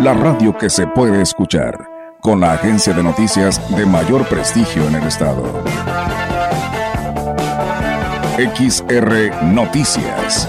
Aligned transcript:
la 0.00 0.14
radio 0.14 0.56
que 0.56 0.70
se 0.70 0.86
puede 0.86 1.20
escuchar, 1.22 1.76
con 2.20 2.40
la 2.40 2.52
agencia 2.52 2.92
de 2.92 3.02
noticias 3.02 3.60
de 3.76 3.84
mayor 3.84 4.24
prestigio 4.28 4.86
en 4.86 4.94
el 4.94 5.08
estado. 5.08 5.42
XR 8.36 9.42
Noticias. 9.42 10.48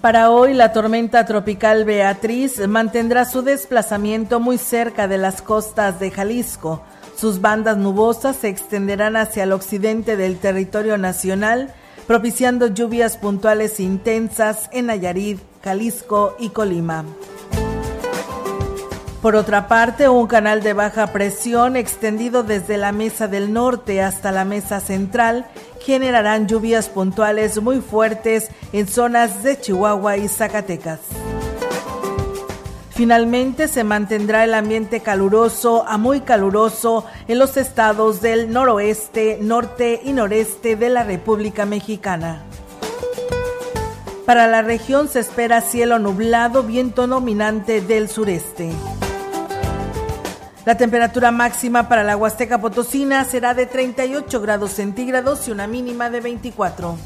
Para 0.00 0.30
hoy, 0.30 0.54
la 0.54 0.72
tormenta 0.72 1.26
tropical 1.26 1.84
Beatriz 1.84 2.68
mantendrá 2.68 3.24
su 3.24 3.42
desplazamiento 3.42 4.38
muy 4.38 4.58
cerca 4.58 5.08
de 5.08 5.18
las 5.18 5.42
costas 5.42 5.98
de 5.98 6.12
Jalisco. 6.12 6.84
Sus 7.18 7.40
bandas 7.40 7.76
nubosas 7.76 8.36
se 8.36 8.48
extenderán 8.48 9.16
hacia 9.16 9.42
el 9.42 9.52
occidente 9.52 10.16
del 10.16 10.38
territorio 10.38 10.96
nacional, 10.98 11.74
propiciando 12.06 12.68
lluvias 12.68 13.16
puntuales 13.16 13.80
intensas 13.80 14.70
en 14.72 14.86
Nayarit, 14.86 15.40
Jalisco 15.64 16.36
y 16.38 16.50
Colima. 16.50 17.04
Por 19.20 19.34
otra 19.34 19.66
parte, 19.66 20.08
un 20.08 20.28
canal 20.28 20.62
de 20.62 20.74
baja 20.74 21.08
presión 21.08 21.74
extendido 21.74 22.44
desde 22.44 22.76
la 22.76 22.92
mesa 22.92 23.26
del 23.26 23.52
norte 23.52 24.00
hasta 24.00 24.30
la 24.30 24.44
mesa 24.44 24.78
central 24.78 25.44
generarán 25.80 26.46
lluvias 26.46 26.88
puntuales 26.88 27.60
muy 27.60 27.80
fuertes 27.80 28.48
en 28.72 28.86
zonas 28.86 29.42
de 29.42 29.60
Chihuahua 29.60 30.18
y 30.18 30.28
Zacatecas. 30.28 31.00
Finalmente 32.98 33.68
se 33.68 33.84
mantendrá 33.84 34.42
el 34.42 34.54
ambiente 34.54 34.98
caluroso 34.98 35.86
a 35.86 35.98
muy 35.98 36.22
caluroso 36.22 37.04
en 37.28 37.38
los 37.38 37.56
estados 37.56 38.20
del 38.20 38.50
noroeste, 38.52 39.38
norte 39.40 40.00
y 40.02 40.12
noreste 40.12 40.74
de 40.74 40.88
la 40.88 41.04
República 41.04 41.64
Mexicana. 41.64 42.42
Para 44.26 44.48
la 44.48 44.62
región 44.62 45.06
se 45.06 45.20
espera 45.20 45.60
cielo 45.60 46.00
nublado, 46.00 46.64
viento 46.64 47.06
dominante 47.06 47.80
del 47.80 48.08
sureste. 48.08 48.72
La 50.64 50.76
temperatura 50.76 51.30
máxima 51.30 51.88
para 51.88 52.02
la 52.02 52.16
Huasteca 52.16 52.60
Potosina 52.60 53.24
será 53.24 53.54
de 53.54 53.66
38 53.66 54.40
grados 54.40 54.72
centígrados 54.72 55.46
y 55.46 55.52
una 55.52 55.68
mínima 55.68 56.10
de 56.10 56.20
24. 56.20 56.98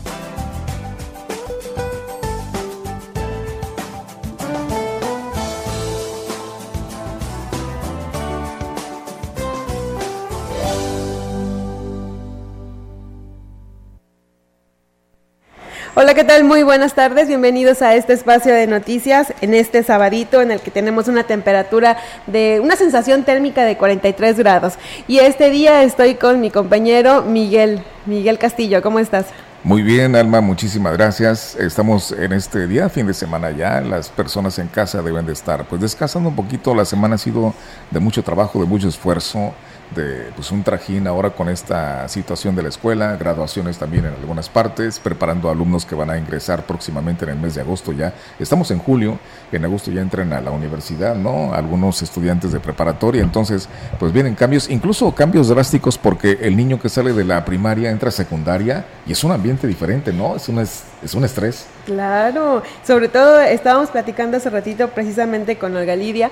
Hola, 15.94 16.14
¿qué 16.14 16.24
tal? 16.24 16.42
Muy 16.44 16.62
buenas 16.62 16.94
tardes. 16.94 17.28
Bienvenidos 17.28 17.82
a 17.82 17.94
este 17.94 18.14
espacio 18.14 18.54
de 18.54 18.66
noticias 18.66 19.34
en 19.42 19.52
este 19.52 19.82
sabadito 19.82 20.40
en 20.40 20.50
el 20.50 20.60
que 20.60 20.70
tenemos 20.70 21.06
una 21.06 21.24
temperatura 21.24 21.98
de 22.26 22.60
una 22.64 22.76
sensación 22.76 23.24
térmica 23.24 23.64
de 23.64 23.76
43 23.76 24.38
grados. 24.38 24.78
Y 25.06 25.18
este 25.18 25.50
día 25.50 25.82
estoy 25.82 26.14
con 26.14 26.40
mi 26.40 26.50
compañero 26.50 27.20
Miguel, 27.24 27.84
Miguel 28.06 28.38
Castillo. 28.38 28.80
¿Cómo 28.80 29.00
estás? 29.00 29.26
Muy 29.64 29.82
bien, 29.82 30.16
Alma, 30.16 30.40
muchísimas 30.40 30.94
gracias. 30.94 31.56
Estamos 31.56 32.10
en 32.12 32.32
este 32.32 32.66
día, 32.66 32.88
fin 32.88 33.06
de 33.06 33.12
semana 33.12 33.50
ya. 33.50 33.82
Las 33.82 34.08
personas 34.08 34.58
en 34.58 34.68
casa 34.68 35.02
deben 35.02 35.26
de 35.26 35.34
estar 35.34 35.66
pues 35.66 35.82
descansando 35.82 36.30
un 36.30 36.36
poquito. 36.36 36.74
La 36.74 36.86
semana 36.86 37.16
ha 37.16 37.18
sido 37.18 37.52
de 37.90 38.00
mucho 38.00 38.24
trabajo, 38.24 38.58
de 38.58 38.64
mucho 38.64 38.88
esfuerzo 38.88 39.52
de 39.94 40.30
pues, 40.34 40.50
un 40.50 40.62
trajín 40.62 41.06
ahora 41.06 41.30
con 41.30 41.48
esta 41.48 42.08
situación 42.08 42.54
de 42.54 42.62
la 42.62 42.68
escuela, 42.68 43.16
graduaciones 43.16 43.78
también 43.78 44.06
en 44.06 44.14
algunas 44.14 44.48
partes, 44.48 44.98
preparando 44.98 45.50
alumnos 45.50 45.84
que 45.84 45.94
van 45.94 46.10
a 46.10 46.18
ingresar 46.18 46.64
próximamente 46.64 47.24
en 47.24 47.30
el 47.30 47.38
mes 47.38 47.54
de 47.54 47.60
agosto 47.60 47.92
ya. 47.92 48.12
Estamos 48.38 48.70
en 48.70 48.78
julio, 48.78 49.18
en 49.50 49.64
agosto 49.64 49.90
ya 49.90 50.00
entran 50.00 50.32
a 50.32 50.40
la 50.40 50.50
universidad, 50.50 51.14
¿no? 51.14 51.52
Algunos 51.52 52.02
estudiantes 52.02 52.52
de 52.52 52.60
preparatoria, 52.60 53.22
entonces 53.22 53.68
pues 53.98 54.12
vienen 54.12 54.34
cambios, 54.34 54.70
incluso 54.70 55.14
cambios 55.14 55.48
drásticos 55.48 55.98
porque 55.98 56.38
el 56.42 56.56
niño 56.56 56.80
que 56.80 56.88
sale 56.88 57.12
de 57.12 57.24
la 57.24 57.44
primaria 57.44 57.90
entra 57.90 58.08
a 58.08 58.12
secundaria 58.12 58.84
y 59.06 59.12
es 59.12 59.24
un 59.24 59.32
ambiente 59.32 59.66
diferente, 59.66 60.12
¿no? 60.12 60.36
Es 60.36 60.48
un, 60.48 60.58
es, 60.58 60.84
es 61.02 61.14
un 61.14 61.24
estrés. 61.24 61.66
Claro, 61.86 62.62
sobre 62.86 63.08
todo 63.08 63.40
estábamos 63.40 63.90
platicando 63.90 64.36
hace 64.36 64.50
ratito 64.50 64.88
precisamente 64.88 65.56
con 65.56 65.76
Olga 65.76 65.96
Lidia 65.96 66.30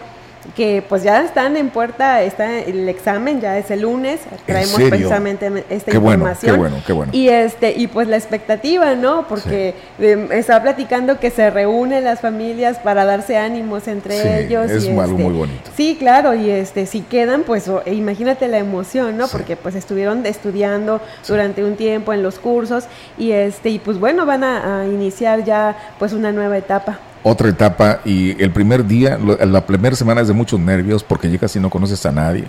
que 0.57 0.83
pues 0.87 1.03
ya 1.03 1.23
están 1.23 1.57
en 1.57 1.71
puerta, 1.71 2.23
está 2.23 2.61
el 2.61 2.89
examen, 2.89 3.41
ya 3.41 3.59
es 3.59 3.71
el 3.71 3.83
lunes, 3.83 4.21
traemos 4.47 4.75
precisamente 4.75 5.65
esta 5.69 5.95
información. 5.95 6.55
qué 6.55 6.59
bueno, 6.59 6.77
qué 6.87 6.93
bueno. 6.93 7.13
Y 7.13 7.29
este, 7.29 7.73
y 7.77 7.87
pues 7.87 8.09
la 8.09 8.17
expectativa, 8.17 8.95
¿no? 8.95 9.29
Porque 9.29 9.75
em, 9.99 10.33
estaba 10.33 10.63
platicando 10.63 11.21
que 11.21 11.31
se 11.31 11.51
reúnen 11.51 12.05
las 12.05 12.21
familias 12.21 12.79
para 12.79 13.05
darse 13.05 13.37
ánimos 13.37 13.87
entre 13.87 14.45
ellos. 14.45 14.71
Es 14.71 14.89
algo 14.89 15.03
este, 15.03 15.15
muy 15.15 15.35
bonito. 15.35 15.71
Sí, 15.77 15.97
claro, 15.99 16.35
y 16.35 16.51
este, 16.51 16.87
si 16.87 17.03
quedan, 17.03 17.43
pues 17.43 17.71
e 17.85 17.95
imagínate 17.95 18.49
la 18.49 18.59
emoción, 18.59 19.17
¿no? 19.17 19.29
Porque 19.29 19.57
pues 19.57 19.75
estuvieron 19.75 20.25
estudiando 20.25 21.01
durante 21.29 21.65
un 21.65 21.77
tiempo 21.77 22.13
en 22.13 22.23
los 22.23 22.39
cursos, 22.39 22.85
y 23.19 23.33
este, 23.33 23.71
y 23.71 23.79
pues 23.79 23.99
bueno, 23.99 24.27
van 24.27 24.45
a 24.45 24.87
iniciar 24.87 25.45
ya 25.45 25.77
pues 25.99 26.13
una 26.13 26.33
nueva 26.33 26.57
etapa 26.57 26.99
otra 27.23 27.49
etapa 27.49 28.01
y 28.05 28.43
el 28.43 28.51
primer 28.51 28.87
día, 28.87 29.19
la 29.19 29.67
primera 29.67 29.95
semana 29.95 30.23
es 30.23 30.29
de 30.29 30.35
muchos 30.35 30.59
nervios 30.59 31.05
porque 31.05 31.29
llegas 31.29 31.55
y 31.55 31.61
no 31.61 31.69
conoces 31.69 32.05
a 32.07 32.13
nadie 32.13 32.45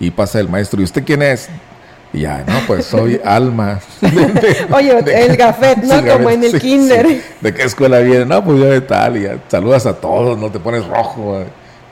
y 0.00 0.10
pasa 0.10 0.40
el 0.40 0.48
maestro 0.48 0.80
y 0.80 0.84
usted 0.84 1.04
quién 1.04 1.22
es 1.22 1.48
y 2.12 2.20
ya, 2.20 2.44
no, 2.46 2.54
pues 2.66 2.86
soy 2.86 3.20
Alma. 3.24 3.80
Oye, 4.72 4.98
el 4.98 5.36
gafet, 5.36 5.78
¿no? 5.78 6.12
Como 6.12 6.30
en 6.30 6.44
el 6.44 6.60
kinder. 6.60 7.20
¿De 7.40 7.54
qué 7.54 7.64
escuela 7.64 7.98
viene? 7.98 8.24
No, 8.24 8.44
pues 8.44 8.58
yo 8.58 8.66
de 8.66 8.80
tal, 8.80 9.16
y 9.16 9.22
ya, 9.22 9.38
saludas 9.48 9.86
a 9.86 9.94
todos, 9.94 10.38
no 10.38 10.50
te 10.50 10.58
pones 10.58 10.86
rojo. 10.86 11.44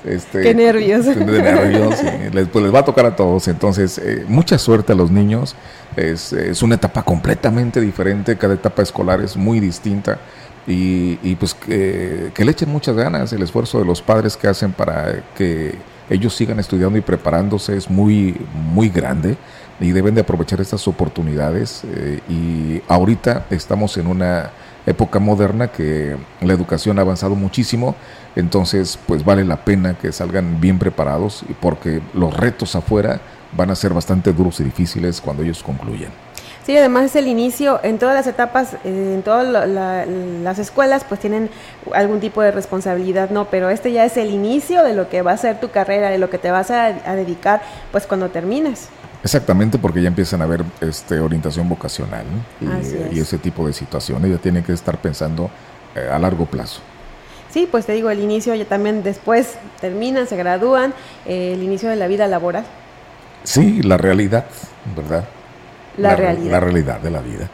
Este, 0.05 0.43
qué 0.43 0.55
nervios. 0.55 1.07
De 1.07 1.15
nervios, 1.15 1.97
les, 2.33 2.49
pues 2.49 2.65
les 2.65 2.75
va 2.75 2.81
a 2.81 2.85
tocar 2.85 3.07
a 3.07 3.17
todos. 3.17 3.49
Entonces, 3.49 3.99
eh, 3.99 4.25
mucha 4.29 4.59
suerte 4.59 4.93
a 4.93 4.95
los 4.95 5.11
niños. 5.11 5.57
Es, 5.97 6.33
es 6.33 6.63
una 6.63 6.75
etapa 6.75 7.03
completamente 7.03 7.81
diferente, 7.81 8.37
cada 8.37 8.55
etapa 8.55 8.83
escolar 8.83 9.21
es 9.21 9.37
muy 9.37 9.61
distinta 9.61 10.19
y, 10.67 11.35
pues 11.37 11.55
que, 11.55 12.33
le 12.37 12.51
echen 12.51 12.71
muchas 12.71 12.97
ganas, 12.97 13.33
el 13.33 13.43
esfuerzo 13.43 13.79
de 13.79 13.85
los 13.85 14.01
padres 14.01 14.37
que 14.37 14.49
hacen 14.49 14.73
para 14.73 15.23
que 15.37 15.75
ellos 16.09 16.35
sigan 16.35 16.59
estudiando 16.61 16.99
y 16.99 17.03
preparándose 17.03 17.77
es 17.77 17.91
muy, 17.91 18.37
muy 18.73 18.89
grande 18.89 19.37
y 19.81 19.91
deben 19.91 20.15
de 20.15 20.21
aprovechar 20.21 20.61
estas 20.61 20.87
oportunidades 20.87 21.83
eh, 21.85 22.21
y 22.29 22.83
ahorita 22.89 23.47
estamos 23.51 23.97
en 23.97 24.07
una 24.07 24.51
época 24.87 25.19
moderna 25.19 25.69
que 25.69 26.17
la 26.41 26.53
educación 26.53 26.99
ha 26.99 27.03
avanzado 27.03 27.35
muchísimo, 27.35 27.97
entonces 28.37 28.99
pues 29.07 29.25
vale 29.25 29.45
la 29.45 29.65
pena 29.65 29.95
que 29.99 30.13
salgan 30.13 30.61
bien 30.61 30.79
preparados 30.79 31.45
porque 31.61 32.03
los 32.13 32.37
retos 32.37 32.77
afuera 32.77 33.21
van 33.57 33.71
a 33.71 33.75
ser 33.75 33.95
bastante 33.95 34.33
duros 34.33 34.61
y 34.61 34.65
difíciles 34.65 35.21
cuando 35.21 35.43
ellos 35.43 35.63
concluyan. 35.63 36.24
Sí, 36.65 36.75
además 36.79 37.05
es 37.05 37.17
el 37.17 37.29
inicio, 37.29 37.79
en 37.83 37.99
todas 37.99 38.15
las 38.15 38.27
etapas, 38.27 38.73
eh, 38.85 39.13
en 39.15 39.23
todas 39.23 39.47
las 39.69 40.59
escuelas, 40.59 41.05
pues 41.07 41.21
tienen 41.21 41.51
algún 41.93 42.21
tipo 42.21 42.41
de 42.41 42.53
responsabilidad, 42.53 43.29
¿no? 43.29 43.51
Pero 43.51 43.69
este 43.69 43.93
ya 43.93 44.07
es 44.07 44.17
el 44.17 44.31
inicio 44.31 44.83
de 44.83 44.95
lo 44.95 45.11
que 45.11 45.21
va 45.21 45.33
a 45.33 45.37
ser 45.37 45.61
tu 45.61 45.71
carrera, 45.71 46.09
de 46.09 46.17
lo 46.17 46.31
que 46.31 46.39
te 46.39 46.51
vas 46.51 46.71
a, 46.71 46.93
dedicar, 47.15 47.61
pues 47.93 48.07
cuando 48.07 48.31
termines. 48.31 48.89
Exactamente, 49.23 49.79
porque 49.79 50.01
ya 50.01 50.09
empiezan 50.09 50.41
a 50.41 50.45
haber 50.45 50.65
este, 50.81 51.21
orientación 51.21 51.69
vocacional 51.69 52.25
y, 53.13 53.21
ese 53.21 53.37
tipo 53.37 53.67
de 53.67 53.75
situaciones, 53.75 54.31
ya 54.31 54.39
tienen 54.39 54.65
que 54.65 54.73
estar 54.73 54.97
pensando 54.97 55.51
eh, 55.95 56.09
a 56.11 56.19
largo 56.19 56.47
plazo. 56.47 56.81
Sí, 57.51 57.69
pues 57.71 57.85
te 57.85 57.93
digo, 57.93 58.11
el 58.11 58.21
inicio 58.21 58.55
ya 58.55 58.65
también 58.65 59.03
después 59.03 59.57
terminan, 59.83 60.27
se 60.27 60.37
gradúan, 60.37 60.95
eh, 61.27 61.53
el 61.53 61.63
inicio 61.63 61.91
de 61.91 61.97
la 61.97 62.07
vida 62.07 62.27
laboral. 62.27 62.65
Sí, 63.43 63.83
la 63.83 63.99
realidad, 63.99 64.47
¿verdad? 64.97 65.25
La, 65.97 66.17
realidad. 66.17 66.53
La 66.53 66.61
realidad 66.61 67.01
de 67.01 67.11
la 67.11 67.21
vida. 67.21 67.49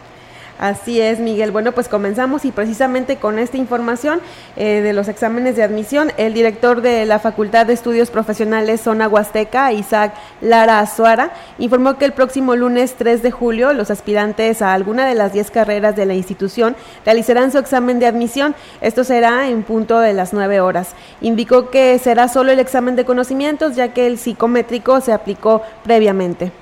Así 0.61 1.01
es, 1.01 1.21
Miguel. 1.21 1.53
Bueno, 1.53 1.73
pues 1.73 1.89
comenzamos 1.89 2.45
y 2.45 2.53
precisamente 2.53 3.17
con 3.17 3.39
esta 3.39 3.57
información 3.57 4.21
eh, 4.57 4.83
de 4.83 4.93
los 4.93 5.09
exámenes 5.09 5.57
de 5.57 5.63
admisión, 5.63 6.13
el 6.19 6.35
director 6.35 6.83
de 6.83 7.07
la 7.07 7.19
Facultad 7.19 7.65
de 7.65 7.73
Estudios 7.73 8.11
Profesionales 8.11 8.83
Zona 8.83 9.09
Huasteca, 9.09 9.73
Isaac 9.73 10.13
Lara 10.43 10.81
Azuara, 10.81 11.33
informó 11.59 11.97
que 11.97 12.05
el 12.05 12.13
próximo 12.13 12.57
lunes 12.57 12.95
3 12.99 13.23
de 13.23 13.31
julio 13.31 13.73
los 13.73 13.91
aspirantes 13.91 14.61
a 14.61 14.75
alguna 14.75 15.07
de 15.07 15.15
las 15.15 15.33
10 15.33 15.51
carreras 15.51 15.97
de 15.97 16.05
la 16.05 16.13
institución 16.13 16.77
realizarán 17.07 17.53
su 17.53 17.57
examen 17.57 17.99
de 17.99 18.05
admisión. 18.05 18.55
Esto 18.83 19.03
será 19.03 19.49
en 19.49 19.63
punto 19.63 19.99
de 19.99 20.13
las 20.13 20.35
9 20.35 20.61
horas. 20.61 20.91
Indicó 21.23 21.71
que 21.71 21.99
será 21.99 22.29
solo 22.29 22.53
el 22.53 22.59
examen 22.59 22.97
de 22.97 23.07
conocimientos, 23.07 23.77
ya 23.77 23.95
que 23.95 24.07
el 24.07 24.19
psicométrico 24.19 25.01
se 25.01 25.15
aplicó 25.15 25.63
previamente. 25.85 26.53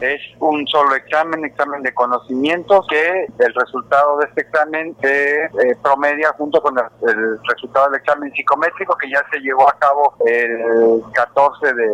Es 0.00 0.20
un 0.38 0.66
solo 0.66 0.94
examen, 0.94 1.44
examen 1.44 1.82
de 1.82 1.92
conocimientos, 1.92 2.86
que 2.88 3.26
el 3.38 3.54
resultado 3.54 4.16
de 4.18 4.26
este 4.26 4.42
examen 4.42 4.96
se 5.02 5.44
eh, 5.44 5.76
promedia 5.82 6.32
junto 6.38 6.62
con 6.62 6.74
el, 6.78 7.38
resultado 7.44 7.90
del 7.90 8.00
examen 8.00 8.32
psicométrico 8.32 8.96
que 8.96 9.10
ya 9.10 9.22
se 9.30 9.38
llevó 9.40 9.68
a 9.68 9.78
cabo 9.78 10.14
el 10.24 11.02
14 11.12 11.74
de, 11.74 11.88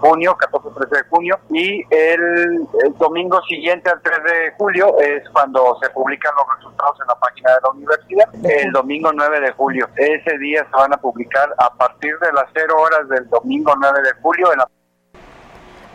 junio, 0.00 0.36
14-13 0.36 0.88
de 0.88 1.08
junio, 1.08 1.38
y 1.50 1.84
el, 1.90 2.66
domingo 2.98 3.40
siguiente 3.42 3.90
al 3.90 4.00
3 4.02 4.16
de 4.24 4.52
julio 4.58 4.98
es 4.98 5.28
cuando 5.30 5.78
se 5.80 5.88
publican 5.90 6.32
los 6.36 6.56
resultados 6.56 6.98
en 7.00 7.06
la 7.06 7.14
página 7.14 7.50
de 7.52 7.60
la 7.62 7.70
universidad, 7.70 8.28
el 8.44 8.72
domingo 8.72 9.12
9 9.12 9.40
de 9.40 9.52
julio. 9.52 9.88
Ese 9.96 10.38
día 10.38 10.64
se 10.64 10.76
van 10.76 10.92
a 10.92 10.96
publicar 10.96 11.54
a 11.58 11.72
partir 11.74 12.18
de 12.18 12.32
las 12.32 12.46
0 12.54 12.74
horas 12.76 13.08
del 13.08 13.28
domingo 13.28 13.72
9 13.78 14.00
de 14.02 14.12
julio 14.20 14.52
en 14.52 14.58
la 14.58 14.68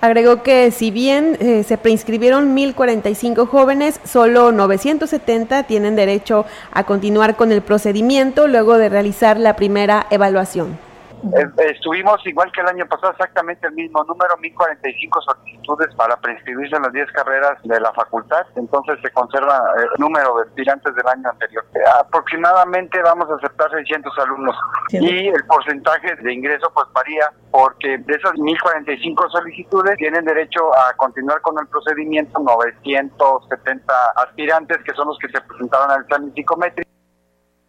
Agregó 0.02 0.42
que 0.42 0.72
si 0.72 0.90
bien 0.90 1.38
eh, 1.40 1.64
se 1.64 1.78
preinscribieron 1.78 2.56
1.045 2.58 3.48
jóvenes, 3.48 4.00
solo 4.04 4.52
970 4.52 5.64
tienen 5.64 5.96
derecho 5.96 6.46
a 6.72 6.86
continuar 6.86 7.36
con 7.36 7.52
el 7.52 7.62
procedimiento 7.62 8.48
luego 8.48 8.80
de 8.80 8.90
realizar 8.90 9.40
la 9.40 9.56
primera 9.56 10.08
evaluación. 10.10 10.91
Eh, 11.24 11.72
estuvimos 11.74 12.26
igual 12.26 12.52
que 12.52 12.62
el 12.62 12.68
año 12.68 12.86
pasado, 12.88 13.12
exactamente 13.12 13.68
el 13.68 13.74
mismo 13.74 14.04
número, 14.04 14.36
1045 14.38 15.22
solicitudes 15.22 15.94
para 15.96 16.18
preinscribirse 16.18 16.76
en 16.76 16.84
las 16.84 16.94
10 16.94 17.12
carreras 17.12 17.58
de 17.64 17.80
la 17.80 17.94
facultad, 17.94 18.46
entonces 18.56 19.00
se 19.02 19.12
conserva 19.12 19.62
el 19.78 20.00
número 20.00 20.36
de 20.38 20.50
aspirantes 20.50 20.96
del 20.96 21.08
año 21.08 21.30
anterior. 21.30 21.64
Eh, 21.76 21.80
aproximadamente 22.00 23.02
vamos 23.02 23.30
a 23.30 23.36
aceptar 23.36 23.70
600 23.72 24.18
alumnos 24.20 24.56
y 24.90 25.28
el 25.28 25.46
porcentaje 25.46 26.16
de 26.16 26.34
ingreso 26.34 26.72
pues 26.74 26.88
varía 26.94 27.32
porque 27.52 27.98
de 28.00 28.14
esas 28.16 28.38
1045 28.38 29.30
solicitudes 29.30 29.98
tienen 29.98 30.26
derecho 30.26 30.76
a 30.78 30.94
continuar 30.96 31.42
con 31.42 31.58
el 31.60 31.68
procedimiento 31.68 32.40
970 32.40 33.94
aspirantes 34.16 34.78
que 34.84 34.94
son 34.94 35.08
los 35.08 35.18
que 35.20 35.30
se 35.30 35.42
presentaron 35.42 35.92
al 35.92 36.02
examen 36.02 36.34
psicométrico. 36.34 36.90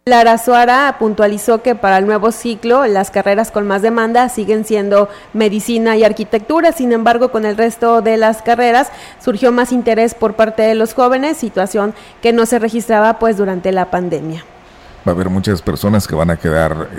Lara 0.05 0.37
Suara 0.37 0.97
puntualizó 0.99 1.61
que 1.61 1.75
para 1.75 1.97
el 1.97 2.05
nuevo 2.05 2.33
ciclo 2.33 2.85
las 2.87 3.09
carreras 3.09 3.51
con 3.51 3.65
más 3.65 3.81
demanda 3.81 4.27
siguen 4.27 4.65
siendo 4.65 5.07
medicina 5.31 5.95
y 5.95 6.03
arquitectura, 6.03 6.73
sin 6.73 6.91
embargo 6.91 7.31
con 7.31 7.45
el 7.45 7.55
resto 7.55 8.01
de 8.01 8.17
las 8.17 8.41
carreras 8.41 8.89
surgió 9.23 9.53
más 9.53 9.71
interés 9.71 10.13
por 10.13 10.33
parte 10.33 10.61
de 10.63 10.75
los 10.75 10.93
jóvenes, 10.93 11.37
situación 11.37 11.93
que 12.21 12.33
no 12.33 12.45
se 12.45 12.59
registraba 12.59 13.17
pues 13.17 13.37
durante 13.37 13.71
la 13.71 13.91
pandemia. 13.91 14.43
Va 15.07 15.13
a 15.13 15.15
haber 15.15 15.29
muchas 15.29 15.61
personas 15.61 16.05
que 16.05 16.15
van 16.15 16.31
a 16.31 16.35
quedar 16.35 16.89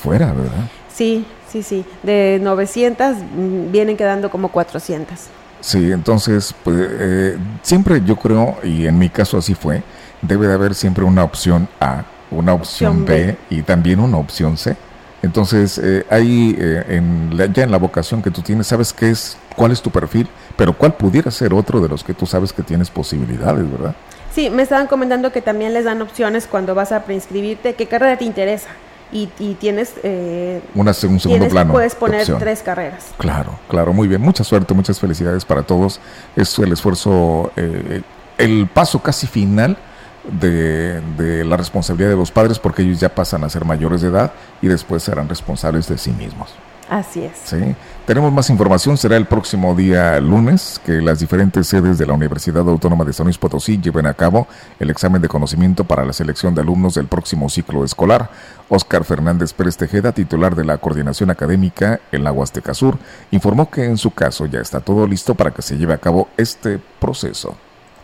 fuera, 0.00 0.26
¿verdad? 0.26 0.70
Sí, 0.94 1.26
sí, 1.48 1.64
sí, 1.64 1.84
de 2.04 2.38
900 2.40 3.16
mm, 3.16 3.72
vienen 3.72 3.96
quedando 3.96 4.30
como 4.30 4.52
400. 4.52 5.18
Sí, 5.60 5.90
entonces 5.90 6.54
pues, 6.62 6.76
eh, 6.78 7.38
siempre 7.62 8.02
yo 8.04 8.14
creo, 8.14 8.58
y 8.62 8.86
en 8.86 9.00
mi 9.00 9.08
caso 9.08 9.38
así 9.38 9.56
fue, 9.56 9.82
debe 10.20 10.46
de 10.46 10.54
haber 10.54 10.76
siempre 10.76 11.02
una 11.02 11.24
opción 11.24 11.68
A 11.80 12.04
una 12.32 12.54
opción 12.54 13.04
B, 13.04 13.36
y 13.50 13.62
también 13.62 14.00
una 14.00 14.18
opción 14.18 14.56
C. 14.56 14.76
Entonces, 15.22 15.78
eh, 15.78 16.04
ahí 16.10 16.56
eh, 16.58 16.84
en 16.88 17.30
ya 17.52 17.62
en 17.62 17.70
la 17.70 17.78
vocación 17.78 18.22
que 18.22 18.30
tú 18.30 18.42
tienes, 18.42 18.66
sabes 18.66 18.92
qué 18.92 19.10
es, 19.10 19.36
cuál 19.54 19.70
es 19.70 19.80
tu 19.80 19.90
perfil, 19.90 20.28
pero 20.56 20.72
cuál 20.72 20.94
pudiera 20.94 21.30
ser 21.30 21.54
otro 21.54 21.80
de 21.80 21.88
los 21.88 22.02
que 22.02 22.12
tú 22.12 22.26
sabes 22.26 22.52
que 22.52 22.62
tienes 22.62 22.90
posibilidades, 22.90 23.70
¿verdad? 23.70 23.94
Sí, 24.34 24.50
me 24.50 24.62
estaban 24.62 24.86
comentando 24.86 25.30
que 25.30 25.42
también 25.42 25.74
les 25.74 25.84
dan 25.84 26.00
opciones 26.02 26.46
cuando 26.46 26.74
vas 26.74 26.90
a 26.90 27.04
preinscribirte, 27.04 27.74
qué 27.74 27.86
carrera 27.86 28.16
te 28.16 28.24
interesa. 28.24 28.68
Y, 29.14 29.26
tienes 29.60 29.92
eh, 30.02 30.62
Una, 30.74 30.92
un 31.06 31.20
segundo 31.20 31.48
plano. 31.50 31.70
Puedes 31.70 31.94
poner 31.94 32.26
tres 32.38 32.62
carreras. 32.62 33.08
Claro, 33.18 33.58
claro, 33.68 33.92
muy 33.92 34.08
bien. 34.08 34.22
Mucha 34.22 34.42
suerte, 34.42 34.72
muchas 34.72 34.98
felicidades 34.98 35.44
para 35.44 35.62
todos. 35.62 36.00
Es 36.34 36.58
el 36.58 36.72
esfuerzo, 36.72 37.52
eh, 37.56 38.00
el 38.38 38.66
paso 38.72 39.02
casi 39.02 39.26
final 39.26 39.76
de, 40.24 41.44
la 41.44 41.56
responsabilidad 41.56 42.10
de 42.10 42.16
los 42.16 42.30
padres 42.30 42.58
porque 42.58 42.82
ellos 42.82 43.00
ya 43.00 43.14
pasan 43.14 43.44
a 43.44 43.48
ser 43.48 43.64
mayores 43.64 44.02
de 44.02 44.08
edad 44.08 44.32
y 44.60 44.68
después 44.68 45.02
serán 45.02 45.28
responsables 45.28 45.88
de 45.88 45.98
sí 45.98 46.12
mismos. 46.12 46.54
Así 46.88 47.24
es. 47.24 47.38
Sí. 47.44 47.74
Tenemos 48.06 48.30
más 48.32 48.50
información, 48.50 48.98
será 48.98 49.16
el 49.16 49.24
próximo 49.24 49.74
día 49.74 50.20
lunes 50.20 50.78
que 50.84 51.00
las 51.00 51.20
diferentes 51.20 51.66
sedes 51.66 51.96
de 51.96 52.04
la 52.04 52.12
Universidad 52.12 52.68
Autónoma 52.68 53.04
de 53.04 53.14
San 53.14 53.24
Luis 53.24 53.38
Potosí 53.38 53.80
lleven 53.80 54.04
a 54.04 54.12
cabo 54.12 54.46
el 54.78 54.90
examen 54.90 55.22
de 55.22 55.28
conocimiento 55.28 55.84
para 55.84 56.04
la 56.04 56.12
selección 56.12 56.54
de 56.54 56.60
alumnos 56.60 56.94
del 56.94 57.06
próximo 57.06 57.48
ciclo 57.48 57.82
escolar. 57.82 58.28
Oscar 58.68 59.04
Fernández 59.04 59.54
Pérez 59.54 59.76
Tejeda, 59.78 60.12
titular 60.12 60.54
de 60.54 60.64
la 60.64 60.76
Coordinación 60.78 61.30
Académica 61.30 62.00
en 62.10 62.24
la 62.24 62.32
Huasteca 62.32 62.74
Sur, 62.74 62.98
informó 63.30 63.70
que 63.70 63.84
en 63.84 63.96
su 63.96 64.10
caso 64.10 64.44
ya 64.44 64.60
está 64.60 64.80
todo 64.80 65.06
listo 65.06 65.34
para 65.34 65.52
que 65.52 65.62
se 65.62 65.78
lleve 65.78 65.94
a 65.94 65.98
cabo 65.98 66.28
este 66.36 66.78
proceso. 67.00 67.56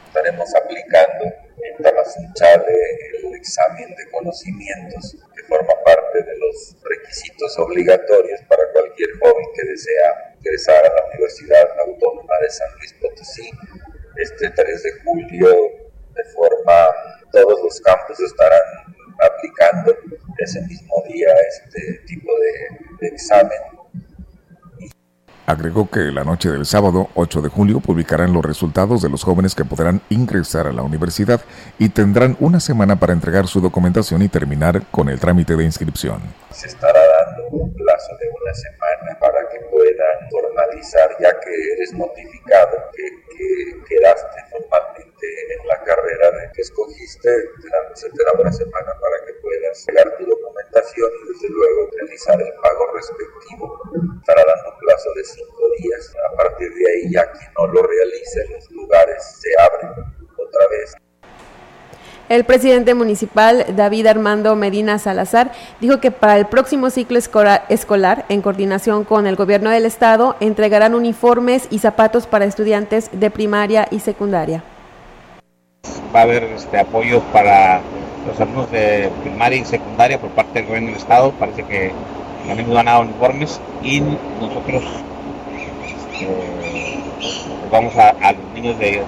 Estaremos 0.07 0.49
aplicando 0.55 1.48
sale 2.35 2.75
el 3.23 3.35
examen 3.35 3.95
de 3.95 4.11
conocimientos 4.11 5.17
que 5.35 5.43
forma 5.45 5.75
parte 5.85 6.23
de 6.23 6.37
los 6.39 6.77
requisitos 6.83 7.59
obligatorios 7.59 8.41
para 8.49 8.63
cualquier 8.73 9.11
joven 9.19 9.47
que 9.55 9.67
desea 9.67 10.35
ingresar 10.39 10.85
a 10.85 10.95
la 10.95 11.05
Universidad 11.07 11.69
Autónoma 11.87 12.35
de 12.43 12.51
San 12.51 12.69
Luis 12.79 12.95
Potosí. 13.01 13.51
Este 14.17 14.51
3 14.51 14.83
de 14.83 14.93
julio, 15.05 15.49
de 16.15 16.25
forma, 16.35 16.89
todos 17.33 17.63
los 17.63 17.81
campos 17.81 18.19
estarán 18.21 18.95
aplicando 19.21 19.97
ese 20.39 20.61
mismo 20.63 21.05
día 21.09 21.29
este 21.49 22.01
tipo 22.07 22.33
de 23.01 23.09
examen 23.09 23.78
Agregó 25.49 25.89
que 25.89 26.13
la 26.13 26.25
noche 26.25 26.51
del 26.51 26.67
sábado 26.67 27.09
8 27.15 27.41
de 27.41 27.49
julio 27.49 27.81
publicarán 27.81 28.35
los 28.35 28.45
resultados 28.45 29.01
de 29.01 29.09
los 29.09 29.25
jóvenes 29.25 29.55
que 29.55 29.65
podrán 29.65 30.03
ingresar 30.11 30.67
a 30.67 30.75
la 30.75 30.83
universidad 30.83 31.41
y 31.79 31.89
tendrán 31.89 32.37
una 32.39 32.61
semana 32.61 32.97
para 32.97 33.15
entregar 33.15 33.47
su 33.47 33.63
documentación 33.63 34.21
y 34.21 34.29
terminar 34.29 34.83
con 34.91 35.09
el 35.09 35.19
trámite 35.19 35.57
de 35.57 35.65
inscripción. 35.65 36.21
Se 36.51 36.67
estará 36.67 37.01
dando 37.01 37.49
un 37.63 37.73
plazo 37.73 38.13
de 38.21 38.28
formalizar, 40.31 41.17
ya 41.21 41.39
que 41.41 41.73
eres 41.73 41.93
notificado 41.93 42.77
que, 42.95 43.29
quedaste 43.89 44.41
formalmente 44.51 45.27
en 45.55 45.69
la 45.69 45.83
carrera 45.85 46.51
que 46.53 46.63
escogiste, 46.63 47.31
se 47.95 48.11
te 48.11 48.25
da 48.25 48.33
una 48.39 48.53
semana 48.53 48.93
para 49.01 49.27
que 49.27 49.33
puedas 49.35 49.85
pegar 49.87 50.17
tu 50.19 50.27
documentación 50.27 51.11
y 51.23 51.33
desde 51.33 51.49
luego 51.49 51.89
realizar 51.93 52.41
el 52.41 52.53
pago 52.61 52.93
respectivo. 52.95 53.81
Estará 54.19 54.45
dando 54.45 54.73
un 54.73 54.79
plazo 54.81 55.15
de 55.15 55.25
cinco 55.25 55.71
días. 55.79 56.15
A 56.33 56.37
partir 56.37 56.75
de 56.75 56.91
ahí 56.91 57.13
ya 57.13 57.31
quien 57.31 57.53
no 57.57 57.67
lo 57.69 57.83
realice, 57.83 58.45
los 58.51 58.71
lugares 58.73 59.23
se 59.41 59.51
abren 59.61 59.91
otra 60.37 60.67
vez. 60.69 60.95
El 62.29 62.45
presidente 62.45 62.93
municipal 62.93 63.65
David 63.75 64.07
Armando 64.07 64.55
Medina 64.55 64.99
Salazar 64.99 65.51
dijo 65.81 65.99
que 65.99 66.11
para 66.11 66.37
el 66.37 66.45
próximo 66.45 66.91
ciclo 66.91 67.19
escolar, 67.19 68.27
en 68.29 68.43
coordinación 68.43 69.05
con 69.05 69.27
el 69.27 69.35
gobierno 69.35 69.71
del 69.71 69.87
estado, 69.87 70.37
entregarán 70.41 70.95
uniformes 70.95 71.67
y 71.71 71.79
zapatos 71.79 72.27
para 72.27 72.45
estudiantes 72.45 73.09
de 73.13 73.31
primaria 73.31 73.89
y 73.91 74.01
secundaria. 74.01 74.63
Va 76.15 76.21
a 76.21 76.23
haber 76.25 76.43
este 76.45 76.79
apoyo 76.79 77.23
para 77.33 77.81
los 78.27 78.39
alumnos 78.39 78.71
de 78.73 79.11
primaria 79.23 79.63
y 79.63 79.65
secundaria 79.65 80.21
por 80.21 80.29
parte 80.31 80.59
del 80.59 80.67
gobierno 80.67 80.89
del 80.89 80.99
estado. 80.99 81.33
Parece 81.33 81.63
que 81.65 81.93
van 82.47 82.89
a 82.89 82.93
dar 82.93 83.05
uniformes 83.05 83.59
y 83.83 84.01
nosotros 84.01 84.83
este, 85.87 87.01
vamos 87.73 87.97
a, 87.97 88.33
los 88.33 88.55
niños 88.55 88.79
de 88.79 89.03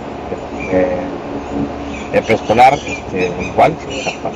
el 2.12 2.23
preescolar 2.23 2.75
este, 2.75 3.31
igual 3.43 3.75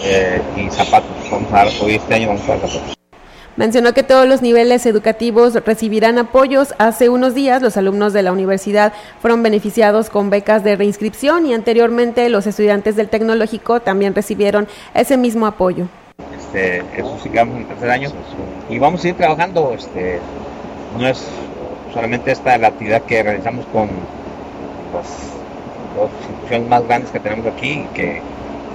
eh, 0.03 0.41
y 0.57 0.71
zapatos. 0.71 1.11
Vamos 1.31 1.53
a 1.53 1.85
hoy 1.85 1.95
este 1.95 2.15
año 2.15 2.29
vamos 2.29 2.45
a 2.45 2.57
dar 2.57 2.61
zapatos. 2.61 2.95
Mencionó 3.57 3.95
que 3.95 4.03
todos 4.03 4.27
los 4.27 4.43
niveles 4.43 4.85
educativos 4.85 5.55
recibirán 5.65 6.19
apoyos. 6.19 6.75
Hace 6.79 7.09
unos 7.09 7.35
días 7.35 7.63
los 7.63 7.77
alumnos 7.77 8.13
de 8.13 8.23
la 8.23 8.33
universidad 8.33 8.93
fueron 9.21 9.45
beneficiados 9.45 10.11
con 10.11 10.29
becas 10.29 10.65
de 10.65 10.75
reinscripción 10.75 11.47
y 11.47 11.55
anteriormente 11.55 12.29
los 12.31 12.49
estudiantes 12.49 12.97
del 12.97 13.09
tecnológico 13.09 13.79
también 13.79 14.13
recibieron 14.13 14.67
ese 14.93 15.17
mismo 15.17 15.47
apoyo. 15.47 15.87
Este, 16.37 16.79
eso 16.97 17.17
sí 17.23 17.29
quedamos 17.29 17.57
en 17.59 17.67
tercer 17.67 17.91
año 17.91 18.11
y 18.69 18.79
vamos 18.81 19.05
a 19.05 19.09
ir 19.09 19.15
trabajando. 19.15 19.73
Este, 19.73 20.19
no 20.99 21.07
es 21.07 21.25
solamente 21.93 22.33
esta 22.33 22.59
la 22.59 22.69
actividad 22.69 23.03
que 23.03 23.23
realizamos 23.23 23.67
con 23.67 23.89
los 24.93 25.07
dos 25.95 26.11
instituciones 26.29 26.69
más 26.69 26.87
grandes 26.87 27.11
que 27.11 27.21
tenemos 27.21 27.47
aquí 27.47 27.87
y 27.91 27.95
que 27.95 28.23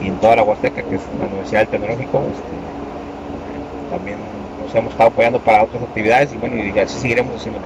y 0.02 0.08
en 0.08 0.16
toda 0.18 0.38
la 0.38 0.44
Huasteca, 0.44 0.82
que 0.82 0.96
es 0.96 1.02
la 1.20 1.28
Universidad 1.28 1.60
del 1.62 1.70
Tecnológico. 1.70 2.24
Este, 2.32 3.92
también 3.92 4.18
nos 4.66 4.74
hemos 4.76 4.92
estado 4.92 5.10
apoyando 5.10 5.40
para 5.40 5.64
otras 5.64 5.84
actividades 5.84 6.34
y 6.34 6.38
bueno, 6.38 6.56
y 6.56 6.78
así 6.80 7.00
seguiremos 7.00 7.36
haciéndolo. 7.36 7.66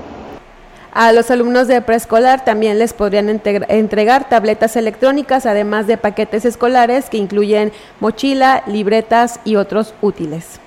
A 0.93 1.11
los 1.11 1.31
alumnos 1.31 1.67
de 1.67 1.81
preescolar 1.81 2.45
también 2.45 2.77
les 2.77 2.93
podrían 2.93 3.27
entregar 3.27 4.29
tabletas 4.29 4.75
electrónicas, 4.75 5.47
además 5.47 5.87
de 5.87 5.97
paquetes 5.97 6.45
escolares 6.45 7.09
que 7.09 7.17
incluyen 7.17 7.71
mochila, 7.99 8.63
libretas 8.67 9.39
y 9.43 9.55
otros 9.55 9.95
útiles. 10.01 10.59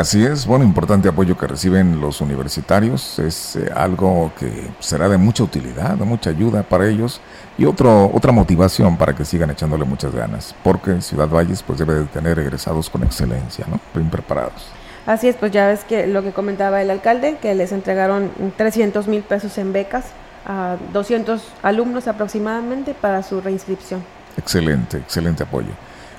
Así 0.00 0.24
es, 0.24 0.46
bueno, 0.46 0.64
importante 0.64 1.10
apoyo 1.10 1.36
que 1.36 1.46
reciben 1.46 2.00
los 2.00 2.22
universitarios, 2.22 3.18
es 3.18 3.56
eh, 3.56 3.70
algo 3.76 4.32
que 4.38 4.50
será 4.78 5.10
de 5.10 5.18
mucha 5.18 5.44
utilidad, 5.44 5.90
de 5.90 6.06
mucha 6.06 6.30
ayuda 6.30 6.62
para 6.62 6.88
ellos 6.88 7.20
y 7.58 7.66
otro, 7.66 8.10
otra 8.14 8.32
motivación 8.32 8.96
para 8.96 9.14
que 9.14 9.26
sigan 9.26 9.50
echándole 9.50 9.84
muchas 9.84 10.14
ganas, 10.14 10.54
porque 10.64 11.02
Ciudad 11.02 11.28
Valles 11.28 11.62
pues 11.62 11.78
debe 11.78 11.96
de 11.96 12.04
tener 12.04 12.38
egresados 12.38 12.88
con 12.88 13.02
excelencia, 13.02 13.66
¿no? 13.68 13.78
Bien 13.94 14.08
preparados. 14.08 14.68
Así 15.04 15.28
es, 15.28 15.36
pues 15.36 15.52
ya 15.52 15.66
ves 15.66 15.84
que 15.84 16.06
lo 16.06 16.22
que 16.22 16.32
comentaba 16.32 16.80
el 16.80 16.90
alcalde, 16.90 17.36
que 17.36 17.54
les 17.54 17.70
entregaron 17.70 18.30
300 18.56 19.06
mil 19.06 19.20
pesos 19.20 19.58
en 19.58 19.74
becas 19.74 20.06
a 20.46 20.78
200 20.94 21.42
alumnos 21.62 22.08
aproximadamente 22.08 22.94
para 22.94 23.22
su 23.22 23.42
reinscripción. 23.42 24.02
Excelente, 24.38 24.96
excelente 24.96 25.42
apoyo. 25.42 25.72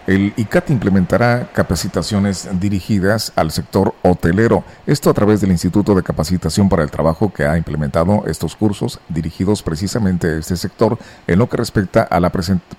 El 0.08 0.34
ICAT 0.36 0.72
implementará 0.72 1.50
capacitaciones 1.54 2.50
dirigidas 2.60 3.32
al 3.36 3.52
sector 3.52 3.94
hotelero, 4.02 4.64
esto 4.88 5.12
a 5.12 5.14
través 5.14 5.42
del 5.42 5.52
Instituto 5.52 5.94
de 5.94 6.02
Capacitación 6.02 6.70
para 6.70 6.82
el 6.82 6.90
Trabajo 6.90 7.32
que 7.32 7.46
ha 7.46 7.56
implementado 7.56 8.24
estos 8.26 8.56
cursos 8.56 9.00
dirigidos 9.10 9.62
precisamente 9.62 10.28
a 10.28 10.40
este 10.40 10.58
sector 10.58 10.98
en 11.28 11.38
lo 11.38 11.48
que 11.48 11.58
respecta 11.58 12.02
a 12.02 12.20
la 12.20 12.32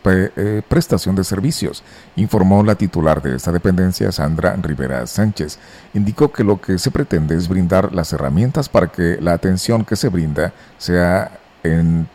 eh, 0.04 0.62
prestación 0.68 1.14
de 1.14 1.22
servicios, 1.22 1.84
informó 2.16 2.64
la 2.64 2.74
titular 2.74 3.22
de 3.22 3.36
esta 3.36 3.52
dependencia, 3.52 4.10
Sandra 4.10 4.56
Rivera 4.60 5.06
Sánchez. 5.06 5.60
Indicó 5.94 6.32
que 6.32 6.42
lo 6.42 6.60
que 6.60 6.76
se 6.78 6.90
pretende 6.90 7.36
es 7.36 7.48
brindar 7.48 7.94
las 7.94 8.12
herramientas 8.12 8.68
para 8.68 8.88
que 8.88 9.18
la 9.20 9.32
atención 9.32 9.84
que 9.84 9.94
se 9.94 10.08
brinda 10.08 10.52
sea 10.76 11.38
en 11.62 12.08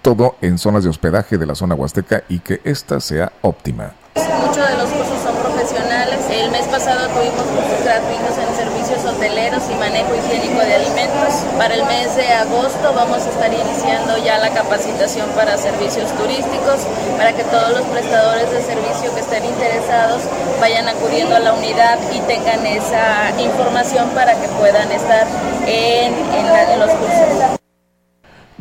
todo 0.00 0.36
en 0.40 0.56
zonas 0.56 0.84
de 0.84 0.90
hospedaje 0.90 1.36
de 1.36 1.46
la 1.46 1.54
zona 1.54 1.74
huasteca 1.74 2.24
y 2.30 2.38
que 2.38 2.62
ésta 2.64 2.98
sea 2.98 3.30
óptima. 3.42 3.92
Muchos 4.14 4.68
de 4.68 4.76
los 4.76 4.90
cursos 4.90 5.22
son 5.22 5.34
profesionales. 5.36 6.18
El 6.30 6.50
mes 6.50 6.66
pasado 6.68 7.08
tuvimos 7.08 7.44
cursos 7.48 7.80
gratuitos 7.82 8.36
en 8.36 8.54
servicios 8.54 9.04
hoteleros 9.04 9.62
y 9.70 9.74
manejo 9.76 10.14
higiénico 10.14 10.60
de 10.60 10.74
alimentos. 10.74 11.44
Para 11.56 11.74
el 11.74 11.84
mes 11.86 12.14
de 12.16 12.28
agosto 12.28 12.92
vamos 12.94 13.24
a 13.24 13.30
estar 13.30 13.52
iniciando 13.52 14.18
ya 14.18 14.38
la 14.38 14.50
capacitación 14.50 15.30
para 15.30 15.56
servicios 15.56 16.12
turísticos, 16.12 16.84
para 17.16 17.32
que 17.32 17.44
todos 17.44 17.70
los 17.70 17.86
prestadores 17.86 18.50
de 18.50 18.62
servicio 18.62 19.14
que 19.14 19.20
estén 19.20 19.44
interesados 19.44 20.22
vayan 20.60 20.86
acudiendo 20.88 21.34
a 21.34 21.38
la 21.38 21.54
unidad 21.54 21.98
y 22.12 22.20
tengan 22.20 22.66
esa 22.66 23.32
información 23.40 24.10
para 24.10 24.34
que 24.34 24.48
puedan 24.60 24.92
estar 24.92 25.26
en, 25.66 26.12
en 26.12 26.78
los 26.78 26.90
cursos. 26.90 27.61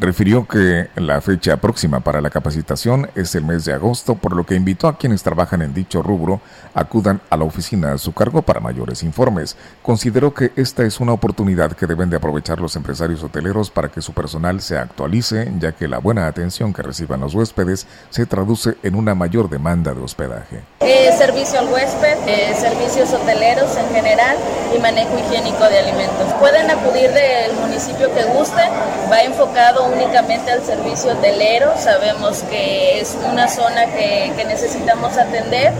Refirió 0.01 0.47
que 0.47 0.89
la 0.95 1.21
fecha 1.21 1.57
próxima 1.57 1.99
para 1.99 2.21
la 2.21 2.31
capacitación 2.31 3.11
es 3.13 3.35
el 3.35 3.43
mes 3.43 3.65
de 3.65 3.73
agosto, 3.73 4.15
por 4.15 4.35
lo 4.35 4.47
que 4.47 4.55
invitó 4.55 4.87
a 4.87 4.97
quienes 4.97 5.21
trabajan 5.21 5.61
en 5.61 5.75
dicho 5.75 6.01
rubro 6.01 6.41
acudan 6.73 7.21
a 7.29 7.37
la 7.37 7.43
oficina 7.43 7.93
a 7.93 7.99
su 7.99 8.11
cargo 8.11 8.41
para 8.41 8.59
mayores 8.59 9.03
informes. 9.03 9.55
Consideró 9.83 10.33
que 10.33 10.53
esta 10.55 10.85
es 10.85 10.99
una 10.99 11.13
oportunidad 11.13 11.73
que 11.73 11.85
deben 11.85 12.09
de 12.09 12.17
aprovechar 12.17 12.59
los 12.59 12.75
empresarios 12.75 13.21
hoteleros 13.21 13.69
para 13.69 13.89
que 13.89 14.01
su 14.01 14.11
personal 14.13 14.59
se 14.61 14.75
actualice, 14.75 15.51
ya 15.59 15.73
que 15.73 15.87
la 15.87 15.99
buena 15.99 16.25
atención 16.25 16.73
que 16.73 16.81
reciban 16.81 17.19
los 17.19 17.35
huéspedes 17.35 17.85
se 18.09 18.25
traduce 18.25 18.77
en 18.81 18.95
una 18.95 19.13
mayor 19.13 19.51
demanda 19.51 19.93
de 19.93 20.01
hospedaje. 20.01 20.63
Eh, 20.79 21.11
servicio 21.15 21.59
al 21.59 21.71
huésped, 21.71 22.17
eh, 22.25 22.55
servicios 22.59 23.13
hoteleros 23.13 23.77
en 23.77 23.93
general 23.93 24.35
y 24.75 24.79
manejo 24.79 25.15
higiénico 25.19 25.63
de 25.65 25.77
alimentos. 25.77 26.33
Pueden 26.39 26.71
acudir 26.71 27.11
del 27.11 27.53
municipio 27.61 28.11
que 28.15 28.23
guste, 28.35 28.63
va 29.11 29.21
enfocado 29.21 29.90
únicamente 29.93 30.51
al 30.51 30.63
servicio 30.63 31.11
hotelero, 31.11 31.73
sabemos 31.77 32.43
que 32.43 32.99
es 32.99 33.17
una 33.31 33.47
zona 33.47 33.85
que, 33.85 34.31
necesitamos 34.47 35.17
atender 35.17 35.71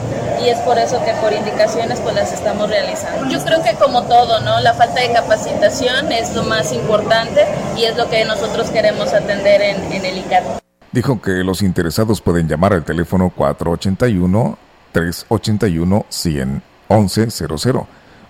y 0.42 0.50
es 0.50 0.58
por 0.60 0.78
eso 0.78 1.04
que 1.04 1.12
por 1.16 1.34
indicaciones 1.34 2.00
pues 2.00 2.16
las 2.16 2.32
estamos 2.32 2.70
realizando. 2.70 3.28
Yo 3.30 3.44
creo 3.44 3.62
que 3.64 3.74
como 3.74 4.04
todo, 4.04 4.40
¿no? 4.42 4.60
La 4.62 4.74
falta 4.74 5.02
de 5.02 5.12
capacitación 5.12 6.12
es 6.12 6.34
lo 6.36 6.44
más 6.44 6.72
importante 6.72 7.46
y 7.76 7.84
es 7.84 7.98
lo 7.98 8.10
que 8.10 8.24
nosotros 8.24 8.70
queremos 8.70 9.14
atender 9.14 9.62
en, 9.62 9.92
en 9.92 10.06
el 10.06 10.20
ICAT. 10.20 10.44
Dijo 10.92 11.22
que 11.22 11.32
los 11.44 11.62
interesados 11.62 12.22
pueden 12.22 12.48
llamar 12.48 12.74
al 12.74 12.86
teléfono 12.86 13.32
481 13.36 14.58
381 14.94 16.06
100 16.08 16.64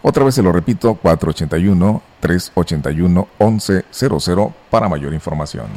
Otra 0.04 0.24
vez 0.24 0.36
se 0.36 0.44
lo 0.44 0.52
repito, 0.52 0.96
481 0.96 2.02
381 2.20 3.28
1100 3.40 4.54
para 4.70 4.90
mayor 4.90 5.14
información. 5.14 5.68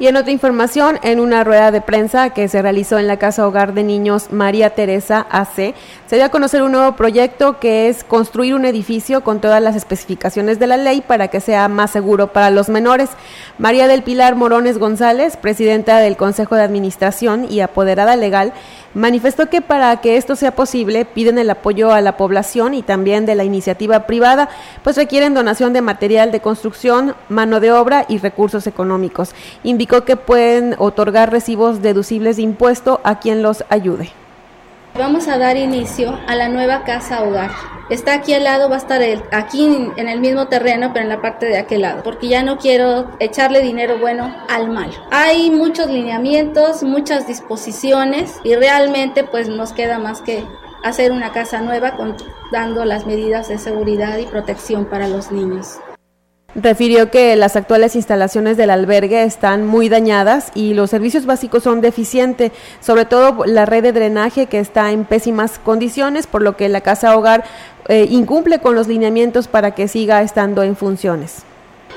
Y 0.00 0.06
en 0.06 0.16
otra 0.16 0.30
información, 0.30 1.00
en 1.02 1.18
una 1.18 1.42
rueda 1.42 1.72
de 1.72 1.80
prensa 1.80 2.30
que 2.30 2.46
se 2.46 2.62
realizó 2.62 3.00
en 3.00 3.08
la 3.08 3.16
Casa 3.16 3.44
Hogar 3.48 3.74
de 3.74 3.82
Niños 3.82 4.30
María 4.30 4.70
Teresa 4.70 5.26
AC, 5.28 5.74
se 6.06 6.16
dio 6.16 6.24
a 6.24 6.28
conocer 6.28 6.62
un 6.62 6.70
nuevo 6.70 6.94
proyecto 6.94 7.58
que 7.58 7.88
es 7.88 8.04
construir 8.04 8.54
un 8.54 8.64
edificio 8.64 9.24
con 9.24 9.40
todas 9.40 9.60
las 9.60 9.74
especificaciones 9.74 10.60
de 10.60 10.68
la 10.68 10.76
ley 10.76 11.00
para 11.00 11.26
que 11.26 11.40
sea 11.40 11.66
más 11.66 11.90
seguro 11.90 12.32
para 12.32 12.50
los 12.50 12.68
menores. 12.68 13.10
María 13.58 13.88
del 13.88 14.04
Pilar 14.04 14.36
Morones 14.36 14.78
González, 14.78 15.36
presidenta 15.36 15.98
del 15.98 16.16
Consejo 16.16 16.54
de 16.54 16.62
Administración 16.62 17.50
y 17.50 17.58
apoderada 17.58 18.14
legal, 18.14 18.52
manifestó 18.94 19.48
que 19.48 19.60
para 19.60 19.96
que 20.00 20.16
esto 20.16 20.36
sea 20.36 20.54
posible 20.54 21.04
piden 21.04 21.38
el 21.38 21.50
apoyo 21.50 21.92
a 21.92 22.00
la 22.00 22.16
población 22.16 22.74
y 22.74 22.82
también 22.82 23.26
de 23.26 23.34
la 23.34 23.44
iniciativa 23.44 24.06
privada, 24.06 24.48
pues 24.82 24.96
requieren 24.96 25.34
donación 25.34 25.72
de 25.72 25.82
material 25.82 26.32
de 26.32 26.40
construcción, 26.40 27.14
mano 27.28 27.60
de 27.60 27.72
obra 27.72 28.06
y 28.08 28.18
recursos 28.18 28.66
económicos. 28.66 29.34
Indicó 29.62 30.04
que 30.04 30.16
pueden 30.16 30.74
otorgar 30.78 31.30
recibos 31.30 31.82
deducibles 31.82 32.36
de 32.36 32.42
impuesto 32.42 33.00
a 33.04 33.18
quien 33.18 33.42
los 33.42 33.64
ayude. 33.68 34.12
Vamos 34.98 35.28
a 35.28 35.38
dar 35.38 35.56
inicio 35.56 36.18
a 36.26 36.34
la 36.34 36.48
nueva 36.48 36.82
casa 36.82 37.22
hogar. 37.22 37.52
Está 37.88 38.14
aquí 38.14 38.34
al 38.34 38.42
lado, 38.42 38.68
va 38.68 38.74
a 38.74 38.78
estar 38.78 39.00
aquí 39.30 39.92
en 39.96 40.08
el 40.08 40.20
mismo 40.20 40.48
terreno, 40.48 40.90
pero 40.92 41.04
en 41.04 41.08
la 41.08 41.22
parte 41.22 41.46
de 41.46 41.56
aquel 41.56 41.82
lado, 41.82 42.02
porque 42.02 42.26
ya 42.26 42.42
no 42.42 42.58
quiero 42.58 43.08
echarle 43.20 43.60
dinero 43.60 43.98
bueno 43.98 44.34
al 44.48 44.68
malo. 44.68 44.94
Hay 45.12 45.52
muchos 45.52 45.86
lineamientos, 45.86 46.82
muchas 46.82 47.28
disposiciones 47.28 48.40
y 48.42 48.56
realmente 48.56 49.22
pues 49.22 49.48
nos 49.48 49.72
queda 49.72 50.00
más 50.00 50.20
que 50.20 50.44
hacer 50.82 51.12
una 51.12 51.30
casa 51.30 51.60
nueva 51.60 51.96
dando 52.50 52.84
las 52.84 53.06
medidas 53.06 53.46
de 53.46 53.58
seguridad 53.58 54.18
y 54.18 54.26
protección 54.26 54.84
para 54.84 55.06
los 55.06 55.30
niños. 55.30 55.78
Refirió 56.54 57.10
que 57.10 57.36
las 57.36 57.56
actuales 57.56 57.94
instalaciones 57.94 58.56
del 58.56 58.70
albergue 58.70 59.22
están 59.22 59.66
muy 59.66 59.88
dañadas 59.88 60.50
y 60.54 60.72
los 60.72 60.90
servicios 60.90 61.26
básicos 61.26 61.62
son 61.62 61.82
deficientes, 61.82 62.52
sobre 62.80 63.04
todo 63.04 63.44
la 63.44 63.66
red 63.66 63.82
de 63.82 63.92
drenaje 63.92 64.46
que 64.46 64.58
está 64.58 64.90
en 64.90 65.04
pésimas 65.04 65.58
condiciones, 65.58 66.26
por 66.26 66.42
lo 66.42 66.56
que 66.56 66.68
la 66.70 66.80
casa 66.80 67.16
hogar 67.16 67.44
eh, 67.88 68.08
incumple 68.10 68.60
con 68.60 68.74
los 68.74 68.88
lineamientos 68.88 69.46
para 69.46 69.72
que 69.74 69.88
siga 69.88 70.22
estando 70.22 70.62
en 70.62 70.74
funciones. 70.74 71.44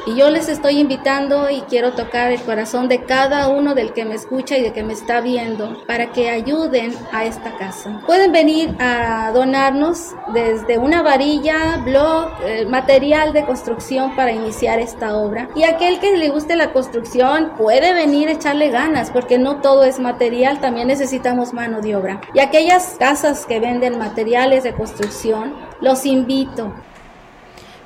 Y 0.08 0.16
yo 0.16 0.32
les 0.32 0.50
estoy 0.50 0.80
invitando 0.80 1.50
y 1.50 1.62
quiero 1.62 1.94
tocar 1.94 2.32
el 2.32 2.42
corazón 2.42 2.88
de 2.88 3.04
cada 3.04 3.50
uno 3.50 3.76
del 3.76 3.94
que 3.94 4.04
me 4.04 4.16
escucha 4.16 4.58
y 4.58 4.64
de 4.64 4.74
que 4.74 4.84
me 4.84 4.94
está 4.94 5.22
viendo 5.22 5.86
para 5.86 6.12
que 6.12 6.30
ayuden 6.30 6.94
a 7.12 7.26
esta 7.26 7.56
casa. 7.58 8.02
Pueden 8.08 8.32
venir 8.32 8.76
a 8.80 9.32
donarnos 9.32 10.16
desde 10.34 10.80
una 10.80 11.04
varilla, 11.04 11.78
blog, 11.86 12.32
eh, 12.44 12.66
material 12.66 13.32
de 13.32 13.46
construcción 13.46 14.16
para 14.16 14.32
iniciar 14.32 14.80
esta 14.80 15.16
obra. 15.16 15.50
Y 15.56 15.64
aquel 15.64 16.00
que 16.00 16.18
le 16.18 16.30
guste 16.30 16.56
la 16.56 16.74
construcción 16.74 17.52
puede 17.58 17.94
venir 17.94 18.28
a 18.30 18.32
echarle 18.32 18.70
ganas 18.70 19.12
porque 19.12 19.38
no 19.38 19.62
todo 19.62 19.84
es 19.84 20.00
material, 20.00 20.60
también 20.60 20.88
necesitamos 20.88 21.54
mano 21.54 21.80
de 21.80 21.96
obra. 21.96 22.22
Y 22.34 22.40
aquellas 22.40 22.96
casas 22.98 23.46
que 23.46 23.60
venden 23.60 24.00
materiales 24.00 24.64
de 24.64 24.74
construcción, 24.74 25.54
los 25.80 26.06
invito 26.08 26.74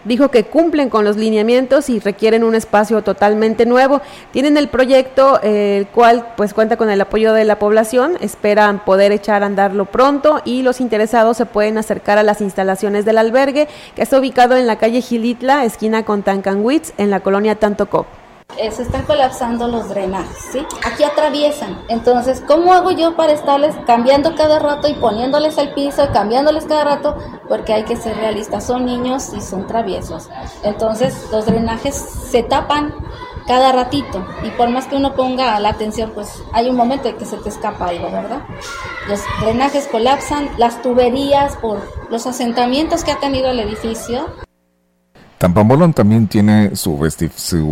dijo 0.06 0.30
que 0.30 0.46
cumplen 0.46 0.90
con 0.90 1.04
los 1.04 1.18
lineamientos 1.18 1.90
y 1.90 2.00
requieren 2.00 2.44
un 2.44 2.56
espacio 2.56 3.02
totalmente 3.02 3.66
nuevo. 3.66 4.02
Tienen 4.32 4.56
el 4.58 4.70
proyecto, 4.70 5.40
eh, 5.44 5.78
el 5.80 5.88
cual 5.88 6.28
pues 6.38 6.54
cuenta 6.54 6.78
con 6.78 6.90
el 6.90 7.02
apoyo 7.02 7.34
de 7.34 7.44
la 7.44 7.60
población, 7.60 8.18
esperan 8.22 8.86
poder 8.86 9.12
echar 9.12 9.44
a 9.44 9.48
andarlo 9.48 9.86
pronto 9.86 10.42
y 10.46 10.62
los 10.62 10.80
interesados 10.80 11.38
se 11.38 11.46
pueden 11.46 11.78
acercar 11.78 12.18
a 12.18 12.24
las 12.24 12.42
instalaciones 12.42 13.06
del 13.06 13.18
albergue 13.18 13.68
que 13.96 14.02
está 14.02 14.20
ubicado 14.20 14.56
en 14.56 14.68
la 14.68 14.78
calle 14.78 15.02
Gilitla, 15.02 15.66
esquina 15.66 16.06
con 16.06 16.24
Tancanwitz, 16.24 16.94
en 16.98 17.10
la 17.10 17.20
colonia 17.20 17.56
Tantocop. 17.56 18.25
Eh, 18.58 18.72
se 18.72 18.84
están 18.84 19.04
colapsando 19.04 19.68
los 19.68 19.90
drenajes, 19.90 20.38
¿sí? 20.54 20.66
Aquí 20.86 21.04
atraviesan. 21.04 21.78
Entonces, 21.90 22.42
¿cómo 22.48 22.74
hago 22.74 22.92
yo 22.92 23.18
para 23.18 23.34
estarles 23.34 23.76
cambiando 23.86 24.34
cada 24.36 24.60
rato 24.60 24.88
y 24.88 24.94
poniéndoles 24.94 25.58
el 25.58 25.74
piso, 25.74 26.08
cambiándoles 26.14 26.64
cada 26.64 26.86
rato? 26.86 27.18
Porque 27.50 27.74
hay 27.74 27.84
que 27.84 27.98
ser 27.98 28.16
realistas, 28.16 28.66
son 28.66 28.86
niños 28.86 29.34
y 29.34 29.42
son 29.42 29.68
traviesos. 29.68 30.30
Entonces, 30.64 31.28
los 31.34 31.46
drenajes 31.46 31.96
se 31.96 32.44
tapan 32.44 32.94
cada 33.46 33.74
ratito. 33.74 34.26
Y 34.44 34.52
por 34.52 34.70
más 34.70 34.88
que 34.88 34.96
uno 34.96 35.16
ponga 35.16 35.60
la 35.60 35.70
atención, 35.70 36.12
pues 36.16 36.42
hay 36.54 36.70
un 36.70 36.78
momento 36.78 37.10
en 37.10 37.18
que 37.18 37.26
se 37.26 37.36
te 37.38 37.50
escapa 37.50 37.88
algo, 37.88 38.10
¿verdad? 38.10 38.42
Los 39.10 39.20
drenajes 39.42 39.88
colapsan, 39.88 40.50
las 40.58 40.82
tuberías 40.82 41.58
por 41.58 41.82
los 42.10 42.26
asentamientos 42.26 43.04
que 43.04 43.12
ha 43.12 43.20
tenido 43.20 43.50
el 43.50 43.60
edificio. 43.60 44.28
Tampamolón 45.38 45.94
también 45.94 46.28
tiene 46.28 46.78
su, 46.78 46.98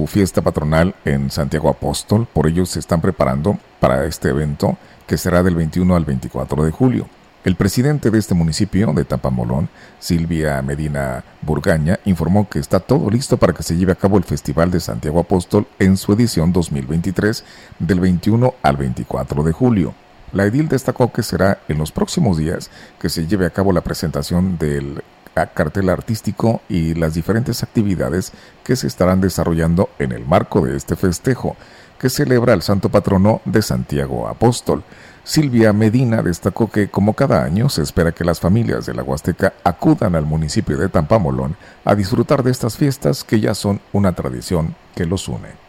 fiesta 0.07 0.41
patronal 0.41 0.95
en 1.05 1.31
Santiago 1.31 1.69
Apóstol, 1.69 2.27
por 2.31 2.45
ello 2.47 2.65
se 2.65 2.79
están 2.79 2.99
preparando 2.99 3.57
para 3.79 4.05
este 4.05 4.29
evento 4.29 4.77
que 5.07 5.17
será 5.17 5.43
del 5.43 5.55
21 5.55 5.95
al 5.95 6.03
24 6.03 6.65
de 6.65 6.71
julio. 6.71 7.07
El 7.45 7.55
presidente 7.55 8.11
de 8.11 8.19
este 8.19 8.33
municipio, 8.33 8.91
de 8.93 9.05
Tapamolón, 9.05 9.69
Silvia 9.99 10.61
Medina 10.61 11.23
Burgaña, 11.41 11.99
informó 12.03 12.49
que 12.49 12.59
está 12.59 12.81
todo 12.81 13.09
listo 13.09 13.37
para 13.37 13.53
que 13.53 13.63
se 13.63 13.77
lleve 13.77 13.93
a 13.93 13.97
cabo 13.97 14.17
el 14.17 14.23
Festival 14.25 14.69
de 14.69 14.81
Santiago 14.81 15.21
Apóstol 15.21 15.65
en 15.79 15.95
su 15.95 16.11
edición 16.11 16.51
2023 16.51 17.45
del 17.79 17.99
21 18.01 18.55
al 18.61 18.75
24 18.75 19.43
de 19.43 19.51
julio. 19.53 19.93
La 20.33 20.45
edil 20.45 20.67
destacó 20.67 21.13
que 21.13 21.23
será 21.23 21.59
en 21.69 21.77
los 21.77 21.91
próximos 21.91 22.37
días 22.37 22.69
que 22.99 23.09
se 23.09 23.25
lleve 23.25 23.45
a 23.45 23.51
cabo 23.51 23.71
la 23.71 23.81
presentación 23.81 24.57
del 24.57 25.01
cartel 25.33 25.89
artístico 25.89 26.61
y 26.69 26.93
las 26.93 27.13
diferentes 27.13 27.63
actividades 27.63 28.31
que 28.63 28.75
se 28.75 28.87
estarán 28.87 29.21
desarrollando 29.21 29.89
en 29.99 30.11
el 30.11 30.25
marco 30.25 30.65
de 30.65 30.77
este 30.77 30.95
festejo, 30.95 31.55
que 31.99 32.09
celebra 32.09 32.53
el 32.53 32.61
santo 32.61 32.89
patrono 32.89 33.41
de 33.45 33.61
Santiago 33.61 34.27
Apóstol. 34.27 34.83
Silvia 35.23 35.71
Medina 35.71 36.21
destacó 36.21 36.69
que, 36.69 36.89
como 36.89 37.13
cada 37.13 37.43
año, 37.43 37.69
se 37.69 37.81
espera 37.81 38.11
que 38.11 38.25
las 38.25 38.41
familias 38.41 38.85
de 38.85 38.93
la 38.93 39.03
Huasteca 39.03 39.53
acudan 39.63 40.15
al 40.15 40.25
municipio 40.25 40.77
de 40.77 40.89
Tampamolón 40.89 41.55
a 41.85 41.95
disfrutar 41.95 42.43
de 42.43 42.51
estas 42.51 42.75
fiestas 42.75 43.23
que 43.23 43.39
ya 43.39 43.55
son 43.55 43.79
una 43.93 44.13
tradición 44.13 44.75
que 44.95 45.05
los 45.05 45.29
une. 45.29 45.63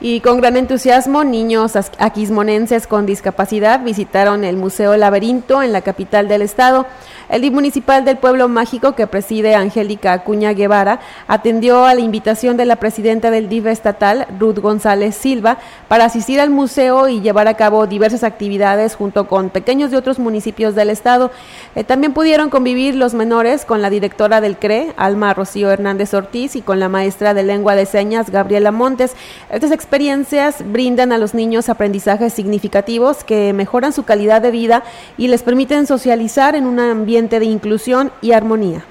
Y 0.00 0.20
con 0.20 0.38
gran 0.38 0.56
entusiasmo, 0.56 1.24
niños 1.24 1.76
aquismonenses 1.98 2.86
con 2.86 3.06
discapacidad 3.06 3.82
visitaron 3.82 4.44
el 4.44 4.56
Museo 4.56 4.96
Laberinto 4.96 5.62
en 5.62 5.72
la 5.72 5.82
capital 5.82 6.28
del 6.28 6.42
estado. 6.42 6.86
El 7.28 7.40
DIF 7.40 7.54
municipal 7.54 8.04
del 8.04 8.18
Pueblo 8.18 8.48
Mágico, 8.48 8.94
que 8.94 9.06
preside 9.06 9.54
Angélica 9.54 10.12
Acuña 10.12 10.52
Guevara, 10.52 11.00
atendió 11.26 11.86
a 11.86 11.94
la 11.94 12.02
invitación 12.02 12.58
de 12.58 12.66
la 12.66 12.76
presidenta 12.76 13.30
del 13.30 13.48
DIF 13.48 13.66
estatal, 13.66 14.26
Ruth 14.38 14.58
González 14.58 15.14
Silva, 15.14 15.56
para 15.88 16.04
asistir 16.04 16.38
al 16.38 16.50
museo 16.50 17.08
y 17.08 17.22
llevar 17.22 17.48
a 17.48 17.54
cabo 17.54 17.86
diversas 17.86 18.24
actividades 18.24 18.94
junto 18.94 19.26
con 19.26 19.48
pequeños 19.48 19.90
de 19.90 19.96
otros 19.96 20.18
municipios 20.18 20.74
del 20.74 20.90
estado. 20.90 21.30
Eh, 21.74 21.82
también 21.82 22.12
pudieron 22.12 22.50
convivir 22.50 22.94
los 22.94 23.14
menores 23.14 23.64
con 23.64 23.80
la 23.80 23.88
directora 23.88 24.42
del 24.42 24.58
CRE, 24.58 24.92
Alma 24.98 25.32
Rocío 25.32 25.70
Hernández 25.70 26.12
Ortiz, 26.12 26.56
y 26.56 26.60
con 26.60 26.78
la 26.78 26.90
maestra 26.90 27.32
de 27.32 27.42
lengua 27.42 27.74
de 27.74 27.86
señas, 27.86 28.28
Gabriela 28.28 28.70
Montes. 28.70 29.14
Estas 29.50 29.72
experiencias 29.72 30.56
brindan 30.70 31.10
a 31.12 31.18
los 31.18 31.32
niños 31.32 31.70
aprendizajes 31.70 32.34
significativos 32.34 33.24
que 33.24 33.54
mejoran 33.54 33.94
su 33.94 34.02
calidad 34.02 34.42
de 34.42 34.50
vida 34.50 34.82
y 35.16 35.28
les 35.28 35.42
permiten 35.42 35.86
socializar 35.86 36.54
en 36.54 36.66
un 36.66 36.80
ambiente 36.80 37.13
de 37.38 37.44
inclusión 37.46 38.12
y 38.20 38.32
armonía. 38.32 38.84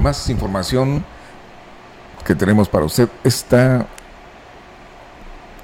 Más 0.00 0.30
información 0.30 1.04
que 2.24 2.34
tenemos 2.34 2.68
para 2.68 2.84
usted, 2.84 3.08
está 3.24 3.86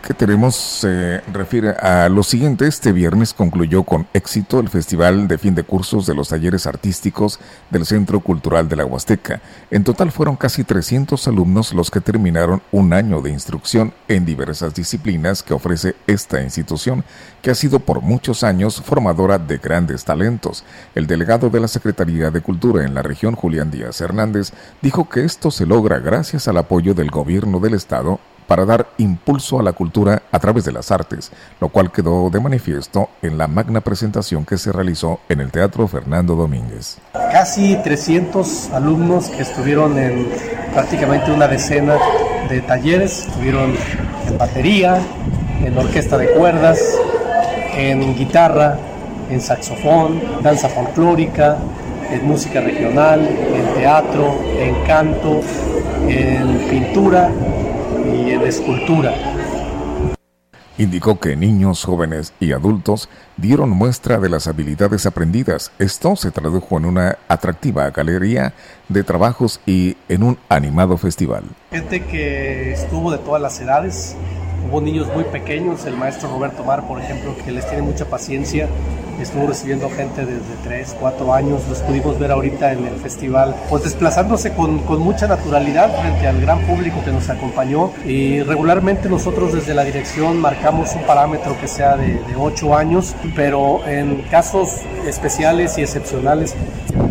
que 0.00 0.14
tenemos 0.14 0.57
se 0.57 1.21
refiere 1.33 1.71
a 1.71 2.09
lo 2.09 2.23
siguiente. 2.23 2.66
Este 2.66 2.92
viernes 2.92 3.35
concluyó 3.35 3.83
con 3.83 4.07
éxito 4.14 4.61
el 4.61 4.69
Festival 4.69 5.28
de 5.28 5.38
Fin 5.38 5.54
de 5.54 5.64
Cursos 5.64 6.07
de 6.07 6.14
los 6.14 6.28
Talleres 6.28 6.66
Artísticos 6.66 7.38
del 7.71 7.87
Centro 7.87 8.21
Cultural 8.21 8.69
de 8.69 8.76
la 8.76 8.85
Huasteca. 8.85 9.40
En 9.71 9.85
total 9.85 10.11
fueron 10.11 10.37
casi 10.37 10.64
300 10.64 11.28
alumnos 11.28 11.73
los 11.73 11.90
que 11.90 12.00
terminaron 12.00 12.62
un 12.73 12.92
año 12.92 13.21
de 13.21 13.30
instrucción 13.30 13.92
en 14.09 14.25
diversas 14.25 14.75
disciplinas 14.75 15.42
que 15.42 15.54
ofrece 15.54 15.95
esta 16.07 16.42
institución, 16.42 17.04
que 17.42 17.50
ha 17.50 17.54
sido 17.54 17.80
por 17.80 18.00
muchos 18.00 18.42
años 18.42 18.80
formadora 18.80 19.38
de 19.38 19.59
grandes 19.59 20.04
talentos. 20.04 20.64
El 20.95 21.07
delegado 21.07 21.50
de 21.50 21.61
la 21.61 21.69
Secretaría 21.69 22.30
de 22.30 22.40
Cultura 22.40 22.85
en 22.85 22.95
la 22.95 23.02
región, 23.02 23.35
Julián 23.35 23.71
Díaz 23.71 24.00
Hernández, 24.00 24.52
dijo 24.83 25.09
que 25.09 25.25
esto 25.25 25.50
se 25.50 25.66
logra 25.66 25.99
gracias 25.99 26.49
al 26.49 26.59
apoyo 26.59 26.95
del 26.95 27.11
gobierno 27.11 27.61
del 27.61 27.75
Estado 27.75 28.21
para 28.50 28.64
dar 28.64 28.88
impulso 28.99 29.61
a 29.61 29.62
la 29.62 29.73
cultura 29.73 30.25
a 30.33 30.40
través 30.40 30.64
de 30.64 30.73
las 30.73 30.90
artes, 30.90 31.30
lo 31.60 31.69
cual 31.69 31.93
quedó 31.93 32.30
de 32.30 32.41
manifiesto 32.41 33.08
en 33.23 33.39
la 33.39 33.47
magna 33.47 33.80
presentación 33.80 34.45
que 34.45 34.58
se 34.58 34.73
realizó 34.73 35.21
en 35.28 35.39
el 35.39 35.52
Teatro 35.52 35.86
Fernando 35.86 36.34
Domínguez. 36.34 36.99
Casi 37.13 37.76
300 37.76 38.71
alumnos 38.73 39.28
que 39.28 39.43
estuvieron 39.43 39.97
en 39.97 40.26
prácticamente 40.73 41.30
una 41.30 41.47
decena 41.47 41.95
de 42.49 42.60
talleres, 42.63 43.28
estuvieron 43.28 43.73
en 44.26 44.36
batería, 44.36 44.99
en 45.65 45.78
orquesta 45.78 46.19
de 46.19 46.32
cuerdas, 46.32 46.80
en 47.76 48.17
guitarra, 48.17 48.76
en 49.30 49.41
saxofón, 49.41 50.21
danza 50.43 50.69
folclórica, 50.69 51.56
en 52.10 52.26
música 52.26 52.60
regional, 52.60 53.21
en 53.21 53.75
teatro, 53.75 54.41
en 54.58 54.75
canto, 54.86 55.41
en 56.08 56.69
pintura 56.69 57.30
y 58.15 58.31
en 58.31 58.43
escultura. 58.43 59.15
Indicó 60.79 61.21
que 61.21 61.37
niños, 61.37 61.85
jóvenes 61.85 62.33
y 62.41 62.53
adultos 62.53 63.11
dieron 63.37 63.69
muestra 63.69 64.19
de 64.19 64.31
las 64.31 64.47
habilidades 64.47 65.05
aprendidas. 65.05 65.73
Esto 65.79 66.17
se 66.17 66.31
tradujo 66.31 66.79
en 66.79 66.87
una 66.87 67.19
atractiva 67.29 67.91
galería 67.91 68.55
de 68.89 69.05
trabajos 69.05 69.61
y 69.67 69.99
en 70.09 70.23
un 70.23 70.39
animado 70.49 70.97
festival. 70.97 71.45
Gente 71.71 72.03
que 72.05 72.73
estuvo 72.73 73.13
de 73.13 73.19
todas 73.19 73.43
las 73.43 73.61
edades, 73.61 74.17
hubo 74.71 74.80
niños 74.80 75.09
muy 75.13 75.25
pequeños, 75.25 75.85
el 75.85 75.97
maestro 75.97 76.28
Roberto 76.28 76.63
Mar, 76.63 76.87
por 76.87 77.00
ejemplo, 77.00 77.35
que 77.45 77.50
les 77.50 77.67
tiene 77.69 77.83
mucha 77.83 78.04
paciencia 78.04 78.69
estuvo 79.23 79.47
recibiendo 79.47 79.91
gente 79.91 80.25
desde 80.25 80.54
3, 80.65 80.97
4 80.99 81.35
años, 81.35 81.63
los 81.69 81.78
pudimos 81.80 82.19
ver 82.19 82.30
ahorita 82.30 82.73
en 82.73 82.87
el 82.87 82.95
festival, 82.97 83.54
pues 83.69 83.85
desplazándose 83.85 84.54
con, 84.54 84.78
con 84.80 85.00
mucha 85.00 85.26
naturalidad 85.26 85.95
frente 86.00 86.26
al 86.26 86.41
gran 86.41 86.61
público 86.67 87.02
que 87.04 87.13
nos 87.13 87.28
acompañó 87.28 87.93
y 88.04 88.43
regularmente 88.43 89.09
nosotros 89.09 89.52
desde 89.52 89.75
la 89.75 89.85
dirección 89.85 90.41
marcamos 90.41 90.95
un 90.95 91.02
parámetro 91.02 91.59
que 91.61 91.69
sea 91.69 91.97
de, 91.97 92.15
de 92.15 92.37
8 92.37 92.76
años, 92.76 93.15
pero 93.37 93.87
en 93.87 94.23
casos 94.30 94.76
especiales 95.06 95.76
y 95.78 95.83
excepcionales 95.83 96.54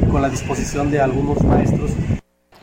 con 0.10 0.22
la 0.22 0.30
disposición 0.30 0.89
de 0.91 1.02
algunos 1.02 1.43
maestros. 1.43 1.91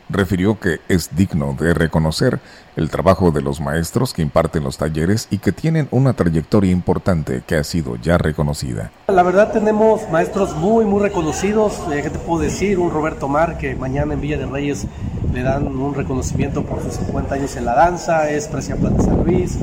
Refirió 0.09 0.59
que 0.59 0.79
es 0.87 1.15
digno 1.15 1.55
de 1.59 1.73
reconocer 1.73 2.39
el 2.77 2.91
trabajo 2.91 3.31
de 3.31 3.41
los 3.41 3.59
maestros 3.59 4.13
que 4.13 4.21
imparten 4.21 4.63
los 4.63 4.77
talleres 4.77 5.27
y 5.31 5.39
que 5.39 5.51
tienen 5.51 5.87
una 5.91 6.13
trayectoria 6.13 6.71
importante 6.71 7.41
que 7.45 7.55
ha 7.55 7.63
sido 7.63 7.95
ya 7.97 8.19
reconocida. 8.19 8.91
La 9.07 9.23
verdad 9.23 9.51
tenemos 9.51 10.07
maestros 10.11 10.55
muy, 10.55 10.85
muy 10.85 11.01
reconocidos. 11.01 11.73
Eh, 11.91 12.01
¿Qué 12.03 12.11
te 12.11 12.19
puedo 12.19 12.41
decir? 12.41 12.77
Un 12.77 12.91
Roberto 12.91 13.27
Mar 13.27 13.57
que 13.57 13.75
mañana 13.75 14.13
en 14.13 14.21
Villa 14.21 14.37
de 14.37 14.45
Reyes 14.45 14.85
le 15.33 15.41
dan 15.41 15.67
un 15.67 15.95
reconocimiento 15.95 16.63
por 16.63 16.81
sus 16.83 16.93
50 16.93 17.33
años 17.35 17.55
en 17.55 17.65
la 17.65 17.73
danza, 17.73 18.29
es 18.29 18.47
Preciaplan 18.47 18.95
de 18.95 19.03
San 19.03 19.23
Luis. 19.23 19.57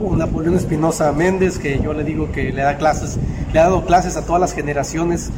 Un 0.00 0.18
Napoleón 0.18 0.56
Espinosa 0.56 1.10
Méndez 1.12 1.58
que 1.58 1.80
yo 1.80 1.94
le 1.94 2.02
digo 2.02 2.32
que 2.32 2.52
le 2.52 2.62
da 2.62 2.76
clases, 2.76 3.16
le 3.52 3.60
ha 3.60 3.62
dado 3.62 3.86
clases 3.86 4.16
a 4.16 4.26
todas 4.26 4.40
las 4.40 4.52
generaciones 4.52 5.30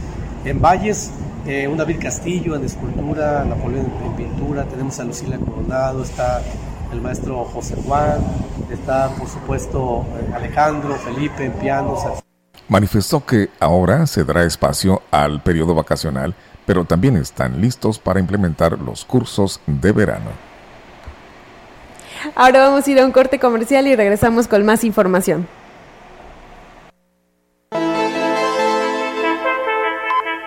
en 0.44 0.60
Valles 0.60 1.12
eh, 1.48 1.66
un 1.66 1.78
David 1.78 1.96
Castillo 1.98 2.56
en 2.56 2.64
escultura, 2.64 3.42
Napoleón 3.42 3.86
en, 4.04 4.12
pintura, 4.16 4.64
tenemos 4.64 4.98
a 5.00 5.04
Lucila 5.04 5.38
Coronado, 5.38 6.02
está 6.02 6.42
el 6.92 7.00
maestro 7.00 7.44
José 7.44 7.76
Juan, 7.86 8.18
está 8.70 9.08
por 9.10 9.28
supuesto 9.28 10.06
Alejandro, 10.34 10.94
Felipe 10.96 11.44
en 11.44 11.52
pianos. 11.52 12.00
Manifestó 12.68 13.24
que 13.24 13.48
ahora 13.60 14.06
se 14.06 14.24
dará 14.24 14.44
espacio 14.44 15.02
al 15.10 15.42
periodo 15.42 15.74
vacacional, 15.74 16.34
pero 16.66 16.84
también 16.84 17.16
están 17.16 17.60
listos 17.60 17.98
para 17.98 18.20
implementar 18.20 18.78
los 18.78 19.04
cursos 19.04 19.60
de 19.66 19.92
verano. 19.92 20.30
Ahora 22.34 22.68
vamos 22.68 22.86
a 22.86 22.90
ir 22.90 23.00
a 23.00 23.06
un 23.06 23.12
corte 23.12 23.38
comercial 23.38 23.86
y 23.86 23.96
regresamos 23.96 24.48
con 24.48 24.64
más 24.66 24.84
información. 24.84 25.46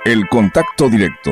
El 0.04 0.28
contacto 0.30 0.90
directo 0.90 1.32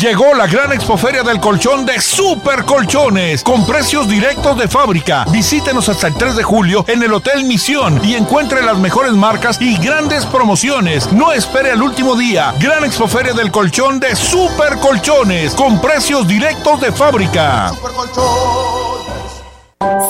Llegó 0.00 0.32
la 0.32 0.46
gran 0.46 0.72
expoferia 0.72 1.24
del 1.24 1.40
colchón 1.40 1.84
de 1.84 2.00
Super 2.00 2.64
Colchones 2.64 3.42
con 3.42 3.66
precios 3.66 4.08
directos 4.08 4.56
de 4.56 4.68
fábrica. 4.68 5.24
Visítenos 5.28 5.88
hasta 5.88 6.06
el 6.06 6.14
3 6.14 6.36
de 6.36 6.44
julio 6.44 6.84
en 6.86 7.02
el 7.02 7.12
Hotel 7.12 7.44
Misión 7.44 8.00
y 8.04 8.14
encuentre 8.14 8.62
las 8.62 8.78
mejores 8.78 9.12
marcas 9.14 9.60
y 9.60 9.76
grandes 9.76 10.24
promociones. 10.24 11.10
No 11.10 11.32
espere 11.32 11.72
al 11.72 11.82
último 11.82 12.14
día. 12.14 12.54
Gran 12.60 12.84
expoferia 12.84 13.32
del 13.32 13.50
colchón 13.50 13.98
de 13.98 14.14
Super 14.14 14.78
Colchones 14.78 15.52
con 15.54 15.80
precios 15.80 16.28
directos 16.28 16.80
de 16.80 16.92
fábrica. 16.92 17.72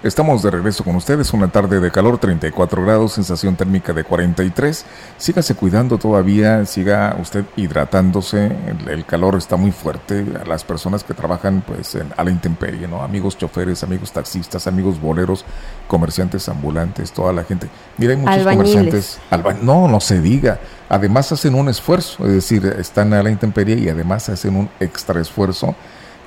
Estamos 0.00 0.44
de 0.44 0.52
regreso 0.52 0.84
con 0.84 0.94
ustedes, 0.94 1.32
una 1.32 1.48
tarde 1.48 1.80
de 1.80 1.90
calor, 1.90 2.18
34 2.18 2.84
grados, 2.84 3.14
sensación 3.14 3.56
térmica 3.56 3.92
de 3.92 4.04
43. 4.04 4.84
Sígase 5.16 5.56
cuidando 5.56 5.98
todavía, 5.98 6.64
siga 6.66 7.16
usted 7.20 7.44
hidratándose, 7.56 8.52
el, 8.86 9.04
calor 9.04 9.34
está 9.34 9.56
muy 9.56 9.72
fuerte. 9.72 10.24
A 10.40 10.46
las 10.46 10.62
personas 10.62 11.02
que 11.02 11.14
trabajan 11.14 11.64
pues 11.66 11.98
a 12.16 12.22
la 12.22 12.30
intemperie, 12.30 12.86
¿no? 12.86 13.02
Amigos 13.02 13.36
choferes, 13.36 13.82
amigos 13.82 14.12
taxistas, 14.12 14.68
amigos 14.68 15.00
boleros, 15.00 15.44
comerciantes 15.88 16.48
ambulantes, 16.48 17.10
toda 17.10 17.32
la 17.32 17.42
gente. 17.42 17.68
Mira, 17.96 18.12
hay 18.12 18.18
muchos 18.18 18.44
comerciantes. 18.44 19.18
no, 19.62 19.88
no 19.88 19.98
se 19.98 20.20
diga. 20.20 20.60
Además 20.88 21.32
hacen 21.32 21.56
un 21.56 21.68
esfuerzo, 21.68 22.24
es 22.24 22.34
decir, 22.34 22.64
están 22.78 23.12
a 23.14 23.22
la 23.24 23.30
intemperie 23.30 23.76
y 23.76 23.88
además 23.88 24.28
hacen 24.28 24.54
un 24.54 24.70
extra 24.78 25.20
esfuerzo 25.20 25.74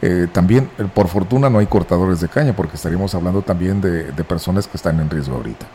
eh, 0.01 0.27
también, 0.31 0.69
eh, 0.77 0.85
por 0.93 1.07
fortuna, 1.07 1.49
no 1.49 1.59
hay 1.59 1.67
cortadores 1.67 2.19
de 2.21 2.27
caña, 2.27 2.53
porque 2.53 2.75
estaríamos 2.75 3.13
hablando 3.13 3.41
también 3.41 3.81
de, 3.81 4.03
personas 4.23 4.67
que 4.67 4.77
están 4.77 4.99
en 4.99 5.09
riesgo 5.09 5.35
ahorita. 5.35 5.65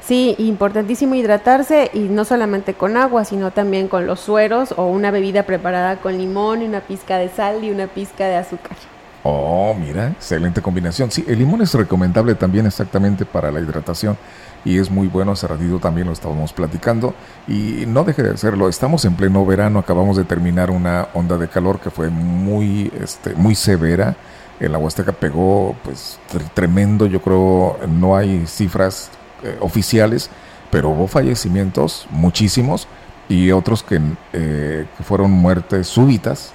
Sí, 0.00 0.34
importantísimo 0.38 1.14
hidratarse 1.14 1.90
y 1.94 2.00
no 2.00 2.26
solamente 2.26 2.74
con 2.74 2.96
agua, 2.96 3.24
sino 3.24 3.52
también 3.52 3.88
con 3.88 4.06
los 4.06 4.20
sueros 4.20 4.74
o 4.76 4.86
una 4.86 5.10
bebida 5.10 5.44
preparada 5.44 5.96
con 5.96 6.18
limón 6.18 6.60
y 6.60 6.66
una 6.66 6.80
pizca 6.80 7.16
de 7.16 7.30
sal 7.30 7.64
y 7.64 7.70
una 7.70 7.86
pizca 7.86 8.26
de 8.26 8.36
azúcar. 8.36 8.76
Oh, 9.22 9.74
mira, 9.74 10.08
excelente 10.08 10.60
combinación. 10.60 11.10
Sí, 11.10 11.24
el 11.26 11.38
limón 11.38 11.62
es 11.62 11.72
recomendable 11.72 12.34
también 12.34 12.66
exactamente 12.66 13.24
para 13.24 13.50
la 13.50 13.60
hidratación 13.60 14.18
y 14.64 14.78
es 14.78 14.90
muy 14.90 15.08
bueno. 15.08 15.32
Hace 15.32 15.46
ratito 15.46 15.78
también 15.78 16.06
lo 16.06 16.12
estábamos 16.12 16.52
platicando 16.52 17.14
y 17.46 17.84
no 17.86 18.04
deje 18.04 18.22
de 18.22 18.30
hacerlo. 18.30 18.68
Estamos 18.68 19.04
en 19.04 19.14
pleno 19.14 19.44
verano, 19.44 19.78
acabamos 19.78 20.16
de 20.16 20.24
terminar 20.24 20.70
una 20.70 21.08
onda 21.14 21.36
de 21.38 21.48
calor 21.48 21.80
que 21.80 21.90
fue 21.90 22.10
muy, 22.10 22.92
este, 23.00 23.34
muy 23.34 23.54
severa. 23.54 24.16
En 24.60 24.72
la 24.72 24.78
Huasteca 24.78 25.12
pegó 25.12 25.74
pues 25.82 26.18
tremendo, 26.54 27.06
yo 27.06 27.20
creo, 27.20 27.78
no 27.88 28.16
hay 28.16 28.46
cifras 28.46 29.10
eh, 29.42 29.56
oficiales, 29.60 30.30
pero 30.70 30.90
hubo 30.90 31.08
fallecimientos, 31.08 32.06
muchísimos, 32.10 32.86
y 33.28 33.50
otros 33.50 33.82
que, 33.82 34.00
eh, 34.32 34.86
que 34.96 35.02
fueron 35.02 35.32
muertes 35.32 35.88
súbitas 35.88 36.52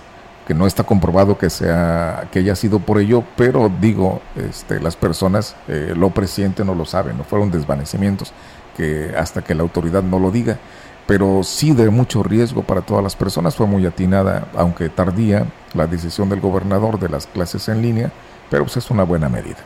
que 0.50 0.56
no 0.56 0.66
está 0.66 0.84
comprobado 0.84 1.38
que 1.38 1.52
sea 1.52 2.28
que 2.32 2.40
haya 2.40 2.56
sido 2.56 2.80
por 2.80 2.98
ello, 2.98 3.24
pero 3.38 3.72
digo, 3.80 4.20
este, 4.36 4.80
las 4.80 4.96
personas 4.96 5.56
eh, 5.68 5.94
lo 5.96 6.10
presienten 6.10 6.68
o 6.70 6.74
lo 6.74 6.86
saben, 6.86 7.20
no 7.20 7.24
fueron 7.24 7.52
desvanecimientos 7.52 8.34
que 8.76 9.14
hasta 9.16 9.44
que 9.44 9.54
la 9.54 9.62
autoridad 9.62 10.02
no 10.02 10.18
lo 10.18 10.32
diga, 10.32 10.58
pero 11.06 11.44
sí 11.44 11.74
de 11.74 11.92
mucho 11.92 12.24
riesgo 12.24 12.64
para 12.64 12.82
todas 12.82 13.04
las 13.04 13.16
personas 13.16 13.56
fue 13.56 13.68
muy 13.68 13.86
atinada, 13.86 14.48
aunque 14.56 14.90
tardía, 14.90 15.46
la 15.76 15.86
decisión 15.86 16.30
del 16.30 16.42
gobernador 16.42 17.00
de 17.00 17.10
las 17.10 17.28
clases 17.28 17.70
en 17.70 17.84
línea, 17.84 18.12
pero 18.50 18.64
pues 18.64 18.76
es 18.78 18.90
una 18.90 19.04
buena 19.04 19.30
medida. 19.30 19.58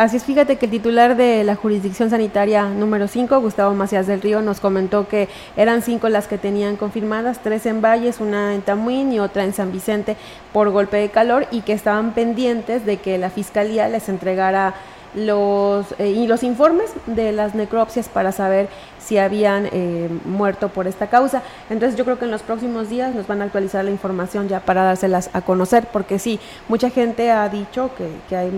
Así 0.00 0.16
es, 0.16 0.24
fíjate 0.24 0.56
que 0.56 0.64
el 0.64 0.70
titular 0.70 1.14
de 1.14 1.44
la 1.44 1.56
jurisdicción 1.56 2.08
sanitaria 2.08 2.70
número 2.70 3.06
5, 3.06 3.38
Gustavo 3.38 3.74
Macías 3.74 4.06
del 4.06 4.22
Río, 4.22 4.40
nos 4.40 4.58
comentó 4.58 5.06
que 5.06 5.28
eran 5.58 5.82
cinco 5.82 6.08
las 6.08 6.26
que 6.26 6.38
tenían 6.38 6.76
confirmadas, 6.76 7.42
tres 7.42 7.66
en 7.66 7.82
Valles, 7.82 8.18
una 8.18 8.54
en 8.54 8.62
Tamuín 8.62 9.12
y 9.12 9.20
otra 9.20 9.44
en 9.44 9.52
San 9.52 9.72
Vicente 9.72 10.16
por 10.54 10.70
golpe 10.70 10.96
de 10.96 11.10
calor 11.10 11.48
y 11.50 11.60
que 11.60 11.74
estaban 11.74 12.14
pendientes 12.14 12.86
de 12.86 12.96
que 12.96 13.18
la 13.18 13.28
fiscalía 13.28 13.90
les 13.90 14.08
entregara 14.08 14.72
los 15.12 15.92
eh, 15.98 16.08
y 16.08 16.26
los 16.26 16.44
informes 16.44 16.94
de 17.04 17.32
las 17.32 17.54
necropsias 17.54 18.08
para 18.08 18.32
saber 18.32 18.70
si 18.98 19.18
habían 19.18 19.68
eh, 19.70 20.08
muerto 20.24 20.70
por 20.70 20.86
esta 20.86 21.08
causa. 21.08 21.42
Entonces 21.68 21.98
yo 21.98 22.06
creo 22.06 22.18
que 22.18 22.24
en 22.24 22.30
los 22.30 22.40
próximos 22.40 22.88
días 22.88 23.14
nos 23.14 23.26
van 23.26 23.42
a 23.42 23.44
actualizar 23.44 23.84
la 23.84 23.90
información 23.90 24.48
ya 24.48 24.60
para 24.60 24.82
dárselas 24.82 25.28
a 25.34 25.42
conocer, 25.42 25.88
porque 25.92 26.18
sí, 26.18 26.40
mucha 26.68 26.88
gente 26.88 27.30
ha 27.30 27.46
dicho 27.50 27.90
que, 27.98 28.08
que 28.30 28.36
hay 28.36 28.50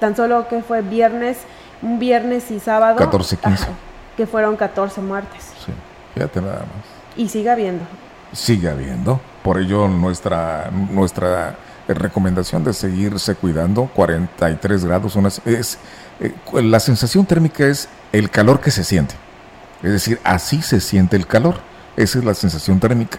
tan 0.00 0.16
solo 0.16 0.48
que 0.48 0.62
fue 0.62 0.82
viernes, 0.82 1.38
un 1.82 1.98
viernes 1.98 2.50
y 2.50 2.58
sábado. 2.58 2.96
14, 2.96 3.36
15. 3.36 3.66
que 4.16 4.26
fueron 4.26 4.56
14 4.56 5.00
muertes. 5.00 5.52
Sí, 5.64 5.72
fíjate 6.14 6.40
nada 6.40 6.60
más. 6.60 7.16
Y 7.16 7.28
sigue 7.28 7.50
habiendo. 7.50 7.84
Sigue 8.32 8.68
habiendo. 8.68 9.20
Por 9.42 9.58
ello 9.58 9.88
nuestra, 9.88 10.70
nuestra 10.70 11.56
recomendación 11.88 12.64
de 12.64 12.72
seguirse 12.72 13.34
cuidando, 13.34 13.90
43 13.94 14.84
grados, 14.84 15.16
una, 15.16 15.28
es, 15.28 15.78
eh, 16.20 16.34
la 16.62 16.80
sensación 16.80 17.26
térmica 17.26 17.66
es 17.66 17.88
el 18.12 18.30
calor 18.30 18.60
que 18.60 18.70
se 18.70 18.84
siente. 18.84 19.14
Es 19.82 19.92
decir, 19.92 20.20
así 20.24 20.62
se 20.62 20.80
siente 20.80 21.16
el 21.16 21.26
calor. 21.26 21.56
Esa 21.96 22.18
es 22.18 22.24
la 22.24 22.34
sensación 22.34 22.78
térmica. 22.78 23.18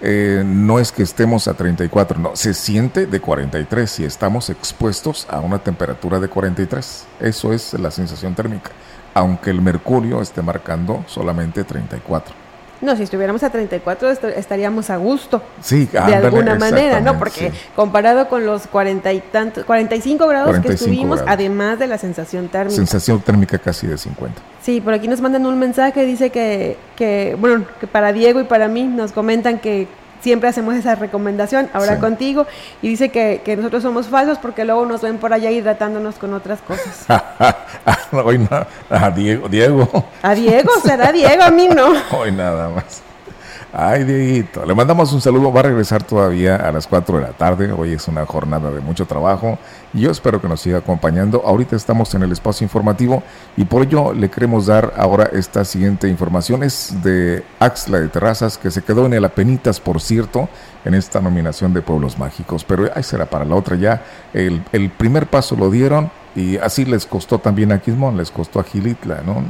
Eh, 0.00 0.42
no 0.44 0.78
es 0.78 0.92
que 0.92 1.02
estemos 1.02 1.48
a 1.48 1.54
34, 1.54 2.18
no, 2.18 2.36
se 2.36 2.52
siente 2.52 3.06
de 3.06 3.20
43 3.20 4.00
y 4.00 4.04
estamos 4.04 4.50
expuestos 4.50 5.26
a 5.30 5.40
una 5.40 5.58
temperatura 5.58 6.20
de 6.20 6.28
43. 6.28 7.06
Eso 7.20 7.52
es 7.52 7.72
la 7.74 7.90
sensación 7.90 8.34
térmica, 8.34 8.70
aunque 9.14 9.50
el 9.50 9.62
mercurio 9.62 10.20
esté 10.20 10.42
marcando 10.42 11.02
solamente 11.06 11.64
34. 11.64 12.46
No, 12.80 12.94
si 12.94 13.04
estuviéramos 13.04 13.42
a 13.42 13.50
34 13.50 14.10
estaríamos 14.10 14.90
a 14.90 14.96
gusto. 14.96 15.42
Sí, 15.62 15.86
de 15.86 15.98
alguna 16.14 16.56
manera, 16.56 17.00
¿no? 17.00 17.18
Porque 17.18 17.52
comparado 17.74 18.28
con 18.28 18.44
los 18.44 18.66
40 18.66 19.12
y 19.14 19.20
tantos, 19.20 19.64
45 19.64 20.26
grados 20.28 20.60
que 20.60 20.74
estuvimos, 20.74 21.22
además 21.26 21.78
de 21.78 21.86
la 21.86 21.96
sensación 21.96 22.48
térmica. 22.48 22.76
Sensación 22.76 23.20
térmica 23.20 23.58
casi 23.58 23.86
de 23.86 23.96
50. 23.96 24.55
Sí, 24.66 24.80
por 24.80 24.92
aquí 24.92 25.06
nos 25.06 25.20
mandan 25.20 25.46
un 25.46 25.60
mensaje, 25.60 26.04
dice 26.04 26.30
que, 26.30 26.76
que, 26.96 27.36
bueno, 27.38 27.64
que 27.78 27.86
para 27.86 28.12
Diego 28.12 28.40
y 28.40 28.44
para 28.44 28.66
mí 28.66 28.82
nos 28.82 29.12
comentan 29.12 29.60
que 29.60 29.86
siempre 30.20 30.48
hacemos 30.48 30.74
esa 30.74 30.96
recomendación, 30.96 31.70
ahora 31.72 32.00
contigo, 32.00 32.48
y 32.82 32.88
dice 32.88 33.10
que, 33.10 33.42
que, 33.44 33.54
nosotros 33.56 33.84
somos 33.84 34.08
falsos 34.08 34.38
porque 34.38 34.64
luego 34.64 34.84
nos 34.84 35.02
ven 35.02 35.18
por 35.18 35.32
allá 35.32 35.52
hidratándonos 35.52 36.16
con 36.16 36.34
otras 36.34 36.58
cosas. 36.62 37.06
Hoy 38.10 38.38
no, 38.38 38.66
a 38.90 39.10
Diego, 39.10 39.48
Diego. 39.48 39.88
A 40.20 40.34
Diego, 40.34 40.72
será 40.84 41.12
Diego, 41.12 41.44
a 41.44 41.50
mí 41.52 41.68
no. 41.68 41.92
Hoy 42.18 42.32
nada 42.32 42.68
más. 42.70 43.05
Ay, 43.72 44.04
Dieguito. 44.04 44.64
Le 44.64 44.74
mandamos 44.74 45.12
un 45.12 45.20
saludo. 45.20 45.52
Va 45.52 45.60
a 45.60 45.64
regresar 45.64 46.02
todavía 46.02 46.56
a 46.56 46.72
las 46.72 46.86
4 46.86 47.18
de 47.18 47.22
la 47.24 47.32
tarde. 47.32 47.72
Hoy 47.72 47.92
es 47.92 48.08
una 48.08 48.24
jornada 48.24 48.70
de 48.70 48.80
mucho 48.80 49.06
trabajo. 49.06 49.58
Y 49.92 50.02
yo 50.02 50.10
espero 50.10 50.40
que 50.40 50.48
nos 50.48 50.60
siga 50.60 50.78
acompañando. 50.78 51.42
Ahorita 51.44 51.76
estamos 51.76 52.14
en 52.14 52.22
el 52.22 52.32
espacio 52.32 52.64
informativo 52.64 53.22
y 53.56 53.64
por 53.64 53.82
ello 53.82 54.12
le 54.14 54.30
queremos 54.30 54.66
dar 54.66 54.94
ahora 54.96 55.28
esta 55.32 55.64
siguiente 55.64 56.08
información. 56.08 56.62
Es 56.62 57.02
de 57.02 57.44
Axla 57.58 58.00
de 58.00 58.08
Terrazas, 58.08 58.56
que 58.56 58.70
se 58.70 58.82
quedó 58.82 59.04
en 59.06 59.14
el 59.14 59.24
Apenitas, 59.24 59.80
por 59.80 60.00
cierto, 60.00 60.48
en 60.84 60.94
esta 60.94 61.20
nominación 61.20 61.74
de 61.74 61.82
Pueblos 61.82 62.18
Mágicos. 62.18 62.64
Pero 62.64 62.88
ahí 62.94 63.02
será 63.02 63.26
para 63.26 63.44
la 63.44 63.56
otra 63.56 63.76
ya. 63.76 64.02
El, 64.32 64.62
el 64.72 64.90
primer 64.90 65.26
paso 65.26 65.56
lo 65.56 65.70
dieron 65.70 66.10
y 66.34 66.56
así 66.58 66.84
les 66.84 67.04
costó 67.04 67.40
también 67.40 67.72
a 67.72 67.80
Quismón, 67.80 68.16
les 68.16 68.30
costó 68.30 68.60
a 68.60 68.64
Gilitla, 68.64 69.22
¿no? 69.26 69.42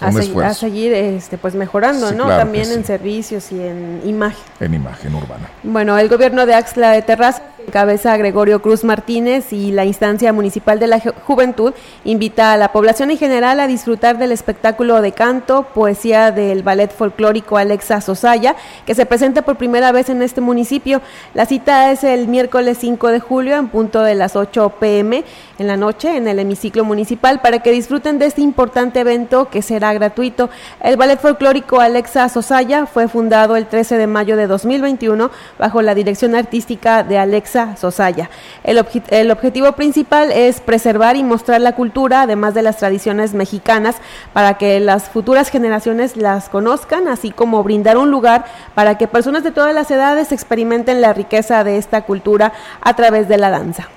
A, 0.00 0.54
seguir 0.54 0.92
este, 0.92 1.38
pues 1.38 1.54
mejorando, 1.54 2.12
¿no? 2.12 2.26
También 2.26 2.70
en 2.72 2.84
servicios 2.84 3.52
y 3.52 3.60
en 3.60 4.02
imagen. 4.04 4.42
En 4.60 4.74
imagen 4.74 5.14
urbana. 5.14 5.48
Bueno, 5.62 5.98
el 5.98 6.08
gobierno 6.08 6.46
de 6.46 6.54
Axla 6.54 6.92
de 6.92 7.02
Terraza 7.02 7.42
Cabeza 7.70 8.16
Gregorio 8.16 8.62
Cruz 8.62 8.84
Martínez 8.84 9.52
y 9.52 9.70
la 9.70 9.84
instancia 9.84 10.32
municipal 10.32 10.78
de 10.80 10.86
la 10.86 11.00
juventud 11.24 11.72
invita 12.04 12.52
a 12.52 12.56
la 12.56 12.72
población 12.72 13.10
en 13.10 13.18
general 13.18 13.60
a 13.60 13.66
disfrutar 13.66 14.18
del 14.18 14.32
espectáculo 14.32 15.00
de 15.02 15.12
canto, 15.12 15.64
poesía 15.74 16.32
del 16.32 16.62
ballet 16.62 16.90
folclórico 16.92 17.56
Alexa 17.56 18.00
Sosaya, 18.00 18.56
que 18.86 18.94
se 18.94 19.06
presenta 19.06 19.42
por 19.42 19.56
primera 19.56 19.92
vez 19.92 20.08
en 20.08 20.22
este 20.22 20.40
municipio. 20.40 21.00
La 21.34 21.46
cita 21.46 21.92
es 21.92 22.02
el 22.02 22.28
miércoles 22.28 22.78
5 22.80 23.08
de 23.08 23.20
julio 23.20 23.56
en 23.56 23.68
punto 23.68 24.02
de 24.02 24.14
las 24.14 24.36
8 24.36 24.74
pm 24.80 25.24
en 25.58 25.66
la 25.66 25.76
noche 25.76 26.16
en 26.16 26.26
el 26.26 26.38
hemiciclo 26.38 26.84
municipal 26.84 27.40
para 27.40 27.60
que 27.60 27.70
disfruten 27.70 28.18
de 28.18 28.26
este 28.26 28.40
importante 28.40 29.00
evento 29.00 29.48
que 29.48 29.62
será 29.62 29.89
gratuito. 29.92 30.50
El 30.82 30.96
ballet 30.96 31.18
folclórico 31.18 31.80
Alexa 31.80 32.28
Sosaya 32.28 32.86
fue 32.86 33.08
fundado 33.08 33.56
el 33.56 33.66
13 33.66 33.96
de 33.96 34.06
mayo 34.06 34.36
de 34.36 34.46
2021 34.46 35.30
bajo 35.58 35.82
la 35.82 35.94
dirección 35.94 36.34
artística 36.34 37.02
de 37.02 37.18
Alexa 37.18 37.76
Sosaya. 37.76 38.30
El, 38.64 38.84
el 39.08 39.30
objetivo 39.30 39.72
principal 39.72 40.32
es 40.32 40.60
preservar 40.60 41.16
y 41.16 41.22
mostrar 41.22 41.60
la 41.60 41.74
cultura, 41.74 42.22
además 42.22 42.54
de 42.54 42.62
las 42.62 42.78
tradiciones 42.78 43.34
mexicanas, 43.34 43.96
para 44.32 44.54
que 44.54 44.80
las 44.80 45.08
futuras 45.08 45.50
generaciones 45.50 46.16
las 46.16 46.48
conozcan, 46.48 47.08
así 47.08 47.30
como 47.30 47.62
brindar 47.62 47.96
un 47.98 48.10
lugar 48.10 48.44
para 48.74 48.98
que 48.98 49.08
personas 49.08 49.44
de 49.44 49.50
todas 49.50 49.74
las 49.74 49.90
edades 49.90 50.32
experimenten 50.32 51.00
la 51.00 51.12
riqueza 51.12 51.64
de 51.64 51.76
esta 51.76 52.02
cultura 52.02 52.52
a 52.80 52.94
través 52.94 53.28
de 53.28 53.38
la 53.38 53.50
danza. 53.50 53.88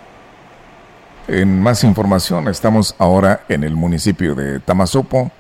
En 1.27 1.61
más 1.61 1.83
información, 1.85 2.49
estamos 2.49 2.95
ahora 2.97 3.41
en 3.47 3.63
el 3.63 3.75
municipio 3.75 4.35
de 4.35 4.59
Tamazopo 4.59 5.31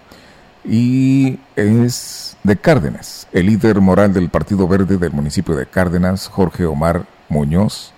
y 0.63 1.39
es 1.55 2.37
de 2.43 2.57
Cárdenas. 2.57 3.27
El 3.31 3.47
líder 3.47 3.81
moral 3.81 4.13
del 4.13 4.29
Partido 4.29 4.67
Verde 4.67 4.97
del 4.97 5.11
municipio 5.11 5.55
de 5.55 5.65
Cárdenas, 5.65 6.27
Jorge 6.27 6.65
Omar 6.65 7.05
Muñoz, 7.29 7.93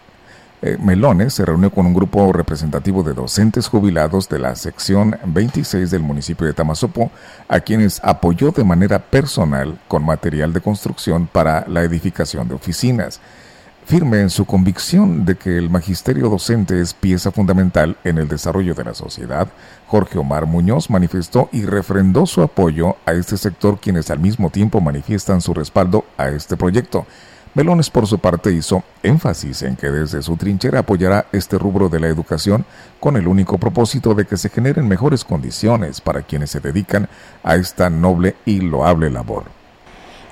eh, 0.61 0.77
Melones 0.81 1.33
se 1.33 1.45
reunió 1.45 1.69
con 1.69 1.85
un 1.85 1.93
grupo 1.93 2.31
representativo 2.33 3.03
de 3.03 3.13
docentes 3.13 3.67
jubilados 3.67 4.29
de 4.29 4.39
la 4.39 4.55
sección 4.55 5.17
26 5.25 5.91
del 5.91 6.01
municipio 6.01 6.47
de 6.47 6.53
Tamazopo, 6.53 7.11
a 7.47 7.59
quienes 7.59 8.01
apoyó 8.03 8.51
de 8.51 8.63
manera 8.63 8.99
personal 8.99 9.77
con 9.87 10.03
material 10.03 10.53
de 10.53 10.61
construcción 10.61 11.27
para 11.27 11.65
la 11.67 11.83
edificación 11.83 12.47
de 12.47 12.55
oficinas. 12.55 13.19
Firme 13.85 14.19
en 14.19 14.31
su 14.31 14.45
convicción 14.45 15.25
de 15.25 15.35
que 15.35 15.59
el 15.59 15.69
magisterio 15.69 16.27
docente 16.27 16.81
es 16.81 16.95
pieza 16.95 17.29
fundamental 17.29 17.97
en 18.03 18.17
el 18.17 18.27
desarrollo 18.27 18.73
de 18.73 18.83
la 18.83 18.95
sociedad, 18.95 19.47
Jorge 19.85 20.17
Omar 20.17 20.47
Muñoz 20.47 20.89
manifestó 20.89 21.49
y 21.51 21.65
refrendó 21.65 22.25
su 22.25 22.41
apoyo 22.41 22.97
a 23.05 23.13
este 23.13 23.37
sector 23.37 23.79
quienes 23.79 24.09
al 24.09 24.17
mismo 24.17 24.49
tiempo 24.49 24.81
manifiestan 24.81 25.39
su 25.39 25.53
respaldo 25.53 26.03
a 26.17 26.29
este 26.29 26.57
proyecto. 26.57 27.05
Melones, 27.53 27.91
por 27.91 28.07
su 28.07 28.17
parte, 28.17 28.51
hizo 28.51 28.83
énfasis 29.03 29.61
en 29.61 29.75
que 29.75 29.91
desde 29.91 30.23
su 30.23 30.35
trinchera 30.35 30.79
apoyará 30.79 31.27
este 31.31 31.59
rubro 31.59 31.87
de 31.87 31.99
la 31.99 32.07
educación 32.07 32.65
con 32.99 33.17
el 33.17 33.27
único 33.27 33.59
propósito 33.59 34.15
de 34.15 34.25
que 34.25 34.37
se 34.37 34.49
generen 34.49 34.87
mejores 34.87 35.23
condiciones 35.23 36.01
para 36.01 36.23
quienes 36.23 36.49
se 36.49 36.59
dedican 36.59 37.07
a 37.43 37.55
esta 37.55 37.91
noble 37.91 38.35
y 38.45 38.61
loable 38.61 39.11
labor. 39.11 39.64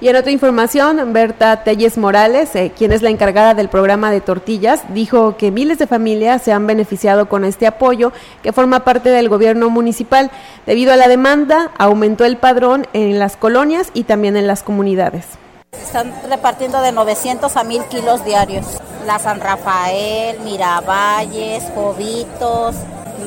Y 0.04 0.10
en 0.10 0.18
otra 0.18 0.32
información, 0.32 1.14
Berta 1.14 1.64
Telles 1.64 1.98
Morales, 1.98 2.54
eh, 2.58 2.74
quien 2.78 2.92
es 2.92 3.02
la 3.02 3.10
encargada 3.10 3.54
del 3.54 3.70
programa 3.70 4.12
de 4.12 4.20
tortillas, 4.20 4.82
dijo 4.90 5.38
que 5.38 5.50
miles 5.50 5.80
de 5.80 5.88
familias 5.88 6.42
se 6.42 6.52
han 6.52 6.68
beneficiado 6.68 7.30
con 7.30 7.46
este 7.46 7.68
apoyo 7.68 8.12
que 8.42 8.52
forma 8.52 8.84
parte 8.84 9.08
del 9.08 9.30
gobierno 9.30 9.70
municipal. 9.70 10.30
Debido 10.66 10.92
a 10.92 10.98
la 10.98 11.08
demanda, 11.08 11.72
aumentó 11.78 12.26
el 12.26 12.36
padrón 12.36 12.86
en 12.92 13.18
las 13.18 13.38
colonias 13.38 13.92
y 13.94 14.04
también 14.04 14.36
en 14.36 14.46
las 14.46 14.62
comunidades. 14.62 15.24
Están 15.72 16.14
repartiendo 16.30 16.82
de 16.82 16.92
900 16.92 17.56
a 17.56 17.64
1000 17.64 17.84
kilos 17.86 18.26
diarios. 18.26 18.66
La 19.08 19.20
San 19.20 19.40
Rafael, 19.40 20.38
Miravalles, 20.42 21.64
Jovitos, 21.76 22.76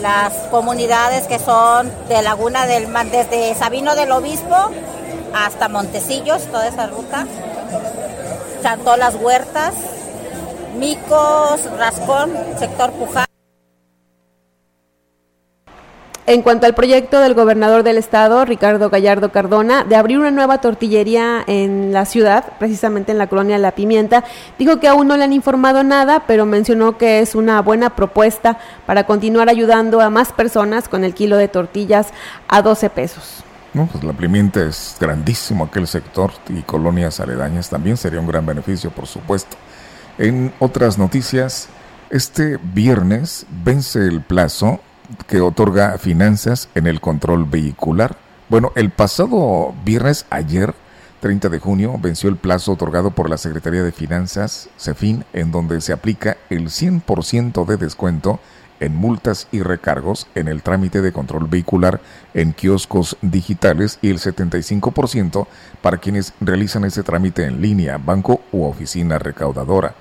las 0.02 0.34
comunidades 0.50 1.26
que 1.26 1.38
son 1.38 1.90
de 2.10 2.20
Laguna 2.20 2.66
del 2.66 2.86
Mar, 2.88 3.06
desde 3.06 3.54
Sabino 3.54 3.94
del 3.94 4.12
Obispo 4.12 4.72
hasta 5.34 5.68
Montecillos, 5.68 6.44
toda 6.46 6.68
esa 6.68 6.86
ruta. 6.86 7.26
Chantó 8.62 8.96
las 8.96 9.14
Huertas, 9.16 9.74
Micos, 10.78 11.70
Rascón, 11.78 12.32
sector 12.58 12.92
Pujá. 12.92 13.26
En 16.28 16.42
cuanto 16.42 16.66
al 16.66 16.74
proyecto 16.74 17.20
del 17.20 17.34
gobernador 17.34 17.84
del 17.84 17.98
estado, 17.98 18.44
Ricardo 18.44 18.90
Gallardo 18.90 19.30
Cardona, 19.30 19.84
de 19.84 19.94
abrir 19.94 20.18
una 20.18 20.32
nueva 20.32 20.60
tortillería 20.60 21.44
en 21.46 21.92
la 21.92 22.04
ciudad, 22.04 22.44
precisamente 22.58 23.12
en 23.12 23.18
la 23.18 23.28
colonia 23.28 23.58
La 23.58 23.76
Pimienta, 23.76 24.24
dijo 24.58 24.80
que 24.80 24.88
aún 24.88 25.06
no 25.06 25.16
le 25.16 25.22
han 25.22 25.32
informado 25.32 25.84
nada, 25.84 26.24
pero 26.26 26.44
mencionó 26.44 26.98
que 26.98 27.20
es 27.20 27.36
una 27.36 27.62
buena 27.62 27.94
propuesta 27.94 28.58
para 28.86 29.06
continuar 29.06 29.48
ayudando 29.48 30.00
a 30.00 30.10
más 30.10 30.32
personas 30.32 30.88
con 30.88 31.04
el 31.04 31.14
kilo 31.14 31.36
de 31.36 31.46
tortillas 31.46 32.08
a 32.48 32.60
12 32.60 32.90
pesos. 32.90 33.45
Pues 33.84 34.02
la 34.04 34.14
pimienta 34.14 34.62
es 34.64 34.96
grandísimo 34.98 35.64
aquel 35.64 35.86
sector 35.86 36.32
y 36.48 36.62
colonias 36.62 37.20
aledañas 37.20 37.68
también 37.68 37.98
sería 37.98 38.20
un 38.20 38.26
gran 38.26 38.46
beneficio, 38.46 38.90
por 38.90 39.06
supuesto. 39.06 39.58
En 40.16 40.54
otras 40.60 40.96
noticias, 40.96 41.68
este 42.08 42.56
viernes 42.56 43.44
vence 43.64 43.98
el 44.06 44.22
plazo 44.22 44.80
que 45.26 45.42
otorga 45.42 45.98
finanzas 45.98 46.70
en 46.74 46.86
el 46.86 47.02
control 47.02 47.44
vehicular. 47.44 48.16
Bueno, 48.48 48.72
el 48.76 48.90
pasado 48.90 49.74
viernes, 49.84 50.24
ayer, 50.30 50.74
30 51.20 51.50
de 51.50 51.58
junio, 51.58 51.98
venció 52.00 52.30
el 52.30 52.36
plazo 52.36 52.72
otorgado 52.72 53.10
por 53.10 53.28
la 53.28 53.36
Secretaría 53.36 53.82
de 53.82 53.92
Finanzas, 53.92 54.70
CEFIN, 54.78 55.26
en 55.34 55.52
donde 55.52 55.82
se 55.82 55.92
aplica 55.92 56.38
el 56.48 56.68
100% 56.68 57.66
de 57.66 57.76
descuento 57.76 58.40
en 58.80 58.94
multas 58.94 59.48
y 59.52 59.62
recargos 59.62 60.26
en 60.34 60.48
el 60.48 60.62
trámite 60.62 61.02
de 61.02 61.12
control 61.12 61.46
vehicular 61.48 62.00
en 62.34 62.52
kioscos 62.52 63.16
digitales 63.22 63.98
y 64.02 64.10
el 64.10 64.18
75% 64.18 65.46
para 65.82 65.98
quienes 65.98 66.32
realizan 66.40 66.84
ese 66.84 67.02
trámite 67.02 67.44
en 67.44 67.60
línea, 67.60 67.98
banco 67.98 68.40
u 68.52 68.64
oficina 68.64 69.18
recaudadora. 69.18 69.94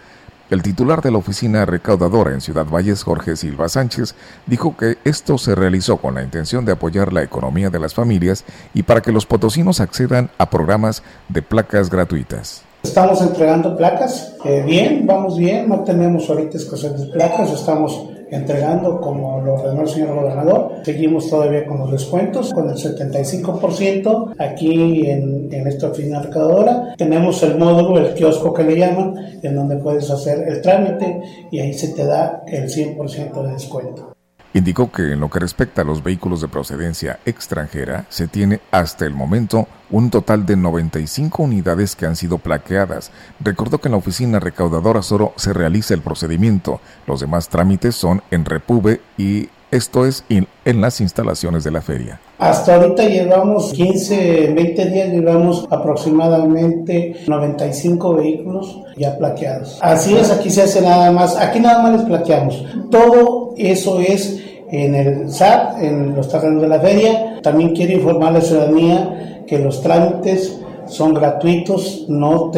El 0.51 0.61
titular 0.61 1.01
de 1.01 1.09
la 1.09 1.17
oficina 1.17 1.65
recaudadora 1.65 2.31
en 2.31 2.39
Ciudad 2.39 2.67
Valles, 2.67 3.03
Jorge 3.03 3.35
Silva 3.35 3.67
Sánchez, 3.67 4.13
dijo 4.45 4.77
que 4.77 4.99
esto 5.03 5.39
se 5.39 5.55
realizó 5.55 5.97
con 5.97 6.13
la 6.13 6.21
intención 6.21 6.65
de 6.65 6.71
apoyar 6.71 7.13
la 7.13 7.23
economía 7.23 7.71
de 7.71 7.79
las 7.79 7.95
familias 7.95 8.45
y 8.75 8.83
para 8.83 9.01
que 9.01 9.11
los 9.11 9.25
potosinos 9.25 9.79
accedan 9.79 10.29
a 10.37 10.51
programas 10.51 11.01
de 11.29 11.41
placas 11.41 11.89
gratuitas. 11.89 12.61
Estamos 12.83 13.19
entregando 13.23 13.75
placas, 13.75 14.35
eh, 14.45 14.61
bien, 14.63 15.07
vamos 15.07 15.39
bien, 15.39 15.67
no 15.67 15.83
tenemos 15.83 16.29
ahorita 16.29 16.57
escasez 16.57 16.99
de 16.99 17.07
placas, 17.07 17.51
estamos 17.51 18.09
entregando 18.35 18.99
como 18.99 19.41
lo 19.41 19.55
ordenó 19.55 19.81
el 19.81 19.89
señor 19.89 20.15
gobernador. 20.15 20.71
Seguimos 20.83 21.29
todavía 21.29 21.65
con 21.65 21.79
los 21.79 21.91
descuentos, 21.91 22.53
con 22.53 22.69
el 22.69 22.75
75% 22.75 24.35
aquí 24.37 25.09
en, 25.09 25.67
esta 25.67 25.87
oficina 25.87 26.21
recaudadora. 26.21 26.95
Tenemos 26.97 27.41
el 27.43 27.57
módulo, 27.57 27.99
el 27.99 28.13
kiosco 28.13 28.53
que 28.53 28.63
le 28.63 28.77
llaman, 28.77 29.39
en 29.41 29.55
donde 29.55 29.77
puedes 29.77 30.09
hacer 30.11 30.47
el 30.47 30.61
trámite 30.61 31.21
y 31.51 31.59
ahí 31.59 31.73
se 31.73 31.89
te 31.89 32.05
da 32.05 32.43
el 32.47 32.69
100% 32.69 33.41
de 33.41 33.53
descuento. 33.53 34.14
Indicó 34.55 34.89
que 34.89 35.11
en 35.11 35.19
lo 35.19 35.29
que 35.29 35.39
respecta 35.39 35.81
a 35.81 35.83
los 35.83 36.01
vehículos 36.01 36.39
de 36.39 36.47
procedencia 36.47 37.19
extranjera, 37.25 38.05
se 38.07 38.29
tiene 38.29 38.61
hasta 38.71 39.05
el 39.05 39.13
momento 39.13 39.67
un 39.91 40.09
total 40.09 40.45
de 40.45 40.55
95 40.55 41.43
unidades 41.43 41.97
que 41.97 42.05
han 42.05 42.15
sido 42.15 42.37
plaqueadas. 42.37 43.11
Recordó 43.41 43.79
que 43.79 43.89
en 43.89 43.91
la 43.91 43.97
oficina 43.97 44.39
recaudadora 44.39 45.01
solo 45.01 45.33
se 45.35 45.51
realiza 45.51 45.93
el 45.93 45.99
procedimiento. 45.99 46.79
Los 47.05 47.19
demás 47.19 47.49
trámites 47.49 47.95
son 47.95 48.23
en 48.31 48.45
Repube 48.45 49.01
y 49.17 49.49
esto 49.71 50.05
es 50.05 50.23
en 50.29 50.47
las 50.79 51.01
instalaciones 51.01 51.65
de 51.65 51.71
la 51.71 51.81
feria. 51.81 52.21
Hasta 52.37 52.75
ahorita 52.75 53.09
llevamos 53.09 53.73
15, 53.73 54.53
20 54.55 54.85
días, 54.85 55.09
llevamos 55.09 55.67
aproximadamente 55.69 57.17
95 57.27 58.15
vehículos 58.15 58.83
ya 58.95 59.17
plaqueados. 59.17 59.79
Así 59.81 60.15
es, 60.15 60.31
aquí 60.31 60.49
se 60.49 60.61
hace 60.61 60.81
nada 60.81 61.11
más, 61.11 61.35
aquí 61.35 61.59
nada 61.59 61.81
más 61.81 61.91
les 61.93 62.01
plaqueamos. 62.03 62.63
Todo 62.89 63.53
eso 63.57 63.99
es 63.99 64.44
en 64.83 64.95
el 64.95 65.31
SAT, 65.31 65.81
en 65.81 66.15
los 66.15 66.29
terrenos 66.29 66.61
de 66.61 66.67
la 66.67 66.79
feria. 66.79 67.41
También 67.41 67.75
quiero 67.75 67.93
informar 67.93 68.29
a 68.29 68.33
la 68.33 68.41
ciudadanía 68.41 69.43
que 69.47 69.59
los 69.59 69.81
trámites 69.81 70.59
son 70.87 71.13
gratuitos, 71.13 72.05
no 72.07 72.51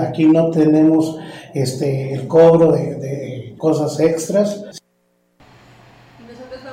aquí 0.00 0.26
no 0.26 0.50
tenemos 0.50 1.18
este, 1.54 2.14
el 2.14 2.28
cobro 2.28 2.72
de, 2.72 2.94
de 2.96 3.54
cosas 3.58 3.98
extras. 4.00 4.64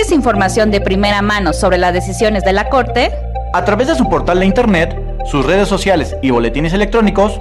¿Quieres 0.00 0.16
información 0.16 0.70
de 0.70 0.80
primera 0.80 1.20
mano 1.20 1.52
sobre 1.52 1.76
las 1.76 1.92
decisiones 1.92 2.42
de 2.42 2.54
la 2.54 2.70
Corte? 2.70 3.12
A 3.52 3.66
través 3.66 3.86
de 3.86 3.94
su 3.94 4.08
portal 4.08 4.40
de 4.40 4.46
Internet, 4.46 4.98
sus 5.26 5.44
redes 5.44 5.68
sociales 5.68 6.16
y 6.22 6.30
boletines 6.30 6.72
electrónicos, 6.72 7.38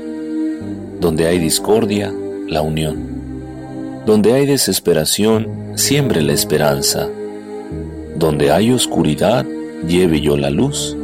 Donde 1.01 1.27
hay 1.27 1.39
discordia, 1.39 2.12
la 2.47 2.62
unión. 2.62 4.05
Donde 4.05 4.35
hay 4.35 4.47
desesperación, 4.47 5.73
siembre 5.75 6.23
la 6.23 6.33
esperanza. 6.33 7.09
Donde 8.15 8.51
hay 8.51 8.71
oscuridad, 8.71 9.45
lleve 9.87 10.21
yo 10.21 10.37
la 10.37 10.51
luz. 10.51 10.97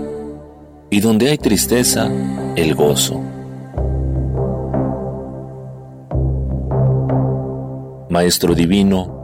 Y 0.90 1.00
donde 1.00 1.30
hay 1.30 1.38
tristeza, 1.38 2.10
el 2.54 2.74
gozo. 2.74 3.20
Maestro 8.10 8.54
Divino, 8.54 9.21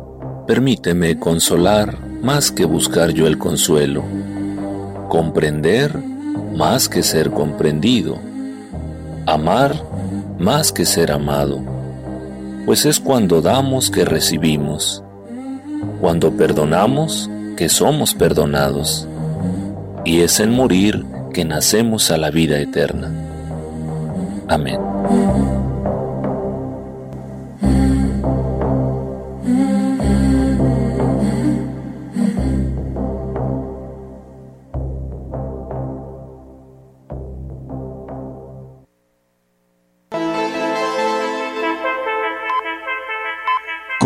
permíteme 0.48 1.18
consolar 1.18 1.98
más 2.22 2.50
que 2.50 2.64
buscar 2.64 3.10
yo 3.10 3.26
el 3.26 3.36
consuelo, 3.36 4.02
comprender 5.10 5.94
más 6.56 6.88
que 6.88 7.02
ser 7.02 7.30
comprendido, 7.30 8.18
amar 9.26 9.74
más 10.38 10.72
que 10.72 10.86
ser 10.86 11.12
amado, 11.12 11.60
pues 12.64 12.86
es 12.86 12.98
cuando 12.98 13.42
damos 13.42 13.90
que 13.90 14.06
recibimos, 14.06 15.04
cuando 16.00 16.32
perdonamos 16.32 17.28
que 17.54 17.68
somos 17.68 18.14
perdonados, 18.14 19.06
y 20.06 20.22
es 20.22 20.40
en 20.40 20.50
morir 20.50 21.04
que 21.34 21.44
nacemos 21.44 22.10
a 22.10 22.16
la 22.16 22.30
vida 22.30 22.58
eterna. 22.58 23.12
Amén. 24.48 24.80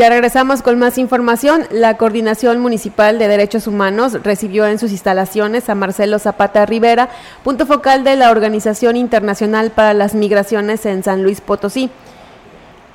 Ya 0.00 0.08
regresamos 0.08 0.62
con 0.62 0.78
más 0.78 0.96
información. 0.96 1.66
La 1.70 1.98
Coordinación 1.98 2.58
Municipal 2.58 3.18
de 3.18 3.28
Derechos 3.28 3.66
Humanos 3.66 4.16
recibió 4.22 4.66
en 4.66 4.78
sus 4.78 4.92
instalaciones 4.92 5.68
a 5.68 5.74
Marcelo 5.74 6.18
Zapata 6.18 6.64
Rivera, 6.64 7.10
punto 7.44 7.66
focal 7.66 8.02
de 8.02 8.16
la 8.16 8.30
Organización 8.30 8.96
Internacional 8.96 9.72
para 9.72 9.92
las 9.92 10.14
Migraciones 10.14 10.86
en 10.86 11.02
San 11.02 11.22
Luis 11.22 11.42
Potosí 11.42 11.90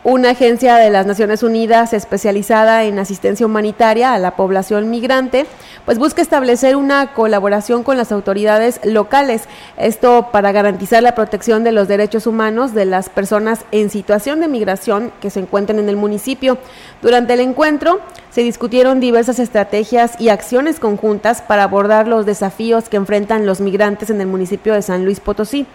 una 0.06 0.30
agencia 0.30 0.76
de 0.76 0.92
las 0.92 1.08
Naciones 1.08 1.42
Unidas 1.42 1.92
especializada 1.92 2.84
en 2.84 3.00
asistencia 3.00 3.44
humanitaria 3.44 4.14
a 4.14 4.20
la 4.20 4.36
población 4.36 4.92
migrante, 4.92 5.48
pues 5.84 5.98
busca 5.98 6.22
establecer 6.22 6.76
una 6.76 7.14
colaboración 7.14 7.82
con 7.82 7.98
las 7.98 8.12
autoridades 8.12 8.80
locales, 8.84 9.46
esto 9.78 10.30
para 10.32 10.52
garantizar 10.52 11.02
la 11.02 11.16
protección 11.16 11.64
de 11.64 11.72
los 11.72 11.88
derechos 11.88 12.28
humanos 12.28 12.76
de 12.76 12.86
las 12.86 13.10
personas 13.10 13.66
en 13.72 13.90
situación 13.90 14.42
de 14.42 14.48
migración 14.48 15.12
que 15.22 15.32
se 15.32 15.40
encuentran 15.40 15.80
en 15.80 15.90
el 15.90 15.96
municipio. 15.96 16.60
Durante 17.02 17.34
el 17.34 17.40
encuentro 17.40 18.00
se 18.30 18.42
discutieron 18.42 19.00
diversas 19.00 19.40
estrategias 19.40 20.22
y 20.22 20.30
acciones 20.30 20.80
conjuntas 20.80 21.42
para 21.42 21.64
abordar 21.64 22.08
los 22.08 22.28
desafíos 22.28 22.90
que 22.90 22.98
enfrentan 22.98 23.48
los 23.48 23.60
migrantes 23.60 24.12
en 24.12 24.22
el 24.22 24.28
municipio 24.28 24.76
de 24.76 24.84
San 24.84 25.04
Luis 25.04 25.20
Potosí. 25.20 25.66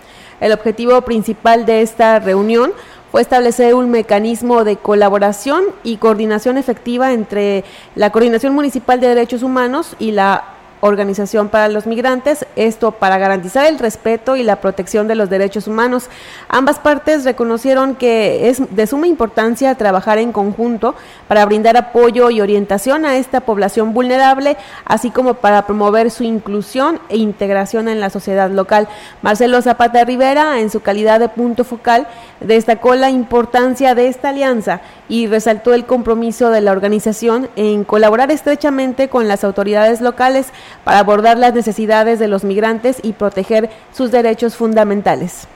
El 0.41 0.53
objetivo 0.53 1.03
principal 1.03 1.67
de 1.67 1.83
esta 1.83 2.19
reunión 2.19 2.73
fue 3.11 3.21
establecer 3.23 3.75
un 3.75 3.91
mecanismo 3.91 4.65
de 4.65 4.77
colaboración 4.77 5.65
y 5.83 5.97
coordinación 5.97 6.59
efectiva 6.59 7.13
entre 7.13 7.65
la 7.97 8.11
Coordinación 8.11 8.55
Municipal 8.55 9.01
de 9.01 9.09
Derechos 9.09 9.43
Humanos 9.43 9.97
y 9.99 10.13
la 10.13 10.45
Organización 10.83 11.49
para 11.51 11.69
los 11.69 11.87
Migrantes, 11.87 12.47
esto 12.57 12.93
para 12.93 13.19
garantizar 13.19 13.67
el 13.67 13.79
respeto 13.79 14.37
y 14.37 14.43
la 14.43 14.57
protección 14.57 15.09
de 15.09 15.15
los 15.15 15.29
derechos 15.29 15.67
humanos. 15.67 16.09
Ambas 16.49 16.79
partes 16.79 17.25
reconocieron 17.25 17.95
que 17.95 18.49
es 18.49 18.63
de 18.75 18.87
suma 18.87 19.07
importancia 19.07 19.75
trabajar 19.75 20.19
en 20.19 20.33
conjunto 20.33 20.95
para 21.29 21.45
brindar 21.45 21.77
apoyo 21.77 22.31
y 22.31 22.41
orientación 22.41 23.05
a 23.05 23.17
esta 23.17 23.41
población 23.41 23.93
vulnerable, 23.93 24.57
así 24.87 25.11
como 25.11 25.35
para 25.35 25.67
promover 25.67 26.11
su 26.11 26.25
inclusión 26.25 26.99
e 27.11 27.19
integración 27.19 27.89
en 27.89 28.01
la 28.01 28.09
sociedad 28.09 28.51
local. 28.51 28.89
Marcelo 29.21 29.61
Zapata 29.61 30.05
Rivera, 30.05 30.61
en 30.61 30.71
su 30.71 30.81
calidad 30.81 31.21
de 31.21 31.29
punto 31.29 31.65
focal, 31.65 32.07
destacó 32.41 32.95
la 32.95 33.11
importancia 33.11 33.95
de 33.95 34.09
esta 34.09 34.31
alianza 34.31 34.81
y 35.11 35.27
resaltó 35.27 35.75
el 35.75 35.85
compromiso 35.85 36.51
de 36.51 36.63
la 36.63 36.73
organización 36.73 37.51
en 37.57 37.85
colaborar 37.85 38.31
estrechamente 38.31 39.09
con 39.09 39.29
las 39.29 39.45
autoridades 39.45 40.01
locales 40.01 40.47
para 40.85 40.99
abordar 40.99 41.39
las 41.39 41.55
necesidades 41.55 42.19
de 42.19 42.29
los 42.29 42.45
migrantes 42.45 42.99
y 43.03 43.13
proteger 43.13 43.71
sus 43.93 44.11
derechos 44.11 44.57
fundamentales. 44.57 45.47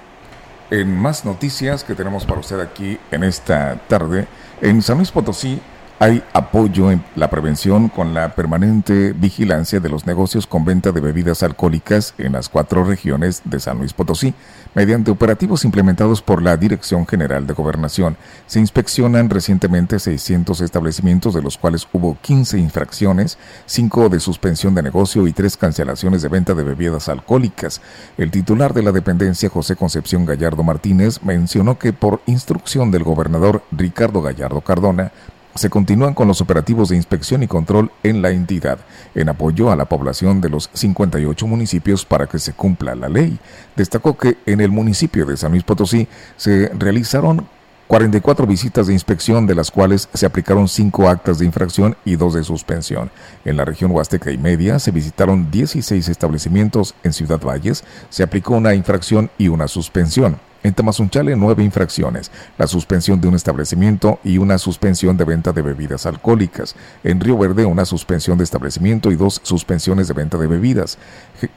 En 0.71 0.97
más 0.97 1.25
noticias 1.25 1.85
que 1.85 1.95
tenemos 1.95 2.25
para 2.25 2.41
usted 2.41 2.61
aquí 2.61 2.99
en 3.11 3.25
esta 3.25 3.77
tarde, 3.89 4.27
en 4.61 4.83
San 4.83 4.97
Luis 4.97 5.11
Potosí 5.11 5.61
hay 5.99 6.23
apoyo 6.33 6.91
en 6.91 7.05
la 7.15 7.31
prevención 7.31 7.89
con 7.89 8.15
la 8.15 8.35
permanente 8.35 9.13
vigilancia 9.13 9.81
de 9.81 9.89
los 9.89 10.07
negocios 10.07 10.47
con 10.47 10.65
venta 10.65 10.91
de 10.93 11.01
bebidas 11.01 11.43
alcohólicas 11.43 12.15
en 12.19 12.33
las 12.33 12.49
cuatro 12.49 12.85
regiones 12.85 13.43
de 13.45 13.61
San 13.61 13.79
Luis 13.79 13.93
Potosí. 13.93 14.35
Mediante 14.75 15.13
operativos 15.13 15.65
implementados 15.65 16.21
por 16.21 16.43
la 16.43 16.57
Dirección 16.57 17.07
General 17.07 17.47
de 17.47 17.55
Gobernación, 17.55 18.17
se 18.47 18.59
inspeccionan 18.59 19.31
recientemente 19.31 20.01
600 20.01 20.63
establecimientos, 20.63 21.33
de 21.33 21.43
los 21.43 21.57
cuales 21.59 21.87
hubo 21.93 22.19
15 22.21 22.59
infracciones, 22.59 23.39
5 23.67 24.09
de 24.09 24.19
suspensión 24.19 24.75
de 24.75 24.83
negocio 24.83 25.29
y 25.29 25.33
3 25.33 25.57
cancelaciones 25.57 26.23
de 26.23 26.29
venta 26.29 26.55
de 26.55 26.65
bebidas 26.65 27.09
alcohólicas. 27.09 27.81
El 28.19 28.33
titular 28.33 28.75
de 28.75 28.83
la 28.83 28.91
dependencia, 28.91 29.49
José 29.49 29.77
Concepción 29.77 30.27
Gallardo 30.27 30.65
Martínez, 30.65 31.23
mencionó 31.23 31.79
que 31.79 31.93
por 31.93 32.21
instrucción 32.27 32.91
del 32.91 33.05
gobernador 33.05 33.63
Ricardo 33.71 34.23
Gallardo 34.23 34.61
Cardona, 34.61 35.13
se 35.55 35.71
continúan 35.71 36.15
con 36.15 36.29
los 36.29 36.41
operativos 36.41 36.89
de 36.89 36.97
inspección 36.97 37.43
y 37.43 37.47
control 37.47 37.91
en 38.03 38.23
la 38.23 38.31
entidad, 38.31 38.79
en 39.15 39.29
apoyo 39.29 39.71
a 39.71 39.77
la 39.77 39.85
población 39.85 40.41
de 40.41 40.51
los 40.51 40.71
58 40.73 41.47
municipios 41.47 42.05
para 42.05 42.27
que 42.27 42.39
se 42.39 42.53
cumpla 42.53 42.95
la 42.95 43.09
ley. 43.09 43.39
Destacó 43.77 44.17
que 44.17 44.39
en 44.47 44.61
el 44.61 44.71
municipio 44.71 45.27
de 45.27 45.37
San 45.37 45.53
Luis 45.53 45.65
Potosí 45.65 46.09
se 46.37 46.69
realizaron 46.71 47.47
44 47.87 48.47
visitas 48.47 48.87
de 48.87 48.95
inspección, 48.95 49.47
de 49.47 49.55
las 49.55 49.71
cuales 49.71 50.09
se 50.15 50.27
aplicaron 50.27 50.69
5 50.69 51.09
actas 51.09 51.39
de 51.39 51.45
infracción 51.45 51.97
y 52.05 52.17
2 52.17 52.35
de 52.35 52.45
suspensión. 52.45 53.11
En 53.45 53.57
la 53.57 53.65
región 53.65 53.91
Huasteca 53.91 54.31
y 54.31 54.39
Media 54.39 54.79
se 54.79 54.91
visitaron 54.91 55.51
16 55.51 56.09
establecimientos. 56.09 56.95
En 57.03 57.13
Ciudad 57.13 57.41
Valles 57.41 57.85
se 58.09 58.23
aplicó 58.23 58.55
una 58.55 58.75
infracción 58.75 59.31
y 59.39 59.49
una 59.49 59.69
suspensión. 59.69 60.39
En 60.65 60.73
Tamazunchale, 60.73 61.37
nueve 61.37 61.63
infracciones, 61.63 62.31
la 62.57 62.67
suspensión 62.67 63.21
de 63.21 63.29
un 63.29 63.35
establecimiento 63.35 64.19
y 64.25 64.39
una 64.39 64.57
suspensión 64.57 65.15
de 65.19 65.27
venta 65.27 65.53
de 65.53 65.61
bebidas 65.61 66.07
alcohólicas. 66.07 66.75
En 67.05 67.21
Río 67.21 67.37
Verde, 67.37 67.67
una 67.67 67.85
suspensión 67.85 68.39
de 68.39 68.45
establecimiento 68.45 69.13
y 69.13 69.17
dos 69.17 69.43
suspensiones 69.45 70.09
de 70.09 70.15
venta 70.15 70.39
de 70.39 70.47
bebidas. 70.47 70.97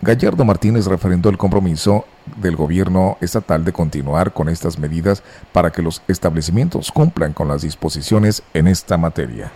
Gallardo 0.01 0.43
Martínez 0.43 0.88
refrendó 0.88 1.30
el 1.30 1.38
compromiso 1.38 2.03
del 2.36 2.58
gobierno 2.58 3.18
estatal 3.22 3.64
de 3.64 3.72
continuar 3.72 4.34
con 4.34 4.49
estas 4.49 4.78
medidas 4.78 5.24
para 5.53 5.72
que 5.72 5.82
los 5.82 6.01
establecimientos 6.10 6.91
cumplan 6.91 7.32
con 7.32 7.47
las 7.47 7.62
disposiciones 7.62 8.43
en 8.53 8.68
esta 8.68 8.97
materia. 8.97 9.53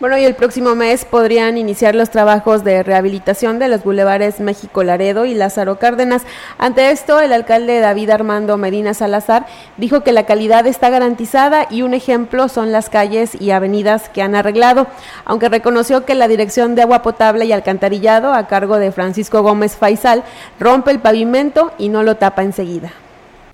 Bueno, 0.00 0.16
y 0.16 0.24
el 0.24 0.34
próximo 0.34 0.74
mes 0.74 1.04
podrían 1.04 1.58
iniciar 1.58 1.94
los 1.94 2.08
trabajos 2.08 2.64
de 2.64 2.82
rehabilitación 2.82 3.58
de 3.58 3.68
los 3.68 3.84
bulevares 3.84 4.40
México 4.40 4.82
Laredo 4.82 5.26
y 5.26 5.34
Lázaro 5.34 5.78
Cárdenas. 5.78 6.22
Ante 6.56 6.90
esto, 6.90 7.20
el 7.20 7.34
alcalde 7.34 7.80
David 7.80 8.08
Armando 8.08 8.56
Medina 8.56 8.94
Salazar 8.94 9.44
dijo 9.76 10.00
que 10.00 10.12
la 10.12 10.24
calidad 10.24 10.66
está 10.66 10.88
garantizada 10.88 11.66
y 11.68 11.82
un 11.82 11.92
ejemplo 11.92 12.48
son 12.48 12.72
las 12.72 12.88
calles 12.88 13.38
y 13.38 13.50
avenidas 13.50 14.08
que 14.08 14.22
han 14.22 14.34
arreglado, 14.34 14.86
aunque 15.26 15.50
reconoció 15.50 16.06
que 16.06 16.14
la 16.14 16.28
Dirección 16.28 16.74
de 16.74 16.80
Agua 16.80 17.02
Potable 17.02 17.44
y 17.44 17.52
Alcantarillado, 17.52 18.32
a 18.32 18.46
cargo 18.46 18.78
de 18.78 18.92
Francisco 18.92 19.42
Gómez 19.42 19.76
Faisal, 19.76 20.24
rompe 20.58 20.92
el 20.92 21.00
pavimento 21.00 21.72
y 21.76 21.90
no 21.90 22.02
lo 22.02 22.16
tapa 22.16 22.42
enseguida. 22.42 22.90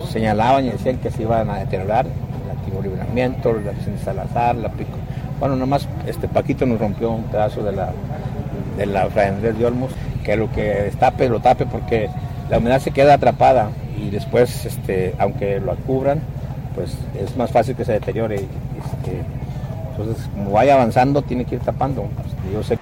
Señalaban 0.07 0.63
y 0.63 0.69
decían 0.69 0.99
que 0.99 1.11
se 1.11 1.23
iban 1.23 1.49
a 1.49 1.59
deteriorar 1.59 2.05
el 2.05 2.83
libramiento, 2.83 3.53
la 3.53 3.71
de 3.71 3.97
Salazar, 4.03 4.55
la 4.55 4.69
Pico 4.69 4.97
bueno, 5.39 5.55
nomás 5.55 5.87
este 6.07 6.27
Paquito 6.27 6.65
nos 6.65 6.79
rompió 6.79 7.11
un 7.11 7.23
pedazo 7.23 7.63
de 7.63 7.71
la, 7.71 7.91
de 8.77 8.85
la 8.85 9.07
de 9.07 9.65
Olmos, 9.65 9.91
que 10.23 10.35
lo 10.35 10.51
que 10.51 10.61
destape, 10.61 11.29
lo 11.29 11.39
tape 11.39 11.65
porque 11.65 12.09
la 12.49 12.57
humedad 12.57 12.79
se 12.79 12.91
queda 12.91 13.15
atrapada 13.15 13.69
y 13.97 14.09
después, 14.09 14.65
este, 14.65 15.15
aunque 15.19 15.59
lo 15.59 15.75
cubran, 15.75 16.21
pues 16.75 16.97
es 17.19 17.35
más 17.37 17.51
fácil 17.51 17.75
que 17.75 17.85
se 17.85 17.93
deteriore. 17.93 18.35
Este, 18.35 19.23
entonces, 19.91 20.29
como 20.33 20.51
vaya 20.51 20.75
avanzando, 20.75 21.21
tiene 21.21 21.45
que 21.45 21.55
ir 21.55 21.61
tapando. 21.61 22.07
Yo 22.53 22.63
sé 22.63 22.77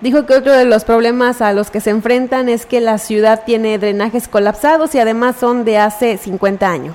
Dijo 0.00 0.26
que 0.26 0.34
otro 0.34 0.52
de 0.52 0.64
los 0.64 0.84
problemas 0.84 1.42
a 1.42 1.52
los 1.52 1.72
que 1.72 1.80
se 1.80 1.90
enfrentan 1.90 2.48
es 2.48 2.66
que 2.66 2.80
la 2.80 2.98
ciudad 2.98 3.42
tiene 3.44 3.78
drenajes 3.78 4.28
colapsados 4.28 4.94
y 4.94 5.00
además 5.00 5.34
son 5.40 5.64
de 5.64 5.78
hace 5.78 6.16
50 6.18 6.70
años. 6.70 6.94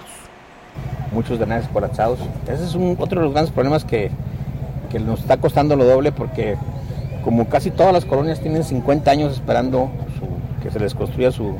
Muchos 1.11 1.37
drenajes 1.37 1.67
colapsados. 1.67 2.19
Ese 2.47 2.63
es 2.63 2.75
un, 2.75 2.95
otro 2.97 3.19
de 3.19 3.25
los 3.25 3.33
grandes 3.33 3.53
problemas 3.53 3.83
que, 3.83 4.09
que 4.93 4.99
nos 4.99 5.21
está 5.21 5.37
costando 5.37 5.75
lo 5.75 5.85
doble 5.85 6.11
porque 6.11 6.55
como 7.23 7.49
casi 7.49 7.71
todas 7.71 7.91
las 7.91 8.05
colonias 8.05 8.39
tienen 8.39 8.63
50 8.63 9.09
años 9.09 9.33
esperando 9.33 9.89
que 10.61 10.69
se 10.69 10.79
les 10.79 10.93
construya 10.93 11.31
su 11.31 11.55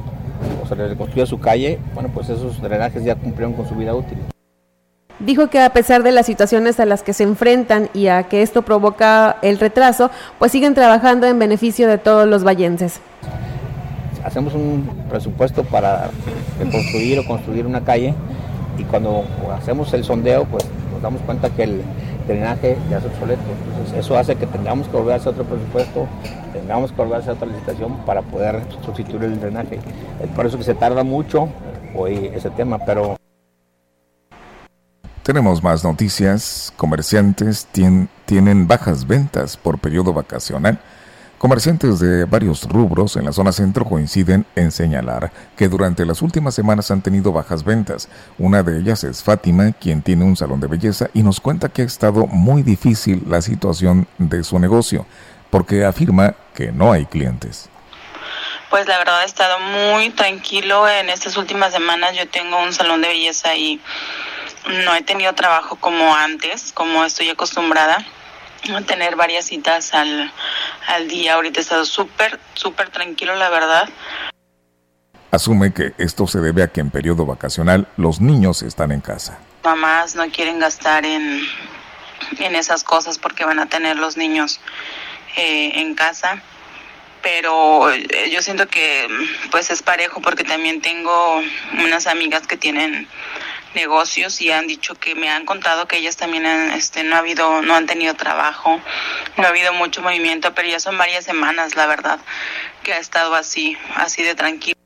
o 0.61 0.67
se 0.67 0.75
les 0.75 0.95
construya 0.95 1.25
su 1.25 1.39
calle, 1.39 1.79
bueno, 1.95 2.09
pues 2.13 2.29
esos 2.29 2.61
drenajes 2.61 3.03
ya 3.03 3.15
cumplieron 3.15 3.53
con 3.53 3.67
su 3.67 3.73
vida 3.75 3.95
útil. 3.95 4.19
Dijo 5.19 5.47
que 5.47 5.59
a 5.61 5.71
pesar 5.71 6.03
de 6.03 6.11
las 6.11 6.25
situaciones 6.25 6.79
a 6.79 6.85
las 6.85 7.01
que 7.01 7.13
se 7.13 7.23
enfrentan 7.23 7.89
y 7.93 8.07
a 8.07 8.23
que 8.23 8.43
esto 8.43 8.61
provoca 8.61 9.37
el 9.41 9.57
retraso, 9.57 10.11
pues 10.37 10.51
siguen 10.51 10.75
trabajando 10.75 11.25
en 11.25 11.39
beneficio 11.39 11.87
de 11.87 11.97
todos 11.97 12.27
los 12.27 12.43
vallenses. 12.43 12.99
Hacemos 14.23 14.53
un 14.53 14.87
presupuesto 15.09 15.63
para 15.63 16.09
construir 16.71 17.19
o 17.19 17.25
construir 17.25 17.65
una 17.65 17.83
calle 17.83 18.13
y 18.77 18.83
cuando 18.83 19.23
hacemos 19.57 19.91
el 19.93 20.03
sondeo, 20.03 20.45
pues 20.45 20.65
damos 21.03 21.21
cuenta 21.21 21.51
que 21.51 21.63
el, 21.63 21.83
drenaje 22.27 22.77
ya 22.89 22.97
es 22.97 23.05
obsoleto. 23.05 23.41
Entonces, 23.69 23.99
eso 23.99 24.17
hace 24.17 24.35
que 24.35 24.47
tengamos 24.47 24.87
que 24.87 24.97
volver 24.97 25.19
a 25.19 25.29
otro 25.29 25.43
presupuesto, 25.43 26.07
tengamos 26.53 26.91
que 26.91 26.97
volver 26.97 27.29
a 27.29 27.33
otra 27.33 27.47
licitación 27.47 27.97
para 28.05 28.21
poder 28.21 28.61
sustituir 28.85 29.25
el 29.25 29.39
drenaje. 29.39 29.79
Es 30.21 30.29
por 30.29 30.45
eso 30.45 30.57
que 30.57 30.63
se 30.63 30.73
tarda 30.73 31.03
mucho 31.03 31.49
hoy 31.95 32.31
ese 32.33 32.49
tema, 32.49 32.79
pero... 32.79 33.17
Tenemos 35.23 35.63
más 35.63 35.83
noticias. 35.83 36.73
Comerciantes 36.75 37.67
tienen 38.25 38.67
bajas 38.67 39.07
ventas 39.07 39.55
por 39.55 39.79
periodo 39.79 40.13
vacacional 40.13 40.79
Comerciantes 41.43 41.99
de 41.99 42.23
varios 42.23 42.63
rubros 42.63 43.17
en 43.17 43.25
la 43.25 43.33
zona 43.33 43.51
centro 43.51 43.83
coinciden 43.83 44.45
en 44.55 44.71
señalar 44.71 45.29
que 45.57 45.67
durante 45.67 46.05
las 46.05 46.21
últimas 46.21 46.55
semanas 46.55 46.89
han 46.89 47.01
tenido 47.01 47.33
bajas 47.33 47.65
ventas. 47.65 48.07
Una 48.37 48.63
de 48.63 48.79
ellas 48.79 49.03
es 49.03 49.21
Fátima, 49.21 49.73
quien 49.73 50.01
tiene 50.01 50.23
un 50.23 50.37
salón 50.37 50.61
de 50.61 50.67
belleza 50.67 51.09
y 51.13 51.21
nos 51.21 51.41
cuenta 51.41 51.67
que 51.67 51.81
ha 51.81 51.85
estado 51.85 52.27
muy 52.27 52.63
difícil 52.63 53.23
la 53.27 53.41
situación 53.41 54.07
de 54.19 54.45
su 54.45 54.57
negocio, 54.57 55.05
porque 55.49 55.83
afirma 55.83 56.33
que 56.55 56.71
no 56.71 56.93
hay 56.93 57.05
clientes. 57.07 57.67
Pues 58.69 58.87
la 58.87 58.97
verdad 58.99 59.19
ha 59.19 59.25
estado 59.25 59.59
muy 59.59 60.11
tranquilo 60.11 60.87
en 60.87 61.09
estas 61.09 61.35
últimas 61.35 61.73
semanas. 61.73 62.15
Yo 62.15 62.25
tengo 62.29 62.57
un 62.63 62.71
salón 62.71 63.01
de 63.01 63.09
belleza 63.09 63.53
y 63.53 63.81
no 64.85 64.95
he 64.95 65.01
tenido 65.01 65.33
trabajo 65.33 65.75
como 65.75 66.15
antes, 66.15 66.71
como 66.71 67.03
estoy 67.03 67.27
acostumbrada 67.31 67.97
tener 68.85 69.15
varias 69.15 69.45
citas 69.45 69.93
al, 69.93 70.31
al 70.87 71.07
día. 71.07 71.35
Ahorita 71.35 71.59
he 71.59 71.63
estado 71.63 71.85
súper, 71.85 72.39
súper 72.53 72.89
tranquilo, 72.89 73.35
la 73.35 73.49
verdad. 73.49 73.89
Asume 75.31 75.73
que 75.73 75.93
esto 75.97 76.27
se 76.27 76.39
debe 76.39 76.61
a 76.63 76.67
que 76.67 76.79
en 76.79 76.91
periodo 76.91 77.25
vacacional 77.25 77.87
los 77.97 78.21
niños 78.21 78.61
están 78.61 78.91
en 78.91 79.01
casa. 79.01 79.39
Mamás 79.63 80.15
no 80.15 80.29
quieren 80.29 80.59
gastar 80.59 81.05
en, 81.05 81.41
en 82.37 82.55
esas 82.55 82.83
cosas 82.83 83.17
porque 83.17 83.43
van 83.43 83.59
a 83.59 83.65
tener 83.65 83.97
los 83.97 84.15
niños 84.15 84.59
eh, 85.35 85.71
en 85.75 85.95
casa. 85.95 86.41
Pero 87.23 87.89
eh, 87.91 88.29
yo 88.31 88.41
siento 88.41 88.67
que 88.67 89.07
pues 89.49 89.71
es 89.71 89.81
parejo 89.81 90.21
porque 90.21 90.43
también 90.43 90.81
tengo 90.81 91.41
unas 91.79 92.05
amigas 92.05 92.45
que 92.45 92.57
tienen 92.57 93.07
negocios 93.75 94.41
y 94.41 94.51
han 94.51 94.67
dicho 94.67 94.95
que 94.95 95.15
me 95.15 95.29
han 95.29 95.45
contado 95.45 95.87
que 95.87 95.97
ellas 95.97 96.17
también 96.17 96.45
han, 96.45 96.71
este, 96.71 97.03
no 97.03 97.15
ha 97.15 97.19
habido, 97.19 97.61
no 97.61 97.75
han 97.75 97.85
tenido 97.85 98.13
trabajo, 98.13 98.79
no 99.37 99.43
ha 99.43 99.49
habido 99.49 99.73
mucho 99.73 100.01
movimiento, 100.01 100.53
pero 100.53 100.67
ya 100.67 100.79
son 100.79 100.97
varias 100.97 101.25
semanas, 101.25 101.75
la 101.75 101.87
verdad, 101.87 102.19
que 102.83 102.93
ha 102.93 102.99
estado 102.99 103.35
así, 103.35 103.77
así 103.95 104.23
de 104.23 104.35
tranquilo. 104.35 104.77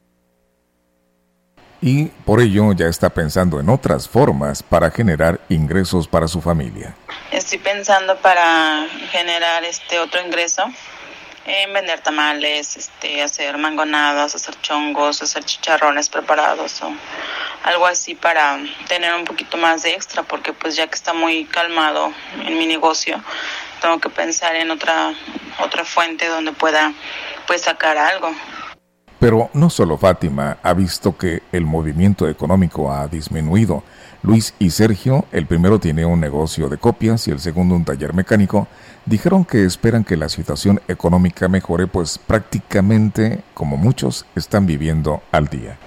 Y 1.80 2.06
por 2.26 2.42
ello 2.42 2.74
ya 2.74 2.88
está 2.88 3.10
pensando 3.10 3.60
en 3.60 3.70
otras 3.70 4.10
formas 4.10 4.64
para 4.64 4.90
generar 4.90 5.40
ingresos 5.48 6.08
para 6.08 6.28
su 6.28 6.42
familia. 6.42 6.96
Estoy 7.32 7.60
pensando 7.60 8.18
para 8.18 8.88
generar 9.12 9.64
este 9.64 10.00
otro 10.00 10.20
ingreso 10.26 10.66
en 11.48 11.74
vender 11.74 12.02
tamales, 12.02 12.76
este, 12.76 13.24
hacer 13.24 13.58
mangonadas, 13.58 14.36
hacer 14.36 14.60
chongos, 14.62 15.22
hacer 15.22 15.43
chicharrones 15.45 16.10
preparados 16.10 16.82
o 16.82 16.91
algo 17.64 17.88
así 17.88 18.16
para 18.16 18.60
tener 18.88 19.14
un 19.16 19.24
poquito 19.24 19.58
más 19.58 19.84
de 19.84 19.93
extra, 19.93 20.24
porque 20.24 20.52
pues 20.54 20.76
ya 20.76 20.88
que 20.88 20.95
está 20.95 21.14
muy 21.14 21.45
calmado 21.45 22.12
en 22.45 22.58
mi 22.58 22.68
negocio, 22.68 23.24
tengo 23.82 24.00
que 24.00 24.10
pensar 24.10 24.56
en 24.56 24.72
otra 24.72 25.14
otra 25.60 25.86
fuente 25.86 26.28
donde 26.28 26.52
pueda 26.52 26.93
pues 27.48 27.62
sacar 27.62 27.98
algo. 27.98 28.30
Pero 29.20 29.50
no 29.54 29.70
solo 29.70 29.98
Fátima 29.98 30.58
ha 30.62 30.74
visto 30.74 31.18
que 31.18 31.41
el 31.52 31.66
movimiento 31.66 32.28
económico 32.28 32.91
ha 32.91 33.08
disminuido. 33.08 33.84
Luis 34.28 34.53
y 34.59 34.71
Sergio, 34.71 35.23
el 35.32 35.45
primero 35.45 35.80
tiene 35.80 36.05
un 36.05 36.19
negocio 36.19 36.67
de 36.67 36.78
copias 36.78 37.30
y 37.30 37.32
el 37.32 37.39
segundo 37.39 37.75
un 37.75 37.86
taller 37.86 38.13
mecánico, 38.13 38.67
dijeron 39.05 39.45
que 39.45 39.63
esperan 39.63 40.03
que 40.03 40.17
la 40.17 40.28
situación 40.28 40.82
económica 40.89 41.47
mejore, 41.47 41.88
pues 41.88 42.17
prácticamente, 42.17 43.45
como 43.53 43.78
muchos, 43.78 44.25
están 44.36 44.65
viviendo 44.65 45.21
al 45.32 45.47
día. 45.47 45.78